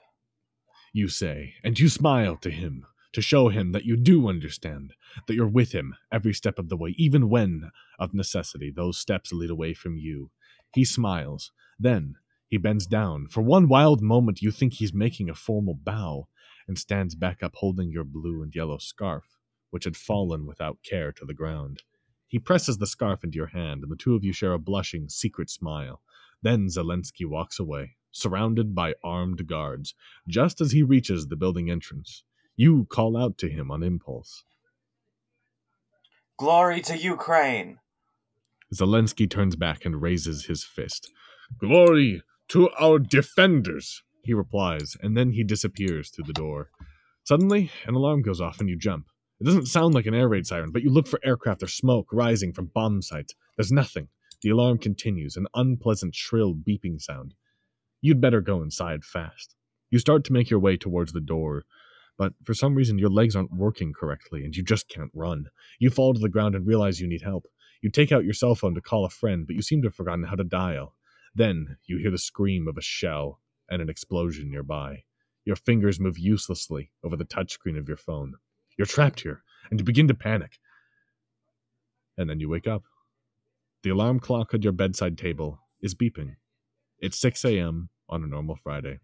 you 0.94 1.08
say, 1.10 1.56
and 1.64 1.78
you 1.78 1.90
smile 1.90 2.38
to 2.38 2.52
him 2.52 2.86
to 3.14 3.22
show 3.22 3.50
him 3.50 3.72
that 3.72 3.86
you 3.86 3.96
do 3.96 4.28
understand, 4.28 4.94
that 5.28 5.36
you're 5.36 5.48
with 5.48 5.72
him 5.72 5.96
every 6.12 6.34
step 6.34 6.58
of 6.58 6.70
the 6.70 6.78
way, 6.78 6.96
even 6.98 7.30
when, 7.30 7.72
of 8.00 8.14
necessity, 8.14 8.72
those 8.72 8.98
steps 8.98 9.32
lead 9.32 9.50
away 9.50 9.74
from 9.74 9.98
you. 9.98 10.32
He 10.74 10.86
smiles. 10.86 11.52
Then 11.80 12.16
he 12.48 12.58
bends 12.58 12.88
down. 12.88 13.28
For 13.28 13.42
one 13.42 13.68
wild 13.68 14.02
moment, 14.02 14.42
you 14.42 14.52
think 14.52 14.74
he's 14.74 14.94
making 14.94 15.30
a 15.30 15.36
formal 15.36 15.76
bow 15.76 16.28
and 16.68 16.78
stands 16.78 17.16
back 17.16 17.44
up 17.44 17.56
holding 17.56 17.92
your 17.92 18.04
blue 18.04 18.42
and 18.42 18.54
yellow 18.54 18.78
scarf, 18.78 19.38
which 19.70 19.84
had 19.84 19.98
fallen 19.98 20.46
without 20.46 20.78
care 20.84 21.12
to 21.12 21.26
the 21.26 21.34
ground. 21.34 21.82
He 22.28 22.40
presses 22.40 22.80
the 22.80 22.88
scarf 22.88 23.24
into 23.24 23.38
your 23.38 23.48
hand, 23.48 23.84
and 23.84 23.92
the 23.92 23.96
two 23.96 24.16
of 24.16 24.24
you 24.24 24.34
share 24.34 24.54
a 24.54 24.60
blushing, 24.60 25.10
secret 25.10 25.50
smile. 25.50 26.02
Then 26.42 26.68
Zelensky 26.68 27.28
walks 27.28 27.60
away, 27.60 27.96
surrounded 28.14 28.74
by 28.74 28.94
armed 29.04 29.46
guards. 29.48 29.94
Just 30.28 30.62
as 30.62 30.72
he 30.72 30.82
reaches 30.82 31.28
the 31.28 31.36
building 31.36 31.70
entrance, 31.70 32.24
you 32.56 32.86
call 32.86 33.18
out 33.18 33.38
to 33.40 33.50
him 33.50 33.70
on 33.70 33.84
impulse. 33.84 34.46
Glory 36.38 36.82
to 36.82 36.98
Ukraine! 36.98 37.80
Zelensky 38.74 39.30
turns 39.30 39.56
back 39.56 39.86
and 39.86 40.02
raises 40.02 40.46
his 40.46 40.64
fist. 40.64 41.12
Glory 41.60 42.22
to 42.50 42.70
our 42.80 43.00
defenders, 43.00 44.04
he 44.24 44.34
replies, 44.34 44.96
and 45.02 45.16
then 45.16 45.32
he 45.32 45.44
disappears 45.44 46.10
through 46.10 46.26
the 46.26 46.34
door. 46.34 46.70
Suddenly, 47.24 47.72
an 47.86 47.96
alarm 47.96 48.22
goes 48.22 48.42
off 48.42 48.60
and 48.60 48.70
you 48.70 48.78
jump. 48.78 49.08
It 49.40 49.46
doesn't 49.46 49.68
sound 49.68 49.94
like 49.94 50.06
an 50.06 50.14
air 50.14 50.28
raid 50.28 50.48
siren, 50.48 50.72
but 50.72 50.84
you 50.84 50.90
look 50.90 51.08
for 51.08 51.20
aircraft 51.24 51.64
or 51.64 51.68
smoke 51.68 52.08
rising 52.12 52.54
from 52.54 52.72
bomb 52.74 53.02
sites. 53.02 53.34
There's 53.58 53.72
nothing. 53.72 54.08
The 54.42 54.50
alarm 54.50 54.78
continues, 54.78 55.38
an 55.38 55.48
unpleasant, 55.54 56.16
shrill 56.16 56.54
beeping 56.54 57.02
sound. 57.02 57.34
You'd 58.04 58.20
better 58.20 58.42
go 58.42 58.62
inside 58.62 59.06
fast. 59.06 59.56
You 59.90 59.98
start 59.98 60.26
to 60.26 60.34
make 60.34 60.50
your 60.50 60.60
way 60.60 60.76
towards 60.76 61.14
the 61.14 61.22
door, 61.22 61.64
but 62.18 62.34
for 62.44 62.54
some 62.54 62.76
reason 62.76 63.00
your 63.00 63.10
legs 63.10 63.34
aren't 63.34 63.54
working 63.56 63.94
correctly 63.94 64.44
and 64.44 64.54
you 64.54 64.62
just 64.62 64.90
can't 64.90 65.10
run. 65.14 65.46
You 65.80 65.90
fall 65.90 66.14
to 66.14 66.20
the 66.20 66.28
ground 66.28 66.54
and 66.54 66.68
realize 66.68 67.00
you 67.00 67.08
need 67.08 67.22
help. 67.22 67.46
You 67.82 67.90
take 67.90 68.12
out 68.12 68.26
your 68.26 68.34
cell 68.34 68.56
phone 68.56 68.76
to 68.76 68.82
call 68.82 69.06
a 69.06 69.10
friend, 69.10 69.48
but 69.48 69.56
you 69.56 69.62
seem 69.62 69.82
to 69.84 69.88
have 69.88 69.96
forgotten 69.96 70.26
how 70.26 70.36
to 70.36 70.44
dial. 70.44 70.96
Then 71.34 71.78
you 71.86 71.98
hear 71.98 72.12
the 72.12 72.18
scream 72.18 72.68
of 72.68 72.78
a 72.78 72.82
shell 72.82 73.40
and 73.70 73.82
an 73.82 73.90
explosion 73.90 74.52
nearby. 74.52 75.04
Your 75.46 75.56
fingers 75.56 75.98
move 75.98 76.20
uselessly 76.20 76.92
over 77.06 77.16
the 77.16 77.24
touchscreen 77.24 77.80
of 77.80 77.88
your 77.88 77.98
phone. 77.98 78.34
You're 78.78 78.86
trapped 78.86 79.22
here, 79.22 79.44
and 79.72 79.80
you 79.80 79.86
begin 79.86 80.10
to 80.10 80.14
panic. 80.14 80.60
And 82.18 82.30
then 82.30 82.42
you 82.42 82.50
wake 82.50 82.68
up. 82.68 82.84
The 83.84 83.92
alarm 83.92 84.20
clock 84.20 84.54
on 84.54 84.62
your 84.62 84.74
bedside 84.74 85.18
table 85.18 85.62
is 85.82 85.96
beeping. 85.96 86.36
It's 87.00 87.20
6 87.20 87.46
a.m. 87.46 87.90
on 88.10 88.24
a 88.24 88.28
normal 88.28 88.56
Friday. 88.56 89.00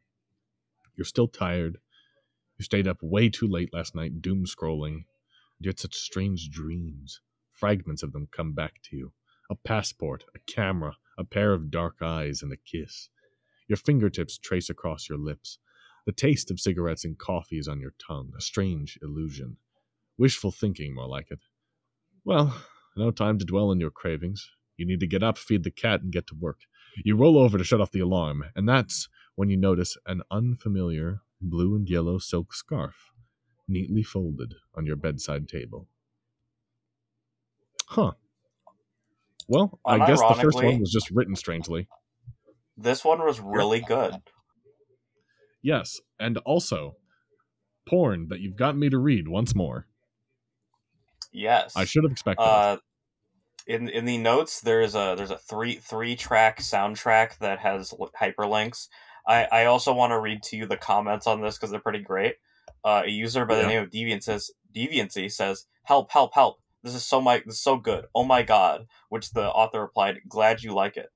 You're 0.95 1.05
still 1.05 1.27
tired. 1.27 1.77
You 2.57 2.65
stayed 2.65 2.87
up 2.87 2.97
way 3.01 3.29
too 3.29 3.47
late 3.47 3.73
last 3.73 3.95
night, 3.95 4.21
doom 4.21 4.45
scrolling. 4.45 5.05
You 5.59 5.69
had 5.69 5.79
such 5.79 5.95
strange 5.95 6.49
dreams. 6.49 7.21
Fragments 7.51 8.03
of 8.03 8.13
them 8.13 8.27
come 8.31 8.53
back 8.53 8.81
to 8.83 8.95
you 8.95 9.11
a 9.49 9.55
passport, 9.55 10.25
a 10.35 10.39
camera, 10.51 10.95
a 11.17 11.23
pair 11.23 11.53
of 11.53 11.71
dark 11.71 11.97
eyes, 12.01 12.43
and 12.43 12.53
a 12.53 12.57
kiss. 12.57 13.09
Your 13.67 13.77
fingertips 13.77 14.37
trace 14.37 14.69
across 14.69 15.09
your 15.09 15.17
lips. 15.17 15.57
The 16.05 16.11
taste 16.11 16.51
of 16.51 16.59
cigarettes 16.59 17.03
and 17.03 17.17
coffee 17.17 17.57
is 17.57 17.67
on 17.67 17.79
your 17.79 17.93
tongue, 18.05 18.31
a 18.37 18.41
strange 18.41 18.99
illusion. 19.01 19.57
Wishful 20.17 20.51
thinking, 20.51 20.93
more 20.93 21.07
like 21.07 21.31
it. 21.31 21.39
Well, 22.25 22.55
no 22.95 23.11
time 23.11 23.39
to 23.39 23.45
dwell 23.45 23.69
on 23.69 23.79
your 23.79 23.91
cravings. 23.91 24.49
You 24.77 24.85
need 24.85 24.99
to 24.99 25.07
get 25.07 25.23
up, 25.23 25.37
feed 25.37 25.63
the 25.63 25.71
cat, 25.71 26.01
and 26.01 26.11
get 26.11 26.27
to 26.27 26.35
work. 26.35 26.59
You 27.03 27.15
roll 27.15 27.37
over 27.37 27.57
to 27.57 27.63
shut 27.63 27.81
off 27.81 27.91
the 27.91 27.99
alarm, 27.99 28.45
and 28.55 28.67
that's 28.67 29.07
when 29.35 29.49
you 29.49 29.57
notice 29.57 29.97
an 30.05 30.21
unfamiliar 30.29 31.21
blue 31.41 31.75
and 31.75 31.89
yellow 31.89 32.17
silk 32.17 32.53
scarf 32.53 33.11
neatly 33.67 34.03
folded 34.03 34.55
on 34.75 34.85
your 34.85 34.95
bedside 34.95 35.47
table. 35.47 35.87
Huh. 37.87 38.11
Well, 39.47 39.79
I 39.85 40.05
guess 40.05 40.21
the 40.21 40.35
first 40.35 40.61
one 40.61 40.79
was 40.79 40.91
just 40.91 41.09
written 41.09 41.35
strangely. 41.35 41.87
This 42.77 43.03
one 43.03 43.19
was 43.19 43.39
really 43.39 43.79
good. 43.79 44.15
Yes, 45.61 45.99
and 46.19 46.37
also 46.39 46.95
porn 47.87 48.27
that 48.29 48.39
you've 48.39 48.55
gotten 48.55 48.79
me 48.79 48.89
to 48.89 48.97
read 48.97 49.27
once 49.27 49.55
more. 49.55 49.87
Yes, 51.31 51.73
I 51.75 51.85
should 51.85 52.03
have 52.03 52.11
expected. 52.11 52.43
Uh, 52.43 52.77
in 53.69 53.87
in 53.87 54.05
the 54.05 54.17
notes, 54.17 54.59
there's 54.59 54.95
a 54.95 55.13
there's 55.15 55.31
a 55.31 55.37
three 55.37 55.75
three 55.75 56.15
track 56.15 56.59
soundtrack 56.59 57.37
that 57.37 57.59
has 57.59 57.93
hyperlinks. 58.19 58.89
I 59.27 59.47
I 59.51 59.65
also 59.65 59.93
want 59.93 60.11
to 60.11 60.19
read 60.19 60.43
to 60.43 60.57
you 60.57 60.65
the 60.65 60.77
comments 60.77 61.27
on 61.27 61.41
this 61.41 61.57
because 61.57 61.71
they're 61.71 61.79
pretty 61.79 62.03
great. 62.03 62.35
Uh, 62.83 63.03
a 63.05 63.09
user 63.09 63.45
by 63.45 63.55
yeah. 63.55 63.61
the 63.61 63.67
name 63.67 63.83
of 63.83 63.89
Deviant 63.89 64.23
says 64.23 64.51
Deviancy 64.75 65.31
says 65.31 65.65
help 65.83 66.11
help 66.11 66.33
help 66.33 66.59
this 66.83 66.95
is 66.95 67.05
so 67.05 67.21
my 67.21 67.39
this 67.45 67.55
is 67.55 67.61
so 67.61 67.77
good. 67.77 68.05
Oh 68.15 68.23
my 68.23 68.41
god. 68.41 68.87
Which 69.09 69.31
the 69.31 69.49
author 69.49 69.81
replied, 69.81 70.21
Glad 70.27 70.63
you 70.63 70.73
like 70.73 70.97
it. 70.97 71.09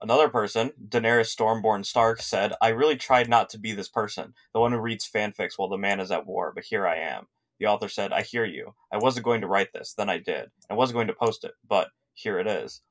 Another 0.00 0.28
person, 0.28 0.72
Daenerys 0.88 1.34
Stormborn 1.34 1.86
Stark, 1.86 2.20
said, 2.20 2.54
I 2.60 2.68
really 2.68 2.96
tried 2.96 3.28
not 3.28 3.48
to 3.50 3.58
be 3.58 3.72
this 3.72 3.88
person, 3.88 4.34
the 4.52 4.58
one 4.58 4.72
who 4.72 4.78
reads 4.78 5.08
fanfics 5.08 5.52
while 5.56 5.68
the 5.68 5.78
man 5.78 6.00
is 6.00 6.10
at 6.10 6.26
war, 6.26 6.50
but 6.52 6.64
here 6.64 6.88
I 6.88 6.96
am. 6.96 7.28
The 7.58 7.66
author 7.66 7.88
said, 7.88 8.12
I 8.12 8.22
hear 8.22 8.44
you. 8.44 8.74
I 8.92 8.98
wasn't 8.98 9.24
going 9.24 9.40
to 9.42 9.46
write 9.46 9.72
this, 9.72 9.94
then 9.94 10.08
I 10.10 10.18
did. 10.18 10.50
I 10.70 10.74
wasn't 10.74 10.96
going 10.96 11.06
to 11.08 11.14
post 11.14 11.44
it, 11.44 11.52
but 11.68 11.88
here 12.14 12.38
it 12.38 12.46
is. 12.46 12.82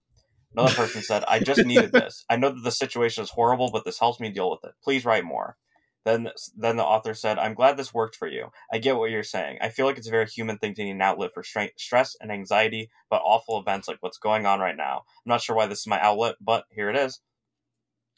Another 0.53 0.73
person 0.73 1.01
said, 1.01 1.23
I 1.27 1.39
just 1.39 1.65
needed 1.65 1.91
this. 1.93 2.25
I 2.29 2.35
know 2.35 2.49
that 2.49 2.63
the 2.63 2.71
situation 2.71 3.23
is 3.23 3.29
horrible, 3.29 3.69
but 3.71 3.85
this 3.85 3.99
helps 3.99 4.19
me 4.19 4.29
deal 4.29 4.49
with 4.49 4.63
it. 4.63 4.73
Please 4.83 5.05
write 5.05 5.23
more. 5.23 5.57
Then, 6.03 6.29
then 6.57 6.77
the 6.77 6.83
author 6.83 7.13
said, 7.13 7.37
"I'm 7.37 7.53
glad 7.53 7.77
this 7.77 7.93
worked 7.93 8.15
for 8.15 8.27
you. 8.27 8.51
I 8.73 8.79
get 8.79 8.97
what 8.97 9.11
you're 9.11 9.21
saying. 9.21 9.59
I 9.61 9.69
feel 9.69 9.85
like 9.85 9.99
it's 9.99 10.07
a 10.07 10.11
very 10.11 10.25
human 10.25 10.57
thing 10.57 10.73
to 10.73 10.83
need 10.83 10.91
an 10.91 11.01
outlet 11.01 11.31
for 11.31 11.43
stress 11.77 12.15
and 12.19 12.31
anxiety, 12.31 12.89
but 13.09 13.21
awful 13.23 13.59
events 13.59 13.87
like 13.87 13.97
what's 14.01 14.17
going 14.17 14.47
on 14.47 14.59
right 14.59 14.75
now. 14.75 15.03
I'm 15.25 15.29
not 15.29 15.41
sure 15.41 15.55
why 15.55 15.67
this 15.67 15.81
is 15.81 15.87
my 15.87 16.01
outlet, 16.01 16.37
but 16.41 16.65
here 16.71 16.89
it 16.89 16.95
is." 16.95 17.19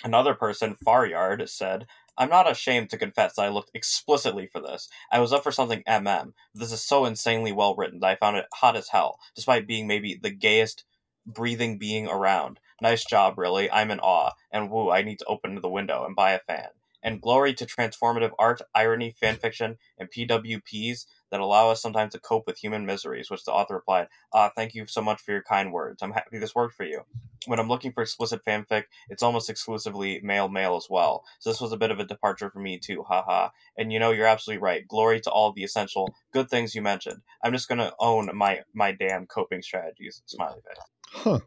Another 0.04 0.34
person, 0.34 0.76
Faryard, 0.86 1.48
said, 1.50 1.86
I'm 2.18 2.30
not 2.30 2.50
ashamed 2.50 2.90
to 2.92 2.98
confess 2.98 3.36
that 3.36 3.44
I 3.44 3.50
looked 3.50 3.72
explicitly 3.74 4.48
for 4.48 4.62
this. 4.62 4.88
I 5.12 5.20
was 5.20 5.34
up 5.34 5.44
for 5.44 5.52
something 5.52 5.84
MM. 5.88 6.34
This 6.54 6.72
is 6.72 6.82
so 6.84 7.06
insanely 7.06 7.52
well 7.52 7.76
written 7.76 8.00
that 8.00 8.08
I 8.12 8.16
found 8.16 8.38
it 8.38 8.46
hot 8.54 8.76
as 8.76 8.90
hell, 8.90 9.20
despite 9.36 9.68
being 9.68 9.88
maybe 9.88 10.20
the 10.22 10.30
gayest 10.30 10.86
breathing 11.26 11.78
being 11.78 12.08
around. 12.08 12.60
Nice 12.82 13.06
job, 13.06 13.38
really. 13.38 13.72
I'm 13.72 13.92
in 13.92 14.00
awe. 14.00 14.32
And 14.52 14.70
woo, 14.70 14.92
I 14.92 15.02
need 15.02 15.20
to 15.20 15.26
open 15.26 15.56
the 15.56 15.70
window 15.70 16.06
and 16.06 16.16
buy 16.16 16.34
a 16.34 16.40
fan 16.40 16.70
and 17.04 17.22
glory 17.22 17.54
to 17.54 17.66
transformative 17.66 18.32
art, 18.40 18.62
irony, 18.74 19.14
fanfiction, 19.22 19.78
and 19.98 20.10
PWPs 20.10 21.06
that 21.30 21.40
allow 21.40 21.70
us 21.70 21.82
sometimes 21.82 22.14
to 22.14 22.20
cope 22.20 22.48
with 22.48 22.58
human 22.58 22.86
miseries, 22.86 23.30
which 23.30 23.44
the 23.44 23.52
author 23.52 23.76
replied, 23.76 24.08
Ah, 24.34 24.52
thank 24.56 24.74
you 24.74 24.86
so 24.86 25.02
much 25.02 25.22
for 25.22 25.32
your 25.32 25.42
kind 25.42 25.74
words. 25.74 26.02
I'm 26.02 26.12
happy 26.12 26.38
this 26.38 26.56
worked 26.56 26.76
for 26.76 26.86
you. 26.86 27.02
When 27.46 27.60
I'm 27.60 27.68
looking 27.68 27.92
for 27.92 28.02
explicit 28.02 28.42
fanfic, 28.48 28.86
it's 29.10 29.24
almost 29.24 29.50
exclusively 29.50 30.22
male 30.24 30.48
male 30.48 30.76
as 30.76 30.88
well. 30.90 31.24
So 31.40 31.50
this 31.50 31.60
was 31.60 31.72
a 31.72 31.78
bit 31.78 31.92
of 31.92 32.00
a 32.00 32.06
departure 32.06 32.50
for 32.50 32.60
me 32.60 32.80
too, 32.80 33.04
haha. 33.04 33.50
And 33.78 33.92
you 33.92 34.00
know, 34.00 34.12
you're 34.12 34.28
absolutely 34.28 34.64
right. 34.64 34.88
Glory 34.88 35.20
to 35.22 35.32
all 35.32 35.52
the 35.52 35.64
essential 35.64 36.14
good 36.32 36.50
things 36.50 36.74
you 36.74 36.82
mentioned. 36.82 37.22
I'm 37.44 37.52
just 37.52 37.68
gonna 37.68 37.92
own 38.00 38.30
my 38.34 38.62
my 38.74 38.92
damn 38.92 39.26
coping 39.26 39.62
strategies. 39.62 40.22
Smiley 40.26 40.62
face. 40.66 40.78
Huh. 41.12 41.40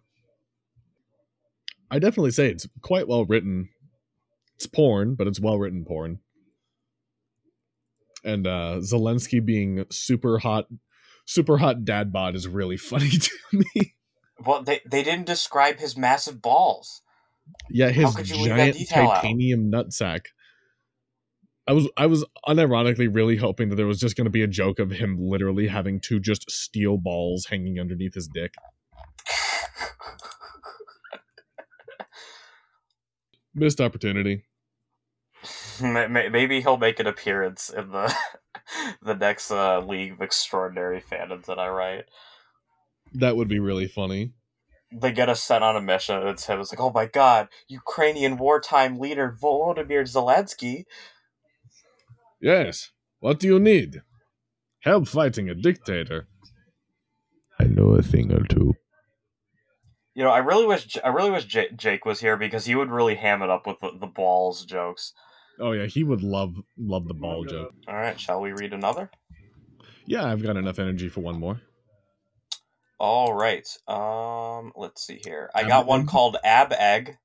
I 1.90 1.98
definitely 1.98 2.32
say 2.32 2.50
it's 2.50 2.66
quite 2.82 3.06
well 3.06 3.24
written 3.24 3.68
it's 4.56 4.66
porn, 4.66 5.14
but 5.14 5.26
it's 5.26 5.40
well 5.40 5.58
written 5.58 5.84
porn. 5.84 6.18
And 8.24 8.46
uh 8.46 8.80
Zelensky 8.80 9.44
being 9.44 9.84
super 9.90 10.38
hot 10.38 10.66
super 11.26 11.58
hot 11.58 11.84
dad 11.84 12.12
bod 12.12 12.34
is 12.34 12.48
really 12.48 12.76
funny 12.76 13.10
to 13.10 13.30
me. 13.52 13.94
Well, 14.44 14.62
they 14.62 14.80
they 14.90 15.02
didn't 15.02 15.26
describe 15.26 15.78
his 15.78 15.96
massive 15.96 16.42
balls. 16.42 17.02
Yeah, 17.70 17.90
his 17.90 18.12
giant 18.14 18.76
titanium 18.88 19.72
out? 19.74 19.86
nutsack. 19.86 20.26
I 21.68 21.72
was 21.72 21.88
I 21.96 22.06
was 22.06 22.24
unironically 22.46 23.12
really 23.12 23.36
hoping 23.36 23.70
that 23.70 23.76
there 23.76 23.86
was 23.86 23.98
just 23.98 24.16
going 24.16 24.26
to 24.26 24.30
be 24.30 24.42
a 24.42 24.48
joke 24.48 24.78
of 24.78 24.90
him 24.90 25.16
literally 25.18 25.66
having 25.66 26.00
two 26.00 26.20
just 26.20 26.50
steel 26.50 26.96
balls 26.96 27.46
hanging 27.46 27.80
underneath 27.80 28.14
his 28.14 28.28
dick. 28.28 28.54
Missed 33.56 33.80
opportunity. 33.80 34.44
Maybe 35.80 36.60
he'll 36.60 36.76
make 36.76 37.00
an 37.00 37.06
appearance 37.06 37.70
in 37.70 37.90
the 37.90 38.14
the 39.02 39.14
next 39.14 39.50
uh, 39.50 39.80
League 39.80 40.12
of 40.12 40.20
Extraordinary 40.20 41.00
Fandoms 41.00 41.46
that 41.46 41.58
I 41.58 41.68
write. 41.68 42.04
That 43.14 43.34
would 43.36 43.48
be 43.48 43.58
really 43.58 43.86
funny. 43.86 44.32
They 44.92 45.10
get 45.10 45.30
us 45.30 45.42
sent 45.42 45.64
on 45.64 45.74
a 45.74 45.80
mission, 45.80 46.16
and 46.18 46.28
it's 46.28 46.46
him. 46.46 46.60
It's 46.60 46.70
like, 46.70 46.80
oh 46.80 46.92
my 46.92 47.06
god, 47.06 47.48
Ukrainian 47.66 48.36
wartime 48.36 48.98
leader 48.98 49.34
Volodymyr 49.42 50.02
Zelensky. 50.02 50.84
Yes. 52.40 52.90
What 53.20 53.40
do 53.40 53.46
you 53.46 53.58
need? 53.58 54.02
Help 54.80 55.08
fighting 55.08 55.48
a 55.48 55.54
dictator. 55.54 56.28
I 57.58 57.64
know 57.64 57.94
a 57.94 58.02
thing 58.02 58.32
or 58.32 58.44
two. 58.44 58.74
You 60.16 60.24
know, 60.24 60.30
I 60.30 60.38
really 60.38 60.64
wish 60.66 60.96
I 61.04 61.08
really 61.08 61.30
wish 61.30 61.44
J- 61.44 61.72
Jake 61.76 62.06
was 62.06 62.20
here 62.20 62.38
because 62.38 62.64
he 62.64 62.74
would 62.74 62.90
really 62.90 63.16
ham 63.16 63.42
it 63.42 63.50
up 63.50 63.66
with 63.66 63.80
the, 63.80 63.90
the 64.00 64.06
balls 64.06 64.64
jokes. 64.64 65.12
Oh 65.60 65.72
yeah, 65.72 65.84
he 65.84 66.04
would 66.04 66.22
love 66.22 66.56
love 66.78 67.06
the 67.06 67.12
ball 67.12 67.44
joke. 67.44 67.74
All 67.86 67.94
right, 67.94 68.18
shall 68.18 68.40
we 68.40 68.52
read 68.52 68.72
another? 68.72 69.10
Yeah, 70.06 70.24
I've 70.24 70.42
got 70.42 70.56
enough 70.56 70.78
energy 70.78 71.10
for 71.10 71.20
one 71.20 71.38
more. 71.38 71.60
All 72.98 73.34
right. 73.34 73.68
Um, 73.86 74.72
let's 74.74 75.06
see 75.06 75.20
here. 75.22 75.50
I 75.54 75.64
Ab 75.64 75.68
got 75.68 75.86
one 75.86 76.06
called 76.06 76.38
Ab 76.42 76.72
Egg 76.72 77.18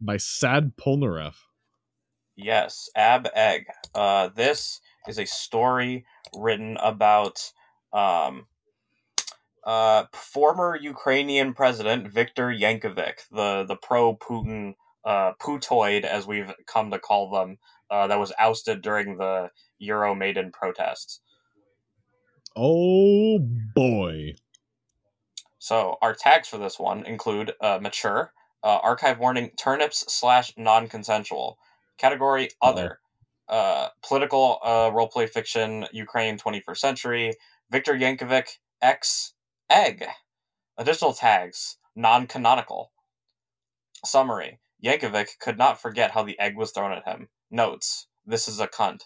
by 0.00 0.16
Sad 0.16 0.78
Polnareff. 0.78 1.34
Yes, 2.36 2.88
Ab 2.96 3.28
Egg. 3.34 3.66
Uh, 3.94 4.30
this 4.34 4.80
is 5.06 5.18
a 5.18 5.26
story 5.26 6.06
written 6.34 6.78
about 6.80 7.52
um 7.92 8.46
Uh, 9.64 10.04
former 10.12 10.78
Ukrainian 10.80 11.52
president 11.52 12.10
Viktor 12.10 12.48
Yankovic, 12.48 13.28
the 13.30 13.64
the 13.66 13.76
pro 13.76 14.16
Putin 14.16 14.74
uh, 15.04 15.32
Putoid, 15.40 16.04
as 16.04 16.26
we've 16.26 16.52
come 16.66 16.90
to 16.90 16.98
call 16.98 17.30
them, 17.30 17.58
uh, 17.90 18.06
that 18.06 18.18
was 18.18 18.32
ousted 18.38 18.82
during 18.82 19.16
the 19.18 19.50
Euromaidan 19.82 20.52
protests. 20.52 21.20
Oh 22.56 23.38
boy. 23.38 24.34
So 25.58 25.98
our 26.00 26.14
tags 26.14 26.48
for 26.48 26.58
this 26.58 26.78
one 26.78 27.04
include 27.04 27.52
uh, 27.60 27.78
mature, 27.82 28.32
uh, 28.64 28.78
archive 28.82 29.18
warning, 29.18 29.50
turnips 29.58 30.10
slash 30.12 30.54
non 30.56 30.88
consensual, 30.88 31.58
category 31.98 32.48
other, 32.62 33.00
uh, 33.48 33.88
political 34.02 34.58
uh, 34.62 34.90
roleplay 34.90 35.28
fiction, 35.28 35.86
Ukraine 35.92 36.38
21st 36.38 36.76
century, 36.78 37.34
Viktor 37.70 37.94
Yankovic 37.94 38.58
X 38.80 39.34
egg. 39.70 40.04
Additional 40.76 41.14
tags 41.14 41.78
non 41.94 42.26
canonical. 42.26 42.92
Summary 44.04 44.58
Yankovic 44.84 45.38
could 45.38 45.58
not 45.58 45.80
forget 45.80 46.12
how 46.12 46.22
the 46.22 46.38
egg 46.38 46.56
was 46.56 46.70
thrown 46.70 46.92
at 46.92 47.06
him. 47.06 47.28
Notes 47.50 48.06
This 48.26 48.48
is 48.48 48.60
a 48.60 48.66
cunt. 48.66 49.02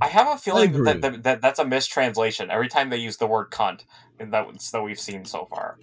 I 0.00 0.08
have 0.08 0.26
a 0.26 0.36
feeling 0.36 0.82
that, 0.84 1.00
that, 1.00 1.22
that 1.22 1.40
that's 1.40 1.58
a 1.60 1.64
mistranslation 1.64 2.50
every 2.50 2.68
time 2.68 2.90
they 2.90 2.96
use 2.96 3.18
the 3.18 3.26
word 3.26 3.50
cunt 3.50 3.84
that 4.18 4.30
that 4.72 4.82
we've 4.82 4.98
seen 4.98 5.24
so 5.24 5.46
far. 5.46 5.78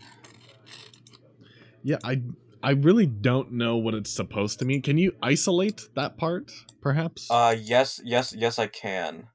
Yeah, 1.84 1.98
I 2.04 2.22
I 2.62 2.72
really 2.72 3.06
don't 3.06 3.54
know 3.54 3.78
what 3.78 3.94
it's 3.94 4.12
supposed 4.12 4.60
to 4.60 4.66
mean. 4.66 4.82
Can 4.82 4.98
you 4.98 5.16
isolate 5.22 5.88
that 5.96 6.18
part, 6.18 6.52
perhaps? 6.82 7.32
Uh, 7.32 7.56
yes, 7.58 8.02
yes, 8.04 8.36
yes, 8.38 8.60
I 8.60 8.68
can. 8.68 9.28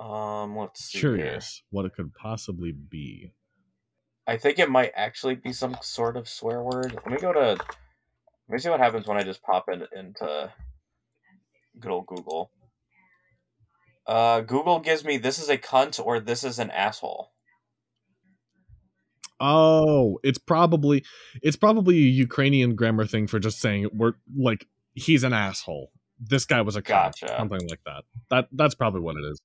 Um, 0.00 0.56
let's 0.56 0.84
see. 0.84 0.98
here. 0.98 1.16
Curious 1.16 1.62
what 1.70 1.84
it 1.84 1.92
could 1.94 2.14
possibly 2.14 2.72
be. 2.72 3.32
I 4.26 4.36
think 4.36 4.58
it 4.58 4.70
might 4.70 4.92
actually 4.94 5.34
be 5.34 5.52
some 5.52 5.76
sort 5.82 6.16
of 6.16 6.28
swear 6.28 6.62
word. 6.62 6.94
Let 6.94 7.06
me 7.06 7.18
go 7.18 7.32
to. 7.32 7.40
Let 7.40 7.58
me 8.48 8.58
see 8.58 8.70
what 8.70 8.80
happens 8.80 9.06
when 9.06 9.18
I 9.18 9.22
just 9.22 9.42
pop 9.42 9.66
it 9.68 9.88
into 9.94 10.52
good 11.78 11.90
old 11.90 12.06
Google. 12.06 12.50
Uh, 14.06 14.40
Google 14.40 14.80
gives 14.80 15.04
me 15.04 15.18
this 15.18 15.38
is 15.38 15.48
a 15.48 15.58
cunt 15.58 16.04
or 16.04 16.18
this 16.18 16.42
is 16.42 16.58
an 16.58 16.70
asshole. 16.70 17.30
Oh, 19.38 20.18
it's 20.22 20.38
probably 20.38 21.04
it's 21.42 21.56
probably 21.56 21.96
a 21.96 22.10
Ukrainian 22.10 22.74
grammar 22.74 23.06
thing 23.06 23.26
for 23.26 23.38
just 23.38 23.60
saying 23.60 23.88
we're 23.92 24.14
like 24.36 24.66
he's 24.94 25.22
an 25.22 25.32
asshole. 25.32 25.92
This 26.18 26.44
guy 26.44 26.60
was 26.62 26.76
a 26.76 26.82
cunt, 26.82 27.20
Gotcha. 27.20 27.34
something 27.38 27.66
like 27.68 27.80
that. 27.86 28.04
That 28.30 28.48
that's 28.52 28.74
probably 28.74 29.00
what 29.00 29.16
it 29.16 29.24
is. 29.30 29.40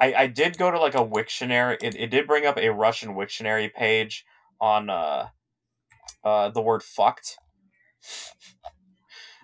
I, 0.00 0.14
I 0.14 0.26
did 0.26 0.56
go 0.56 0.70
to 0.70 0.80
like 0.80 0.94
a 0.94 1.04
Wiktionary. 1.04 1.76
It, 1.82 1.94
it 1.94 2.10
did 2.10 2.26
bring 2.26 2.46
up 2.46 2.56
a 2.56 2.70
Russian 2.70 3.14
Wiktionary 3.14 3.72
page 3.72 4.24
on 4.60 4.88
uh, 4.88 5.28
uh, 6.24 6.48
the 6.50 6.62
word 6.62 6.82
fucked. 6.82 7.36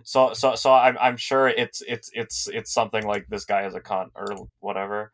So 0.04 0.34
so 0.34 0.54
so 0.54 0.72
I'm 0.72 0.96
I'm 1.00 1.16
sure 1.16 1.48
it's 1.48 1.82
it's 1.86 2.10
it's 2.14 2.48
it's 2.48 2.72
something 2.72 3.04
like 3.04 3.26
this 3.28 3.44
guy 3.44 3.66
is 3.66 3.74
a 3.74 3.80
cunt 3.80 4.10
or 4.14 4.48
whatever. 4.60 5.12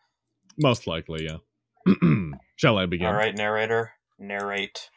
Most 0.58 0.86
likely, 0.86 1.24
yeah. 1.24 1.38
Shall 2.56 2.78
I 2.78 2.86
begin? 2.86 3.06
All 3.06 3.14
right, 3.14 3.34
narrator, 3.34 3.92
narrate. 4.18 4.90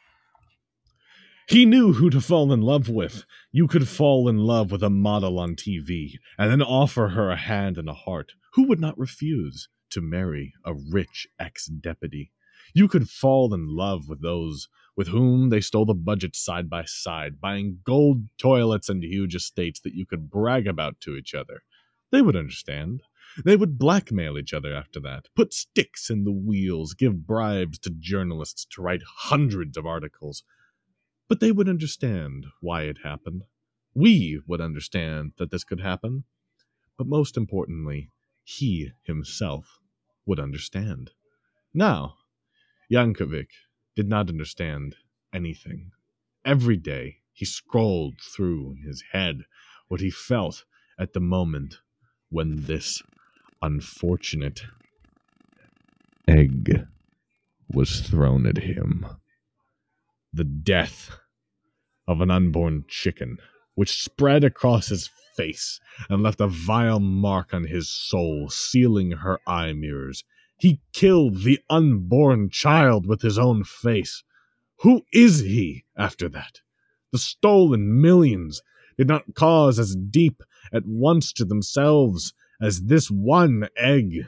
He 1.48 1.64
knew 1.64 1.94
who 1.94 2.10
to 2.10 2.20
fall 2.20 2.52
in 2.52 2.60
love 2.60 2.88
with. 2.88 3.24
You 3.52 3.68
could 3.68 3.88
fall 3.88 4.28
in 4.28 4.38
love 4.38 4.70
with 4.70 4.82
a 4.82 4.90
model 4.90 5.38
on 5.38 5.54
TV 5.54 6.14
and 6.38 6.50
then 6.50 6.60
offer 6.60 7.08
her 7.08 7.30
a 7.30 7.36
hand 7.36 7.78
and 7.78 7.88
a 7.88 7.94
heart. 7.94 8.32
Who 8.54 8.68
would 8.68 8.80
not 8.80 8.98
refuse 8.98 9.68
to 9.90 10.00
marry 10.00 10.54
a 10.64 10.74
rich 10.74 11.26
ex 11.38 11.66
deputy? 11.66 12.32
You 12.74 12.88
could 12.88 13.08
fall 13.08 13.54
in 13.54 13.68
love 13.68 14.08
with 14.08 14.22
those 14.22 14.68
with 14.96 15.08
whom 15.08 15.50
they 15.50 15.60
stole 15.60 15.84
the 15.84 15.94
budget 15.94 16.34
side 16.34 16.70
by 16.70 16.84
side, 16.84 17.40
buying 17.40 17.80
gold 17.84 18.28
toilets 18.38 18.88
and 18.88 19.04
huge 19.04 19.34
estates 19.34 19.80
that 19.80 19.94
you 19.94 20.06
could 20.06 20.30
brag 20.30 20.66
about 20.66 20.98
to 21.00 21.16
each 21.16 21.34
other. 21.34 21.62
They 22.10 22.22
would 22.22 22.36
understand. 22.36 23.02
They 23.44 23.56
would 23.56 23.78
blackmail 23.78 24.38
each 24.38 24.54
other 24.54 24.74
after 24.74 24.98
that, 25.00 25.28
put 25.36 25.52
sticks 25.52 26.08
in 26.08 26.24
the 26.24 26.32
wheels, 26.32 26.94
give 26.94 27.26
bribes 27.26 27.78
to 27.80 27.90
journalists 27.90 28.64
to 28.70 28.80
write 28.80 29.02
hundreds 29.04 29.76
of 29.76 29.84
articles. 29.84 30.42
But 31.28 31.40
they 31.40 31.52
would 31.52 31.68
understand 31.68 32.46
why 32.60 32.82
it 32.82 32.98
happened. 33.04 33.42
We 33.94 34.40
would 34.46 34.62
understand 34.62 35.32
that 35.36 35.50
this 35.50 35.64
could 35.64 35.80
happen. 35.80 36.24
But 36.96 37.08
most 37.08 37.36
importantly, 37.36 38.10
he 38.48 38.92
himself 39.02 39.80
would 40.24 40.38
understand. 40.38 41.10
Now, 41.74 42.14
Yankovic 42.88 43.48
did 43.96 44.08
not 44.08 44.28
understand 44.28 44.94
anything. 45.32 45.90
Every 46.44 46.76
day 46.76 47.16
he 47.32 47.44
scrolled 47.44 48.20
through 48.20 48.76
in 48.76 48.82
his 48.86 49.02
head 49.10 49.42
what 49.88 50.00
he 50.00 50.10
felt 50.10 50.64
at 50.96 51.12
the 51.12 51.20
moment 51.20 51.80
when 52.28 52.62
this 52.66 53.02
unfortunate 53.60 54.62
egg 56.28 56.86
was 57.68 58.00
thrown 58.00 58.46
at 58.46 58.58
him. 58.58 59.06
The 60.32 60.44
death 60.44 61.18
of 62.06 62.20
an 62.20 62.30
unborn 62.30 62.84
chicken, 62.86 63.38
which 63.76 64.02
spread 64.02 64.42
across 64.42 64.88
his 64.88 65.08
face 65.36 65.78
and 66.08 66.22
left 66.22 66.40
a 66.40 66.48
vile 66.48 66.98
mark 66.98 67.54
on 67.54 67.64
his 67.64 67.88
soul, 67.88 68.48
sealing 68.50 69.12
her 69.12 69.38
eye 69.46 69.72
mirrors. 69.72 70.24
He 70.58 70.80
killed 70.92 71.42
the 71.44 71.60
unborn 71.70 72.50
child 72.50 73.06
with 73.06 73.22
his 73.22 73.38
own 73.38 73.62
face. 73.62 74.24
Who 74.80 75.02
is 75.12 75.40
he 75.40 75.84
after 75.96 76.28
that? 76.30 76.62
The 77.12 77.18
stolen 77.18 78.00
millions 78.00 78.62
did 78.96 79.08
not 79.08 79.34
cause 79.34 79.78
as 79.78 79.94
deep 79.94 80.42
at 80.72 80.86
once 80.86 81.32
to 81.34 81.44
themselves 81.44 82.32
as 82.60 82.84
this 82.84 83.10
one 83.10 83.68
egg. 83.76 84.26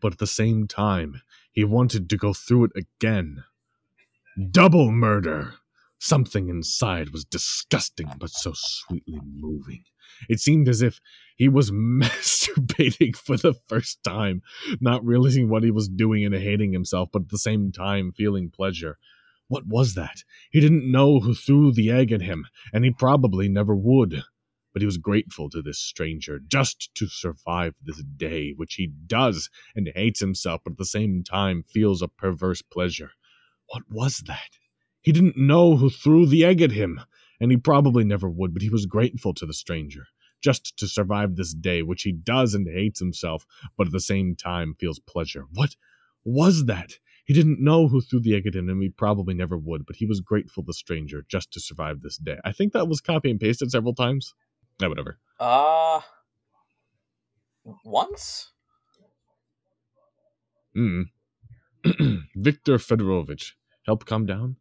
But 0.00 0.12
at 0.12 0.18
the 0.18 0.26
same 0.28 0.68
time, 0.68 1.22
he 1.50 1.64
wanted 1.64 2.08
to 2.10 2.16
go 2.16 2.32
through 2.32 2.66
it 2.66 2.72
again. 2.76 3.42
Double 4.50 4.92
murder! 4.92 5.54
Something 6.00 6.48
inside 6.48 7.10
was 7.10 7.24
disgusting 7.24 8.10
but 8.18 8.30
so 8.30 8.52
sweetly 8.54 9.20
moving. 9.24 9.84
It 10.28 10.40
seemed 10.40 10.68
as 10.68 10.80
if 10.80 11.00
he 11.36 11.48
was 11.48 11.70
masturbating 11.72 13.16
for 13.16 13.36
the 13.36 13.54
first 13.54 14.02
time, 14.04 14.42
not 14.80 15.04
realizing 15.04 15.48
what 15.48 15.64
he 15.64 15.70
was 15.70 15.88
doing 15.88 16.24
and 16.24 16.34
hating 16.34 16.72
himself, 16.72 17.10
but 17.12 17.22
at 17.22 17.28
the 17.30 17.38
same 17.38 17.72
time 17.72 18.12
feeling 18.12 18.50
pleasure. 18.50 18.98
What 19.48 19.66
was 19.66 19.94
that? 19.94 20.22
He 20.50 20.60
didn't 20.60 20.90
know 20.90 21.20
who 21.20 21.34
threw 21.34 21.72
the 21.72 21.90
egg 21.90 22.12
at 22.12 22.22
him, 22.22 22.46
and 22.72 22.84
he 22.84 22.90
probably 22.90 23.48
never 23.48 23.74
would. 23.74 24.22
But 24.72 24.82
he 24.82 24.86
was 24.86 24.98
grateful 24.98 25.50
to 25.50 25.62
this 25.62 25.78
stranger 25.78 26.38
just 26.38 26.94
to 26.94 27.08
survive 27.08 27.74
this 27.82 28.02
day, 28.02 28.52
which 28.54 28.74
he 28.74 28.86
does 28.86 29.50
and 29.74 29.90
hates 29.94 30.20
himself, 30.20 30.60
but 30.64 30.72
at 30.72 30.78
the 30.78 30.84
same 30.84 31.24
time 31.24 31.64
feels 31.64 32.02
a 32.02 32.08
perverse 32.08 32.62
pleasure. 32.62 33.12
What 33.66 33.84
was 33.90 34.18
that? 34.26 34.58
He 35.08 35.12
didn't 35.12 35.38
know 35.38 35.74
who 35.74 35.88
threw 35.88 36.26
the 36.26 36.44
egg 36.44 36.60
at 36.60 36.72
him, 36.72 37.00
and 37.40 37.50
he 37.50 37.56
probably 37.56 38.04
never 38.04 38.28
would, 38.28 38.52
but 38.52 38.60
he 38.60 38.68
was 38.68 38.84
grateful 38.84 39.32
to 39.32 39.46
the 39.46 39.54
stranger 39.54 40.04
just 40.42 40.76
to 40.76 40.86
survive 40.86 41.34
this 41.34 41.54
day, 41.54 41.80
which 41.80 42.02
he 42.02 42.12
does 42.12 42.52
and 42.52 42.68
hates 42.68 43.00
himself, 43.00 43.46
but 43.78 43.86
at 43.86 43.94
the 43.94 44.00
same 44.00 44.36
time 44.36 44.76
feels 44.78 44.98
pleasure. 44.98 45.46
What 45.54 45.76
was 46.26 46.66
that? 46.66 46.98
He 47.24 47.32
didn't 47.32 47.58
know 47.58 47.88
who 47.88 48.02
threw 48.02 48.20
the 48.20 48.34
egg 48.36 48.46
at 48.48 48.54
him, 48.54 48.68
and 48.68 48.82
he 48.82 48.90
probably 48.90 49.32
never 49.32 49.56
would, 49.56 49.86
but 49.86 49.96
he 49.96 50.04
was 50.04 50.20
grateful 50.20 50.62
to 50.62 50.66
the 50.66 50.74
stranger 50.74 51.24
just 51.26 51.54
to 51.54 51.60
survive 51.60 52.02
this 52.02 52.18
day. 52.18 52.36
I 52.44 52.52
think 52.52 52.74
that 52.74 52.86
was 52.86 53.00
copy 53.00 53.30
and 53.30 53.40
pasted 53.40 53.70
several 53.70 53.94
times. 53.94 54.34
Yeah, 54.78 54.88
whatever. 54.88 55.18
Uh, 55.40 56.02
once. 57.82 58.52
Mm. 60.76 61.06
Victor 62.36 62.76
Fedorovich, 62.76 63.52
help 63.86 64.04
calm 64.04 64.26
down. 64.26 64.56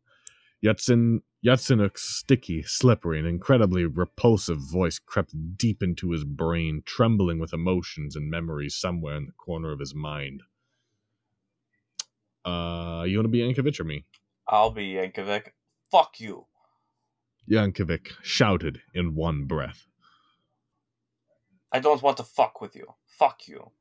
Yatsin 0.64 1.22
Yatsenyuk's 1.45 2.01
sticky, 2.01 2.64
slippery, 2.64 3.20
and 3.20 3.28
incredibly 3.28 3.86
repulsive 3.86 4.58
voice 4.58 4.99
crept 4.99 5.34
deep 5.58 5.84
into 5.84 6.12
his 6.12 6.24
brain, 6.24 6.82
trembling 6.86 7.39
with 7.39 7.53
emotions 7.53 8.16
and 8.16 8.30
memories 8.30 8.76
somewhere 8.76 9.16
in 9.16 9.28
the 9.28 9.32
corner 9.34 9.72
of 9.72 9.80
his 9.80 9.93
mind. 9.93 10.43
Uh, 12.43 13.03
you 13.05 13.18
want 13.18 13.26
to 13.26 13.30
be 13.30 13.39
Yankovic 13.39 13.80
or 13.80 13.84
me? 13.84 14.05
I'll 14.47 14.72
be 14.72 14.93
Yankovic. 14.93 15.49
Fuck 15.91 16.20
you. 16.20 16.47
Yankovic 17.49 18.14
shouted 18.22 18.82
in 18.93 19.16
one 19.16 19.45
breath. 19.45 19.86
I 21.72 21.80
don't 21.80 22.01
want 22.01 22.18
to 22.18 22.24
fuck 22.24 22.62
with 22.62 22.76
you. 22.76 22.95
Fuck 23.05 23.47
you. 23.47 23.72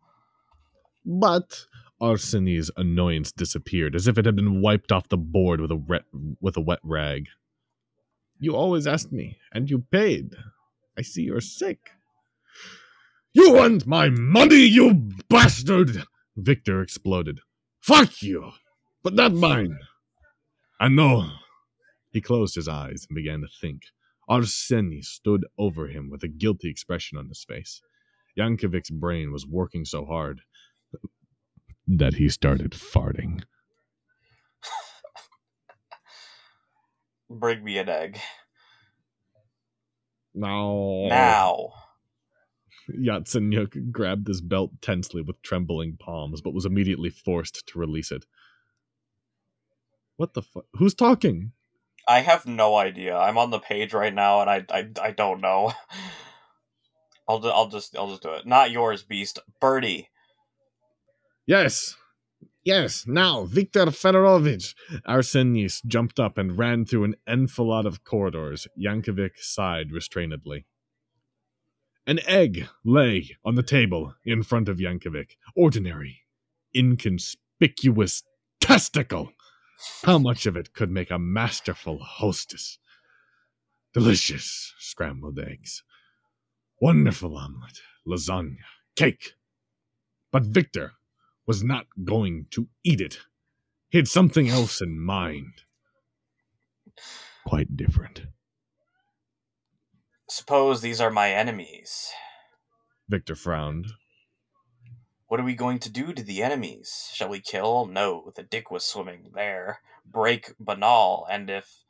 But 1.04 1.66
Arseny's 2.00 2.70
annoyance 2.76 3.32
disappeared, 3.32 3.94
as 3.94 4.06
if 4.06 4.18
it 4.18 4.26
had 4.26 4.36
been 4.36 4.60
wiped 4.60 4.92
off 4.92 5.08
the 5.08 5.16
board 5.16 5.60
with 5.60 5.70
a 5.70 5.76
wet, 5.76 6.02
with 6.40 6.56
a 6.56 6.60
wet 6.60 6.80
rag. 6.82 7.28
You 8.38 8.54
always 8.54 8.86
asked 8.86 9.12
me, 9.12 9.38
and 9.52 9.70
you 9.70 9.84
paid. 9.90 10.34
I 10.98 11.02
see 11.02 11.22
you're 11.22 11.40
sick. 11.40 11.90
You 13.32 13.54
want 13.54 13.86
my 13.86 14.10
money, 14.10 14.66
you 14.66 15.10
bastard! 15.28 16.04
Victor 16.36 16.82
exploded. 16.82 17.40
Fuck 17.80 18.22
you! 18.22 18.52
but 19.06 19.14
not 19.14 19.32
mine. 19.32 19.78
I 20.80 20.88
know. 20.88 21.30
He 22.12 22.20
closed 22.20 22.56
his 22.56 22.66
eyes 22.66 23.06
and 23.08 23.14
began 23.14 23.40
to 23.40 23.46
think. 23.46 23.82
Arseny 24.28 25.04
stood 25.04 25.46
over 25.56 25.86
him 25.86 26.10
with 26.10 26.24
a 26.24 26.28
guilty 26.28 26.68
expression 26.68 27.16
on 27.16 27.28
his 27.28 27.44
face. 27.44 27.80
Yankovic's 28.36 28.90
brain 28.90 29.30
was 29.30 29.46
working 29.46 29.84
so 29.84 30.04
hard 30.04 30.40
that 31.86 32.14
he 32.14 32.28
started 32.28 32.72
farting. 32.72 33.42
Bring 37.30 37.64
me 37.64 37.78
an 37.78 37.88
egg. 37.88 38.18
No. 40.34 41.06
Now. 41.08 41.72
Yatsenyuk 42.90 43.90
grabbed 43.90 44.28
his 44.28 44.40
belt 44.40 44.70
tensely 44.80 45.22
with 45.22 45.42
trembling 45.42 45.96
palms, 45.98 46.40
but 46.40 46.54
was 46.54 46.66
immediately 46.66 47.10
forced 47.10 47.66
to 47.66 47.78
release 47.78 48.12
it. 48.12 48.24
What 50.16 50.34
the 50.34 50.42
fuck? 50.42 50.66
Who's 50.74 50.94
talking? 50.94 51.52
I 52.08 52.20
have 52.20 52.46
no 52.46 52.76
idea. 52.76 53.16
I'm 53.16 53.38
on 53.38 53.50
the 53.50 53.58
page 53.58 53.92
right 53.92 54.14
now, 54.14 54.40
and 54.40 54.48
I 54.48 54.64
I, 54.70 54.88
I 55.02 55.10
don't 55.10 55.40
know. 55.40 55.72
I'll 57.28 57.40
ju- 57.40 57.48
I'll 57.48 57.68
just 57.68 57.96
I'll 57.96 58.10
just 58.10 58.22
do 58.22 58.32
it. 58.34 58.46
Not 58.46 58.70
yours, 58.70 59.02
Beast. 59.02 59.40
Birdie. 59.60 60.08
Yes. 61.46 61.96
Yes, 62.64 63.06
now, 63.06 63.44
Viktor 63.44 63.86
Fedorovich. 63.86 64.74
Arsenis 65.06 65.84
jumped 65.86 66.18
up 66.18 66.36
and 66.36 66.58
ran 66.58 66.84
through 66.84 67.04
an 67.04 67.14
enfilade 67.28 67.86
of 67.86 68.02
corridors. 68.02 68.66
Yankovic 68.76 69.38
sighed 69.38 69.92
restrainedly. 69.92 70.66
An 72.08 72.18
egg 72.26 72.68
lay 72.84 73.36
on 73.44 73.54
the 73.54 73.62
table 73.62 74.14
in 74.24 74.42
front 74.42 74.68
of 74.68 74.78
Yankovic. 74.78 75.36
Ordinary, 75.54 76.22
inconspicuous 76.74 78.24
testicle. 78.60 79.30
How 80.02 80.18
much 80.18 80.46
of 80.46 80.56
it 80.56 80.72
could 80.72 80.90
make 80.90 81.12
a 81.12 81.18
masterful 81.18 81.98
hostess? 81.98 82.78
Delicious 83.94 84.74
scrambled 84.80 85.38
eggs. 85.38 85.84
Wonderful 86.80 87.36
omelet, 87.36 87.80
lasagna, 88.06 88.56
cake. 88.96 89.34
But 90.32 90.42
Victor 90.42 90.92
was 91.46 91.62
not 91.62 91.86
going 92.04 92.46
to 92.50 92.68
eat 92.84 93.00
it. 93.00 93.18
He 93.90 93.98
had 93.98 94.08
something 94.08 94.48
else 94.48 94.80
in 94.80 94.98
mind. 94.98 95.52
Quite 97.46 97.76
different. 97.76 98.26
Suppose 100.28 100.80
these 100.80 101.00
are 101.00 101.10
my 101.10 101.30
enemies. 101.30 102.10
Victor 103.08 103.36
frowned. 103.36 103.86
What 105.28 105.40
are 105.40 105.44
we 105.44 105.54
going 105.54 105.78
to 105.80 105.90
do 105.90 106.12
to 106.12 106.22
the 106.22 106.42
enemies? 106.42 107.10
Shall 107.12 107.28
we 107.28 107.40
kill? 107.40 107.86
No, 107.86 108.32
the 108.34 108.42
dick 108.42 108.70
was 108.70 108.84
swimming 108.84 109.30
there. 109.34 109.80
Break 110.04 110.52
banal, 110.58 111.26
and 111.30 111.50
if 111.50 111.84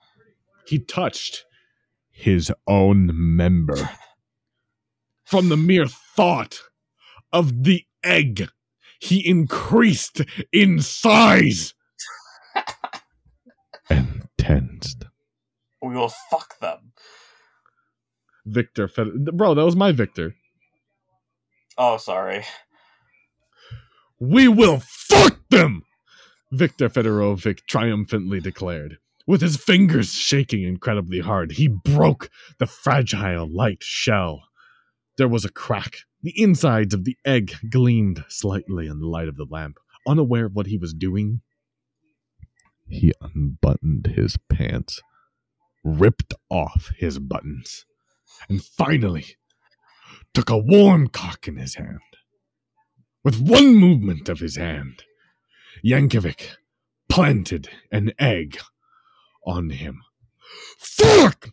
He 0.67 0.79
touched 0.79 1.45
his 2.17 2.51
own 2.67 3.11
member. 3.13 3.91
From 5.25 5.49
the 5.49 5.57
mere 5.57 5.87
thought 5.87 6.61
of 7.33 7.65
the 7.65 7.85
egg, 8.03 8.49
he 9.01 9.27
increased 9.27 10.23
in 10.53 10.81
size 10.81 11.75
and 13.91 14.29
tensed. 14.39 15.05
we 15.83 15.95
will 15.95 16.13
fuck 16.31 16.59
them. 16.61 16.93
Victor, 18.45 18.89
Fed- 18.89 19.25
bro, 19.37 19.55
that 19.55 19.65
was 19.65 19.77
my 19.77 19.93
Victor. 19.93 20.35
Oh, 21.79 21.97
sorry. 21.99 22.45
We 24.19 24.49
will 24.49 24.81
fuck 24.81 25.39
them! 25.51 25.83
Victor 26.53 26.89
Fedorovich 26.89 27.61
triumphantly 27.69 28.41
declared. 28.41 28.99
With 29.27 29.41
his 29.43 29.57
fingers 29.57 30.15
shaking 30.15 30.63
incredibly 30.63 31.21
hard, 31.21 31.53
he 31.53 31.69
broke 31.69 32.31
the 32.59 32.67
fragile 32.67 33.47
light 33.53 33.83
shell. 33.83 34.45
There 35.17 35.29
was 35.29 35.45
a 35.45 35.51
crack. 35.51 35.99
The 36.23 36.35
insides 36.41 36.93
of 36.93 37.05
the 37.05 37.17
egg 37.25 37.55
gleamed 37.71 38.25
slightly 38.29 38.87
in 38.87 39.01
the 39.01 39.07
light 39.07 39.29
of 39.29 39.37
the 39.37 39.47
lamp. 39.49 39.79
Unaware 40.07 40.47
of 40.47 40.55
what 40.55 40.67
he 40.67 40.77
was 40.77 40.93
doing, 40.95 41.41
he 42.89 43.13
unbuttoned 43.21 44.13
his 44.15 44.37
pants, 44.49 45.01
ripped 45.83 46.35
off 46.51 46.91
his 46.97 47.19
buttons, 47.19 47.85
and 48.49 48.63
finally 48.63 49.37
took 50.35 50.51
a 50.51 50.59
warm 50.59 51.09
cock 51.09 51.49
in 51.49 51.57
his 51.57 51.75
hand. 51.77 52.01
With 53.25 53.41
one 53.41 53.75
movement 53.75 54.29
of 54.29 54.39
his 54.39 54.57
hand, 54.57 55.03
Yankovic 55.85 56.57
planted 57.09 57.69
an 57.91 58.13
egg 58.19 58.59
on 59.45 59.71
him. 59.71 60.03
Fuck! 60.79 61.51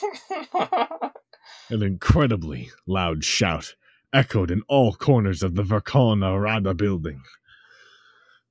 An 1.68 1.82
incredibly 1.82 2.70
loud 2.86 3.24
shout 3.24 3.74
echoed 4.12 4.52
in 4.52 4.62
all 4.68 4.94
corners 4.94 5.42
of 5.42 5.56
the 5.56 5.64
Verkhovna 5.64 6.40
Rada 6.40 6.74
building. 6.74 7.22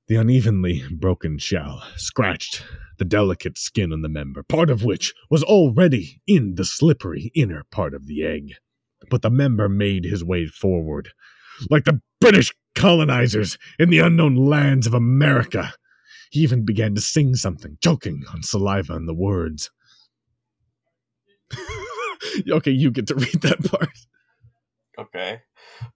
The 0.06 0.16
unevenly 0.16 0.84
broken 0.90 1.38
shell 1.38 1.82
scratched 1.96 2.62
the 2.98 3.06
delicate 3.06 3.56
skin 3.56 3.90
on 3.90 4.02
the 4.02 4.10
member, 4.10 4.42
part 4.42 4.68
of 4.68 4.84
which 4.84 5.14
was 5.30 5.42
already 5.42 6.20
in 6.26 6.56
the 6.56 6.66
slippery 6.66 7.32
inner 7.34 7.64
part 7.70 7.94
of 7.94 8.06
the 8.06 8.22
egg. 8.22 8.52
But 9.08 9.22
the 9.22 9.30
member 9.30 9.68
made 9.68 10.04
his 10.04 10.22
way 10.22 10.46
forward, 10.46 11.08
like 11.70 11.84
the 11.84 12.02
British 12.20 12.52
colonizers 12.74 13.56
in 13.78 13.88
the 13.88 14.00
unknown 14.00 14.36
lands 14.36 14.86
of 14.86 14.92
America. 14.92 15.72
He 16.30 16.40
even 16.40 16.66
began 16.66 16.94
to 16.94 17.00
sing 17.00 17.34
something, 17.34 17.78
choking 17.82 18.24
on 18.32 18.42
saliva 18.42 18.92
and 18.92 19.08
the 19.08 19.14
words. 19.14 19.70
okay, 22.50 22.70
you 22.70 22.90
get 22.90 23.06
to 23.08 23.14
read 23.14 23.40
that 23.42 23.64
part. 23.64 23.90
okay. 24.98 25.42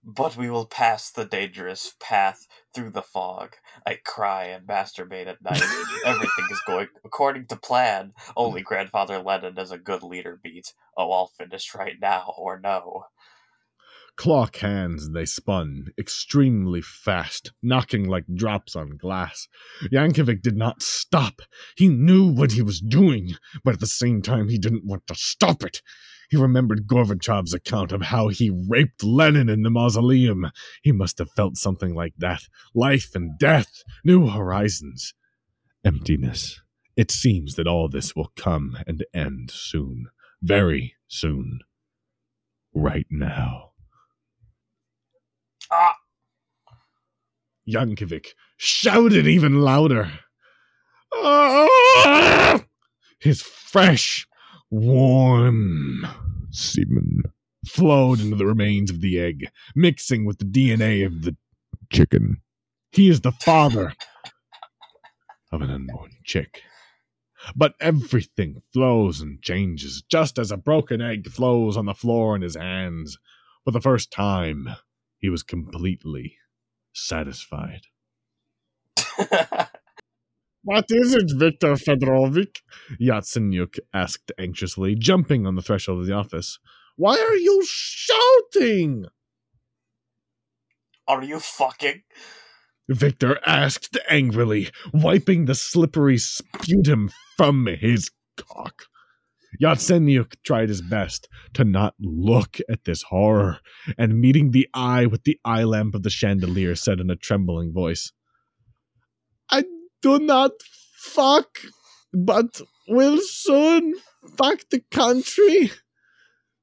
But 0.03 0.37
we 0.37 0.49
will 0.49 0.65
pass 0.65 1.11
the 1.11 1.25
dangerous 1.25 1.95
path 1.99 2.45
through 2.73 2.91
the 2.91 3.01
fog. 3.01 3.55
I 3.85 3.97
cry 4.05 4.45
and 4.45 4.67
masturbate 4.67 5.27
at 5.27 5.41
night. 5.41 5.63
Everything 6.05 6.45
is 6.51 6.61
going 6.67 6.87
according 7.03 7.47
to 7.47 7.55
plan. 7.55 8.13
Only 8.35 8.61
Grandfather 8.61 9.19
Lenin 9.19 9.57
is 9.57 9.71
a 9.71 9.77
good 9.77 10.03
leader 10.03 10.39
beat. 10.41 10.73
Oh, 10.97 11.11
I'll 11.11 11.31
finish 11.37 11.73
right 11.73 11.95
now, 11.99 12.33
or 12.37 12.59
no. 12.59 13.05
Clock 14.17 14.57
hands 14.57 15.09
they 15.11 15.25
spun, 15.25 15.87
extremely 15.97 16.81
fast, 16.81 17.53
knocking 17.63 18.07
like 18.07 18.25
drops 18.31 18.75
on 18.75 18.97
glass. 18.97 19.47
Yankovic 19.91 20.41
did 20.41 20.55
not 20.55 20.81
stop. 20.81 21.41
He 21.75 21.87
knew 21.87 22.27
what 22.27 22.51
he 22.51 22.61
was 22.61 22.81
doing, 22.81 23.35
but 23.63 23.73
at 23.73 23.79
the 23.79 23.87
same 23.87 24.21
time 24.21 24.49
he 24.49 24.57
didn't 24.57 24.85
want 24.85 25.07
to 25.07 25.15
stop 25.15 25.63
it. 25.63 25.81
He 26.31 26.37
remembered 26.37 26.87
Gorbachev's 26.87 27.53
account 27.53 27.91
of 27.91 28.03
how 28.03 28.29
he 28.29 28.49
raped 28.49 29.03
Lenin 29.03 29.49
in 29.49 29.63
the 29.63 29.69
mausoleum. 29.69 30.49
He 30.81 30.93
must 30.93 31.17
have 31.17 31.29
felt 31.31 31.57
something 31.57 31.93
like 31.93 32.13
that. 32.19 32.43
Life 32.73 33.09
and 33.15 33.37
death, 33.37 33.83
new 34.05 34.29
horizons, 34.29 35.13
emptiness. 35.83 36.61
It 36.95 37.11
seems 37.11 37.55
that 37.55 37.67
all 37.67 37.89
this 37.89 38.15
will 38.15 38.31
come 38.37 38.77
and 38.87 39.05
end 39.13 39.51
soon. 39.51 40.05
Very 40.41 40.95
soon. 41.09 41.59
Right 42.73 43.07
now. 43.09 43.71
Ah! 45.69 45.97
Yankovic 47.67 48.27
shouted 48.55 49.27
even 49.27 49.59
louder. 49.59 50.09
Ah! 51.13 52.63
His 53.19 53.41
fresh, 53.41 54.25
warm 54.71 56.07
semen 56.49 57.23
flowed 57.67 58.19
into 58.19 58.35
the 58.35 58.45
remains 58.45 58.89
of 58.89 59.01
the 59.01 59.19
egg, 59.19 59.49
mixing 59.75 60.25
with 60.25 60.39
the 60.39 60.45
DNA 60.45 61.05
of 61.05 61.21
the 61.21 61.35
chicken. 61.91 62.41
He 62.91 63.09
is 63.09 63.21
the 63.21 63.31
father 63.31 63.93
of 65.51 65.61
an 65.61 65.69
unborn 65.69 66.11
chick. 66.23 66.63
But 67.55 67.73
everything 67.79 68.61
flows 68.71 69.19
and 69.19 69.41
changes, 69.41 70.03
just 70.09 70.37
as 70.37 70.51
a 70.51 70.57
broken 70.57 71.01
egg 71.01 71.27
flows 71.27 71.75
on 71.75 71.85
the 71.85 71.93
floor 71.93 72.35
in 72.35 72.41
his 72.41 72.55
hands. 72.55 73.17
For 73.65 73.71
the 73.71 73.81
first 73.81 74.11
time, 74.11 74.69
he 75.17 75.29
was 75.29 75.43
completely 75.43 76.37
satisfied. 76.93 77.81
What 80.63 80.85
is 80.89 81.15
it, 81.15 81.31
Viktor 81.35 81.73
Fedorovich? 81.73 82.57
Yatsenyuk 83.01 83.79
asked 83.93 84.31
anxiously, 84.37 84.95
jumping 84.95 85.47
on 85.47 85.55
the 85.55 85.61
threshold 85.61 86.01
of 86.01 86.05
the 86.05 86.13
office. 86.13 86.59
Why 86.97 87.17
are 87.17 87.35
you 87.35 87.65
shouting? 87.65 89.05
Are 91.07 91.23
you 91.23 91.39
fucking? 91.39 92.03
Victor 92.87 93.39
asked 93.45 93.97
angrily, 94.09 94.69
wiping 94.93 95.45
the 95.45 95.55
slippery 95.55 96.17
sputum 96.17 97.09
from 97.37 97.65
his 97.65 98.11
cock. 98.37 98.83
Yatsenyuk 99.61 100.35
tried 100.43 100.69
his 100.69 100.81
best 100.81 101.27
to 101.53 101.63
not 101.63 101.95
look 101.99 102.59
at 102.69 102.85
this 102.85 103.03
horror, 103.03 103.59
and 103.97 104.19
meeting 104.21 104.51
the 104.51 104.67
eye 104.73 105.05
with 105.05 105.23
the 105.23 105.39
eye 105.43 105.63
lamp 105.63 105.95
of 105.95 106.03
the 106.03 106.09
chandelier, 106.09 106.75
said 106.75 106.99
in 106.99 107.09
a 107.09 107.15
trembling 107.15 107.73
voice, 107.73 108.11
do 110.01 110.19
not 110.19 110.51
fuck, 110.95 111.59
but 112.13 112.61
will 112.87 113.19
soon 113.21 113.95
fuck 114.37 114.59
the 114.69 114.81
country. 114.91 115.71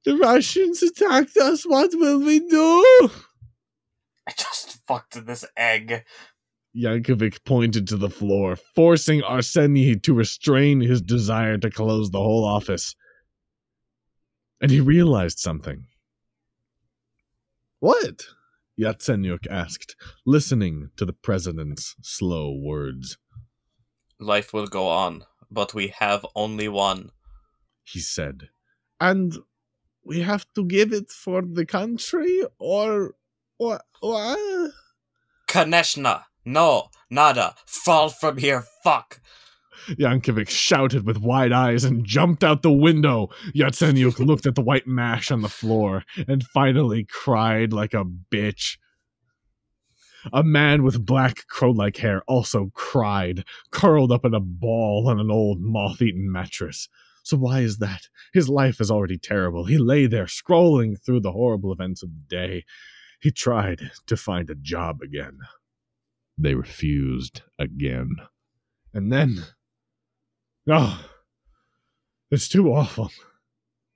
The 0.04 0.16
Russians 0.16 0.82
attacked 0.82 1.36
us. 1.36 1.64
What 1.64 1.90
will 1.94 2.20
we 2.20 2.40
do? 2.40 3.10
I 4.26 4.32
just 4.36 4.78
fucked 4.86 5.26
this 5.26 5.44
egg. 5.56 6.04
Yankovic 6.76 7.44
pointed 7.44 7.88
to 7.88 7.96
the 7.96 8.10
floor, 8.10 8.56
forcing 8.74 9.22
Arseny 9.22 10.00
to 10.02 10.14
restrain 10.14 10.80
his 10.80 11.00
desire 11.00 11.58
to 11.58 11.70
close 11.70 12.10
the 12.10 12.20
whole 12.20 12.44
office. 12.44 12.94
And 14.60 14.70
he 14.70 14.80
realized 14.80 15.38
something. 15.38 15.86
What? 17.80 18.26
Yatsenyuk 18.78 19.46
asked, 19.50 19.96
listening 20.24 20.90
to 20.96 21.04
the 21.04 21.12
president's 21.12 21.96
slow 22.02 22.52
words. 22.52 23.18
Life 24.20 24.52
will 24.52 24.66
go 24.66 24.88
on, 24.88 25.24
but 25.50 25.74
we 25.74 25.88
have 25.98 26.26
only 26.34 26.68
one. 26.68 27.10
He 27.84 28.00
said. 28.00 28.48
And 29.00 29.36
we 30.04 30.20
have 30.20 30.46
to 30.54 30.64
give 30.64 30.92
it 30.92 31.10
for 31.10 31.42
the 31.42 31.64
country, 31.64 32.42
or 32.58 33.14
what? 33.58 33.82
Kaneshna, 35.46 36.24
no, 36.44 36.88
nada, 37.10 37.54
fall 37.66 38.08
from 38.08 38.38
here, 38.38 38.64
fuck. 38.82 39.20
Yankovic 39.90 40.48
shouted 40.48 41.06
with 41.06 41.18
wide 41.18 41.52
eyes 41.52 41.84
and 41.84 42.04
jumped 42.04 42.42
out 42.42 42.62
the 42.62 42.72
window. 42.72 43.28
Yatsenyuk 43.54 44.18
looked 44.18 44.46
at 44.46 44.54
the 44.54 44.62
white 44.62 44.86
mash 44.86 45.30
on 45.30 45.42
the 45.42 45.48
floor 45.48 46.04
and 46.26 46.42
finally 46.42 47.04
cried 47.04 47.72
like 47.72 47.94
a 47.94 48.04
bitch. 48.04 48.76
A 50.32 50.42
man 50.42 50.82
with 50.82 51.04
black 51.04 51.46
crow 51.48 51.70
like 51.70 51.96
hair 51.96 52.22
also 52.26 52.70
cried, 52.74 53.44
curled 53.70 54.12
up 54.12 54.24
in 54.24 54.34
a 54.34 54.40
ball 54.40 55.08
on 55.08 55.20
an 55.20 55.30
old 55.30 55.60
moth 55.60 56.02
eaten 56.02 56.30
mattress. 56.30 56.88
So 57.22 57.36
why 57.36 57.60
is 57.60 57.78
that? 57.78 58.08
His 58.32 58.48
life 58.48 58.80
is 58.80 58.90
already 58.90 59.18
terrible. 59.18 59.64
He 59.64 59.78
lay 59.78 60.06
there 60.06 60.26
scrolling 60.26 60.96
through 61.04 61.20
the 61.20 61.32
horrible 61.32 61.72
events 61.72 62.02
of 62.02 62.10
the 62.10 62.36
day. 62.36 62.64
He 63.20 63.30
tried 63.30 63.90
to 64.06 64.16
find 64.16 64.48
a 64.48 64.54
job 64.54 65.02
again. 65.02 65.38
They 66.38 66.54
refused 66.54 67.42
again. 67.58 68.10
And 68.94 69.12
then 69.12 69.44
Oh, 70.70 71.02
it's 72.30 72.48
too 72.48 72.72
awful. 72.72 73.10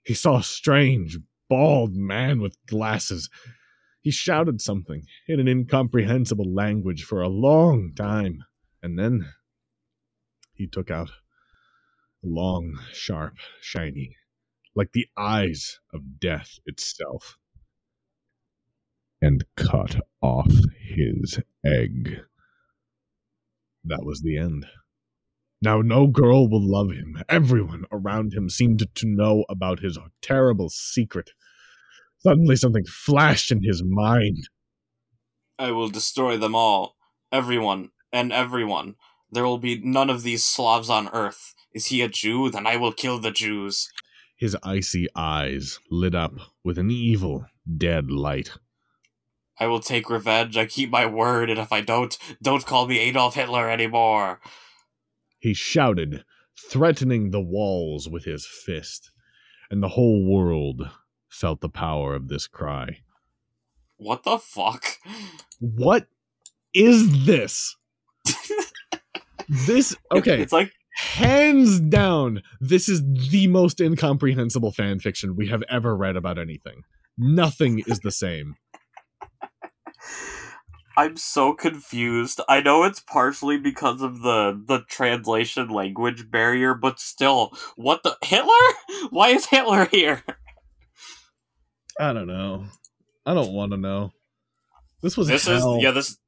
He 0.04 0.14
saw 0.14 0.38
a 0.38 0.42
strange, 0.42 1.18
bald 1.48 1.94
man 1.94 2.40
with 2.40 2.56
glasses. 2.66 3.28
He 4.02 4.10
shouted 4.10 4.60
something 4.60 5.06
in 5.28 5.38
an 5.38 5.46
incomprehensible 5.46 6.52
language 6.52 7.04
for 7.04 7.22
a 7.22 7.28
long 7.28 7.92
time, 7.94 8.42
and 8.82 8.98
then 8.98 9.32
he 10.52 10.66
took 10.66 10.90
out 10.90 11.10
a 11.10 12.26
long, 12.26 12.78
sharp, 12.92 13.34
shiny, 13.60 14.16
like 14.74 14.92
the 14.92 15.06
eyes 15.16 15.78
of 15.94 16.18
death 16.18 16.58
itself, 16.66 17.38
and 19.20 19.44
cut 19.56 20.00
off 20.20 20.52
his 20.80 21.38
egg. 21.64 22.22
That 23.84 24.04
was 24.04 24.22
the 24.22 24.36
end. 24.36 24.66
Now, 25.60 25.80
no 25.80 26.08
girl 26.08 26.48
will 26.48 26.68
love 26.68 26.90
him. 26.90 27.22
Everyone 27.28 27.84
around 27.92 28.34
him 28.34 28.48
seemed 28.48 28.84
to 28.96 29.06
know 29.06 29.44
about 29.48 29.78
his 29.78 29.96
terrible 30.20 30.68
secret. 30.70 31.30
Suddenly, 32.22 32.56
something 32.56 32.84
flashed 32.84 33.50
in 33.50 33.62
his 33.62 33.82
mind. 33.84 34.48
I 35.58 35.72
will 35.72 35.88
destroy 35.88 36.36
them 36.36 36.54
all. 36.54 36.96
Everyone 37.30 37.90
and 38.12 38.32
everyone. 38.32 38.96
There 39.30 39.44
will 39.44 39.58
be 39.58 39.80
none 39.82 40.10
of 40.10 40.22
these 40.22 40.44
Slavs 40.44 40.90
on 40.90 41.08
earth. 41.12 41.54
Is 41.72 41.86
he 41.86 42.02
a 42.02 42.08
Jew? 42.08 42.50
Then 42.50 42.66
I 42.66 42.76
will 42.76 42.92
kill 42.92 43.18
the 43.18 43.30
Jews. 43.30 43.90
His 44.36 44.56
icy 44.62 45.06
eyes 45.16 45.78
lit 45.90 46.14
up 46.14 46.34
with 46.64 46.78
an 46.78 46.90
evil, 46.90 47.46
dead 47.76 48.10
light. 48.10 48.52
I 49.58 49.66
will 49.66 49.80
take 49.80 50.10
revenge. 50.10 50.56
I 50.56 50.66
keep 50.66 50.90
my 50.90 51.06
word, 51.06 51.48
and 51.48 51.58
if 51.58 51.72
I 51.72 51.80
don't, 51.80 52.16
don't 52.42 52.66
call 52.66 52.86
me 52.86 52.98
Adolf 52.98 53.34
Hitler 53.34 53.70
anymore. 53.70 54.40
He 55.38 55.54
shouted, 55.54 56.24
threatening 56.70 57.30
the 57.30 57.40
walls 57.40 58.08
with 58.08 58.24
his 58.24 58.46
fist, 58.46 59.10
and 59.70 59.82
the 59.82 59.88
whole 59.88 60.24
world 60.24 60.90
felt 61.32 61.60
the 61.60 61.68
power 61.68 62.14
of 62.14 62.28
this 62.28 62.46
cry. 62.46 62.98
What 63.96 64.24
the 64.24 64.38
fuck? 64.38 64.84
What 65.60 66.06
is 66.74 67.26
this? 67.26 67.76
this 69.66 69.96
okay. 70.12 70.40
It's 70.40 70.52
like 70.52 70.72
hands 70.94 71.80
down, 71.80 72.42
this 72.60 72.88
is 72.88 73.02
the 73.30 73.46
most 73.46 73.80
incomprehensible 73.80 74.72
fan 74.72 74.98
fiction 74.98 75.36
we 75.36 75.48
have 75.48 75.62
ever 75.68 75.96
read 75.96 76.16
about 76.16 76.38
anything. 76.38 76.82
Nothing 77.16 77.82
is 77.86 78.00
the 78.00 78.10
same. 78.10 78.56
I'm 80.96 81.16
so 81.16 81.54
confused. 81.54 82.40
I 82.48 82.60
know 82.60 82.84
it's 82.84 83.00
partially 83.00 83.56
because 83.56 84.02
of 84.02 84.20
the 84.20 84.62
the 84.66 84.80
translation 84.88 85.68
language 85.68 86.30
barrier, 86.30 86.74
but 86.74 87.00
still, 87.00 87.56
what 87.76 88.02
the 88.02 88.16
Hitler? 88.22 88.52
Why 89.10 89.28
is 89.28 89.46
Hitler 89.46 89.86
here? 89.86 90.22
I 91.98 92.12
don't 92.12 92.26
know. 92.26 92.64
I 93.24 93.34
don't 93.34 93.52
want 93.52 93.72
to 93.72 93.78
know. 93.78 94.12
This 95.02 95.16
was 95.16 95.28
This 95.28 95.46
hell. 95.46 95.76
is 95.76 95.82
yeah, 95.82 95.90
this 95.90 96.18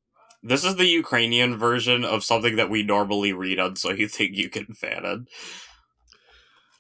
this 0.43 0.65
is 0.65 0.77
the 0.77 0.87
Ukrainian 0.87 1.57
version 1.57 2.05
of 2.05 2.23
something 2.23 2.57
that 2.57 2.69
we 2.69 2.83
normally 2.83 3.33
read 3.33 3.59
on 3.59 3.77
so 3.77 3.91
you 3.91 4.09
think 4.09 4.37
you 4.37 4.51
can 4.51 4.67
fan 4.75 5.05
it. 5.05 5.21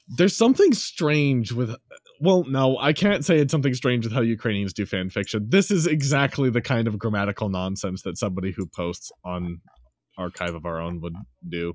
There's 0.07 0.37
something 0.37 0.75
strange 0.75 1.53
with 1.53 1.75
well, 2.21 2.45
no, 2.45 2.79
I 2.79 2.93
can't 2.93 3.25
say 3.25 3.39
it's 3.39 3.51
something 3.51 3.75
strange 3.75 4.05
with 4.05 4.13
how 4.15 4.21
Ukrainians 4.21 4.73
do 4.73 4.87
fan 4.87 5.11
fiction. 5.11 5.47
This 5.49 5.71
is 5.71 5.87
exactly 5.87 6.49
the 6.49 6.63
kind 6.63 6.87
of 6.87 6.99
grammatical 6.99 7.49
nonsense 7.49 8.03
that 8.03 8.19
somebody 8.19 8.53
who 8.53 8.67
posts 8.67 9.11
on 9.25 9.61
Archive 10.17 10.55
of 10.55 10.65
Our 10.65 10.81
Own 10.81 11.01
would 11.01 11.15
do. 11.47 11.75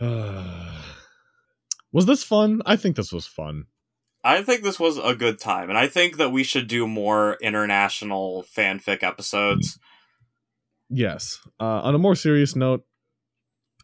was 1.92 2.06
this 2.06 2.24
fun? 2.24 2.60
I 2.66 2.76
think 2.76 2.96
this 2.96 3.12
was 3.12 3.26
fun. 3.26 3.64
I 4.22 4.42
think 4.42 4.62
this 4.62 4.78
was 4.78 4.98
a 4.98 5.14
good 5.14 5.38
time, 5.38 5.70
and 5.70 5.78
I 5.78 5.86
think 5.86 6.18
that 6.18 6.30
we 6.30 6.42
should 6.44 6.68
do 6.68 6.86
more 6.86 7.38
international 7.40 8.44
fanfic 8.54 9.02
episodes. 9.02 9.78
Yes. 10.90 11.40
Uh, 11.58 11.80
on 11.82 11.94
a 11.94 11.98
more 11.98 12.14
serious 12.14 12.54
note, 12.54 12.84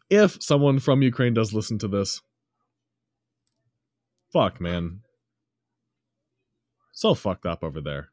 if 0.09 0.41
someone 0.41 0.79
from 0.79 1.01
Ukraine 1.01 1.33
does 1.33 1.53
listen 1.53 1.79
to 1.79 1.87
this, 1.87 2.21
fuck, 4.31 4.61
man. 4.61 5.01
So 6.91 7.13
fucked 7.13 7.45
up 7.45 7.63
over 7.63 7.81
there. 7.81 8.09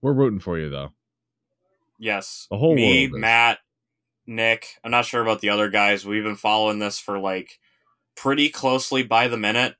We're 0.00 0.12
rooting 0.12 0.40
for 0.40 0.58
you, 0.58 0.70
though. 0.70 0.90
Yes. 1.98 2.46
The 2.50 2.58
whole 2.58 2.74
Me. 2.74 3.08
Matt, 3.08 3.58
Nick. 4.26 4.78
I'm 4.84 4.90
not 4.90 5.06
sure 5.06 5.22
about 5.22 5.40
the 5.40 5.48
other 5.48 5.68
guys. 5.68 6.04
We've 6.04 6.24
been 6.24 6.36
following 6.36 6.78
this 6.78 6.98
for 6.98 7.18
like 7.18 7.58
pretty 8.16 8.48
closely 8.48 9.02
by 9.02 9.28
the 9.28 9.36
minute. 9.36 9.76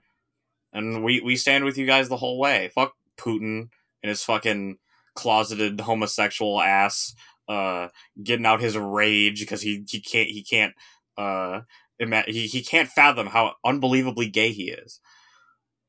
And 0.75 1.03
we, 1.03 1.21
we 1.21 1.37
stand 1.37 1.65
with 1.65 1.79
you 1.79 1.87
guys 1.87 2.09
the 2.09 2.17
whole 2.17 2.39
way. 2.39 2.71
Fuck 2.75 2.95
Putin 3.17 3.69
and 4.03 4.09
his 4.11 4.23
fucking 4.23 4.79
closeted 5.15 5.81
homosexual 5.81 6.61
ass 6.61 7.15
uh 7.49 7.89
getting 8.23 8.47
out 8.47 8.61
his 8.61 8.77
rage 8.77 9.39
because 9.39 9.63
he, 9.63 9.85
he 9.89 10.01
can't 10.01 10.29
he 10.29 10.43
can't 10.43 10.73
uh 11.17 11.61
ima- 11.99 12.25
he, 12.27 12.47
he 12.47 12.63
can't 12.63 12.89
fathom 12.89 13.29
how 13.29 13.55
unbelievably 13.65 14.29
gay 14.29 14.51
he 14.51 14.71
is. 14.71 15.01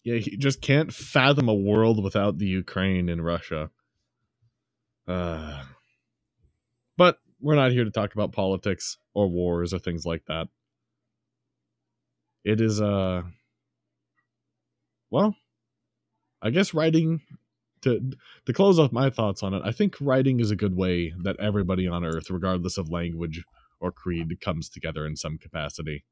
Yeah, 0.04 0.18
he 0.18 0.38
just 0.38 0.62
can't 0.62 0.94
fathom 0.94 1.50
a 1.50 1.54
world 1.54 2.04
without 2.04 2.38
the 2.38 2.46
Ukraine 2.46 3.10
and 3.10 3.26
Russia. 3.26 3.72
Uh, 5.08 5.64
but 6.96 7.18
we're 7.42 7.56
not 7.56 7.72
here 7.72 7.84
to 7.84 7.92
talk 7.92 8.14
about 8.14 8.32
politics 8.32 8.98
or 9.16 9.28
wars 9.28 9.74
or 9.74 9.80
things 9.80 10.06
like 10.06 10.26
that. 10.28 10.48
It 12.44 12.62
is, 12.62 12.80
uh, 12.80 13.24
well, 15.10 15.36
I 16.42 16.50
guess 16.50 16.74
writing 16.74 17.22
to 17.82 18.12
to 18.46 18.54
close 18.54 18.80
off 18.80 18.92
my 18.92 19.10
thoughts 19.10 19.44
on 19.44 19.54
it. 19.54 19.62
I 19.64 19.72
think 19.72 19.96
writing 20.02 20.40
is 20.40 20.52
a 20.52 20.56
good 20.56 20.76
way 20.76 21.14
that 21.24 21.40
everybody 21.40 21.88
on 21.88 22.06
Earth, 22.06 22.30
regardless 22.30 22.78
of 22.78 22.90
language 22.90 23.44
or 23.80 23.92
creed, 23.92 24.40
comes 24.42 24.70
together 24.70 25.06
in 25.06 25.16
some 25.16 25.38
capacity. 25.38 26.04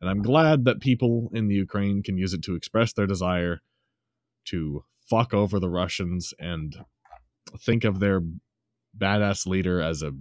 And 0.00 0.10
I'm 0.10 0.22
glad 0.22 0.64
that 0.64 0.80
people 0.80 1.30
in 1.32 1.48
the 1.48 1.54
Ukraine 1.54 2.02
can 2.02 2.18
use 2.18 2.34
it 2.34 2.42
to 2.42 2.54
express 2.54 2.92
their 2.92 3.06
desire 3.06 3.60
to 4.46 4.84
fuck 5.08 5.32
over 5.32 5.58
the 5.58 5.70
Russians 5.70 6.34
and 6.38 6.76
think 7.58 7.84
of 7.84 8.00
their 8.00 8.20
badass 8.96 9.46
leader 9.46 9.80
as 9.80 10.02
a 10.02 10.12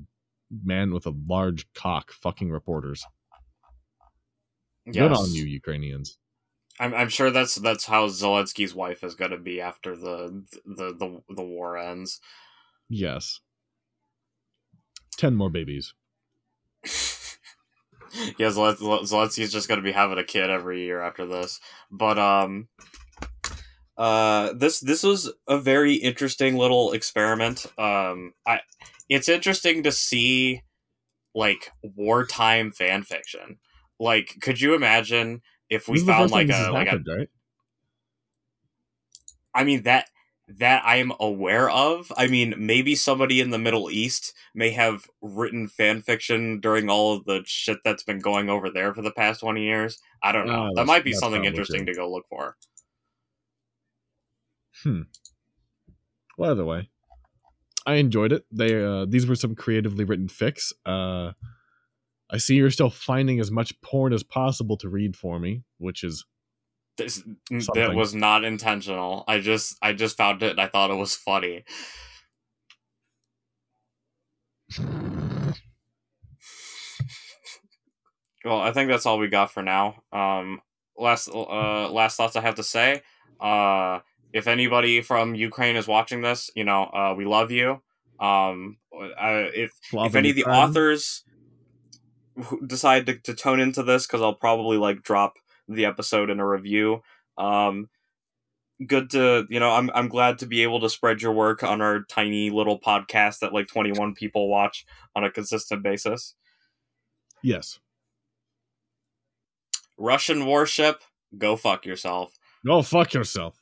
man 0.63 0.93
with 0.93 1.05
a 1.05 1.13
large 1.27 1.65
cock 1.73 2.11
fucking 2.11 2.49
reporters. 2.49 3.05
Good 4.91 5.11
on 5.11 5.33
you, 5.33 5.45
Ukrainians. 5.45 6.17
I'm, 6.79 6.93
I'm 6.93 7.09
sure 7.09 7.31
that's 7.31 7.55
that's 7.55 7.85
how 7.85 8.07
Zelensky's 8.07 8.73
wife 8.73 9.03
is 9.03 9.15
going 9.15 9.31
to 9.31 9.37
be 9.37 9.61
after 9.61 9.95
the, 9.95 10.43
the 10.65 10.93
the 10.93 11.21
the 11.35 11.43
war 11.43 11.77
ends. 11.77 12.19
Yes. 12.89 13.39
Ten 15.17 15.35
more 15.35 15.49
babies. 15.49 15.93
yeah, 18.37 18.47
Zelensky's 18.47 19.51
just 19.51 19.69
gonna 19.69 19.81
be 19.81 19.91
having 19.91 20.17
a 20.17 20.23
kid 20.23 20.49
every 20.49 20.81
year 20.83 21.01
after 21.01 21.25
this. 21.25 21.59
But 21.91 22.17
um, 22.17 22.67
uh, 23.97 24.53
this 24.53 24.79
this 24.79 25.03
was 25.03 25.31
a 25.47 25.59
very 25.59 25.93
interesting 25.93 26.57
little 26.57 26.91
experiment. 26.91 27.65
Um, 27.77 28.33
I 28.45 28.61
it's 29.09 29.29
interesting 29.29 29.83
to 29.83 29.91
see 29.91 30.63
like 31.35 31.71
wartime 31.81 32.71
fan 32.71 33.03
fiction. 33.03 33.59
Like, 33.99 34.37
could 34.41 34.59
you 34.59 34.73
imagine 34.73 35.41
if 35.73 35.87
we 35.87 35.99
found 35.99 36.31
like 36.31 36.49
a 36.49 36.71
like 36.71 36.87
happened, 36.87 37.07
a 37.09 37.15
right? 37.17 37.29
I 39.53 39.63
mean 39.63 39.83
that 39.83 40.07
that 40.47 40.83
I 40.85 40.97
am 40.97 41.13
aware 41.19 41.69
of. 41.69 42.11
I 42.17 42.27
mean, 42.27 42.53
maybe 42.57 42.95
somebody 42.95 43.39
in 43.39 43.49
the 43.49 43.57
Middle 43.57 43.89
East 43.89 44.33
may 44.53 44.71
have 44.71 45.05
written 45.21 45.67
fan 45.67 46.01
fiction 46.01 46.59
during 46.59 46.89
all 46.89 47.15
of 47.15 47.25
the 47.25 47.43
shit 47.45 47.79
that's 47.83 48.03
been 48.03 48.19
going 48.19 48.49
over 48.49 48.69
there 48.69 48.93
for 48.93 49.01
the 49.01 49.11
past 49.11 49.39
20 49.39 49.63
years. 49.63 49.99
I 50.21 50.31
don't 50.31 50.47
know. 50.47 50.69
Oh, 50.69 50.75
that 50.75 50.85
might 50.85 51.03
be 51.03 51.13
something 51.13 51.45
interesting 51.45 51.85
true. 51.85 51.93
to 51.93 51.99
go 51.99 52.11
look 52.11 52.25
for. 52.29 52.57
Hmm. 54.83 55.03
Well, 56.37 56.51
either 56.51 56.65
way, 56.65 56.89
I 57.85 57.95
enjoyed 57.95 58.31
it. 58.31 58.45
They 58.51 58.83
uh, 58.83 59.05
these 59.07 59.27
were 59.27 59.35
some 59.35 59.55
creatively 59.55 60.03
written 60.03 60.27
fics. 60.27 60.73
Uh, 60.85 61.33
I 62.29 62.37
see 62.37 62.55
you're 62.55 62.71
still 62.71 62.89
finding 62.89 63.39
as 63.39 63.51
much 63.51 63.79
porn 63.81 64.13
as 64.13 64.23
possible 64.23 64.77
to 64.77 64.89
read 64.89 65.15
for 65.15 65.39
me, 65.39 65.63
which 65.77 66.03
is 66.03 66.25
this, 66.97 67.23
that 67.73 67.95
was 67.95 68.13
not 68.13 68.43
intentional. 68.43 69.23
I 69.27 69.39
just 69.39 69.77
I 69.81 69.93
just 69.93 70.17
found 70.17 70.43
it 70.43 70.51
and 70.51 70.61
I 70.61 70.67
thought 70.67 70.91
it 70.91 70.95
was 70.95 71.15
funny. 71.15 71.63
well, 78.45 78.61
I 78.61 78.71
think 78.71 78.89
that's 78.89 79.05
all 79.05 79.17
we 79.17 79.27
got 79.27 79.51
for 79.51 79.63
now. 79.63 80.03
Um, 80.11 80.61
last 80.97 81.29
uh 81.29 81.89
last 81.89 82.17
thoughts 82.17 82.35
I 82.35 82.41
have 82.41 82.55
to 82.55 82.63
say. 82.63 83.01
Uh, 83.39 83.99
if 84.31 84.47
anybody 84.47 85.01
from 85.01 85.35
Ukraine 85.35 85.75
is 85.75 85.87
watching 85.87 86.21
this, 86.21 86.49
you 86.55 86.63
know, 86.63 86.83
uh, 86.85 87.13
we 87.17 87.25
love 87.25 87.51
you. 87.51 87.81
Um, 88.19 88.77
uh, 88.93 89.49
if 89.53 89.71
love 89.91 90.07
if 90.07 90.15
any 90.15 90.29
of 90.29 90.35
the 90.35 90.43
friend. 90.43 90.57
authors 90.57 91.23
decide 92.67 93.05
to, 93.07 93.17
to 93.19 93.33
tone 93.33 93.59
into 93.59 93.83
this, 93.83 94.05
because 94.07 94.21
I'll 94.21 94.33
probably 94.33 94.77
like 94.77 95.03
drop 95.03 95.35
the 95.67 95.85
episode 95.85 96.29
in 96.29 96.39
a 96.39 96.47
review. 96.47 97.01
Um, 97.37 97.89
good 98.85 99.09
to 99.11 99.45
you 99.49 99.59
know 99.59 99.71
I'm 99.71 99.89
I'm 99.93 100.07
glad 100.07 100.39
to 100.39 100.45
be 100.45 100.63
able 100.63 100.79
to 100.81 100.89
spread 100.89 101.21
your 101.21 101.31
work 101.31 101.63
on 101.63 101.81
our 101.81 102.03
tiny 102.03 102.49
little 102.49 102.79
podcast 102.79 103.39
that 103.39 103.53
like 103.53 103.67
21 103.67 104.13
people 104.13 104.49
watch 104.49 104.85
on 105.15 105.23
a 105.23 105.31
consistent 105.31 105.83
basis. 105.83 106.35
Yes. 107.41 107.79
Russian 109.97 110.45
warship, 110.45 111.01
go 111.37 111.55
fuck 111.55 111.85
yourself. 111.85 112.33
Go 112.65 112.81
fuck 112.81 113.13
yourself. 113.13 113.61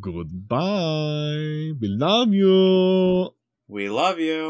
Goodbye. 0.00 1.72
We 1.80 1.88
love 1.88 2.34
you. 2.34 3.30
We 3.68 3.88
love 3.88 4.18
you. 4.18 4.44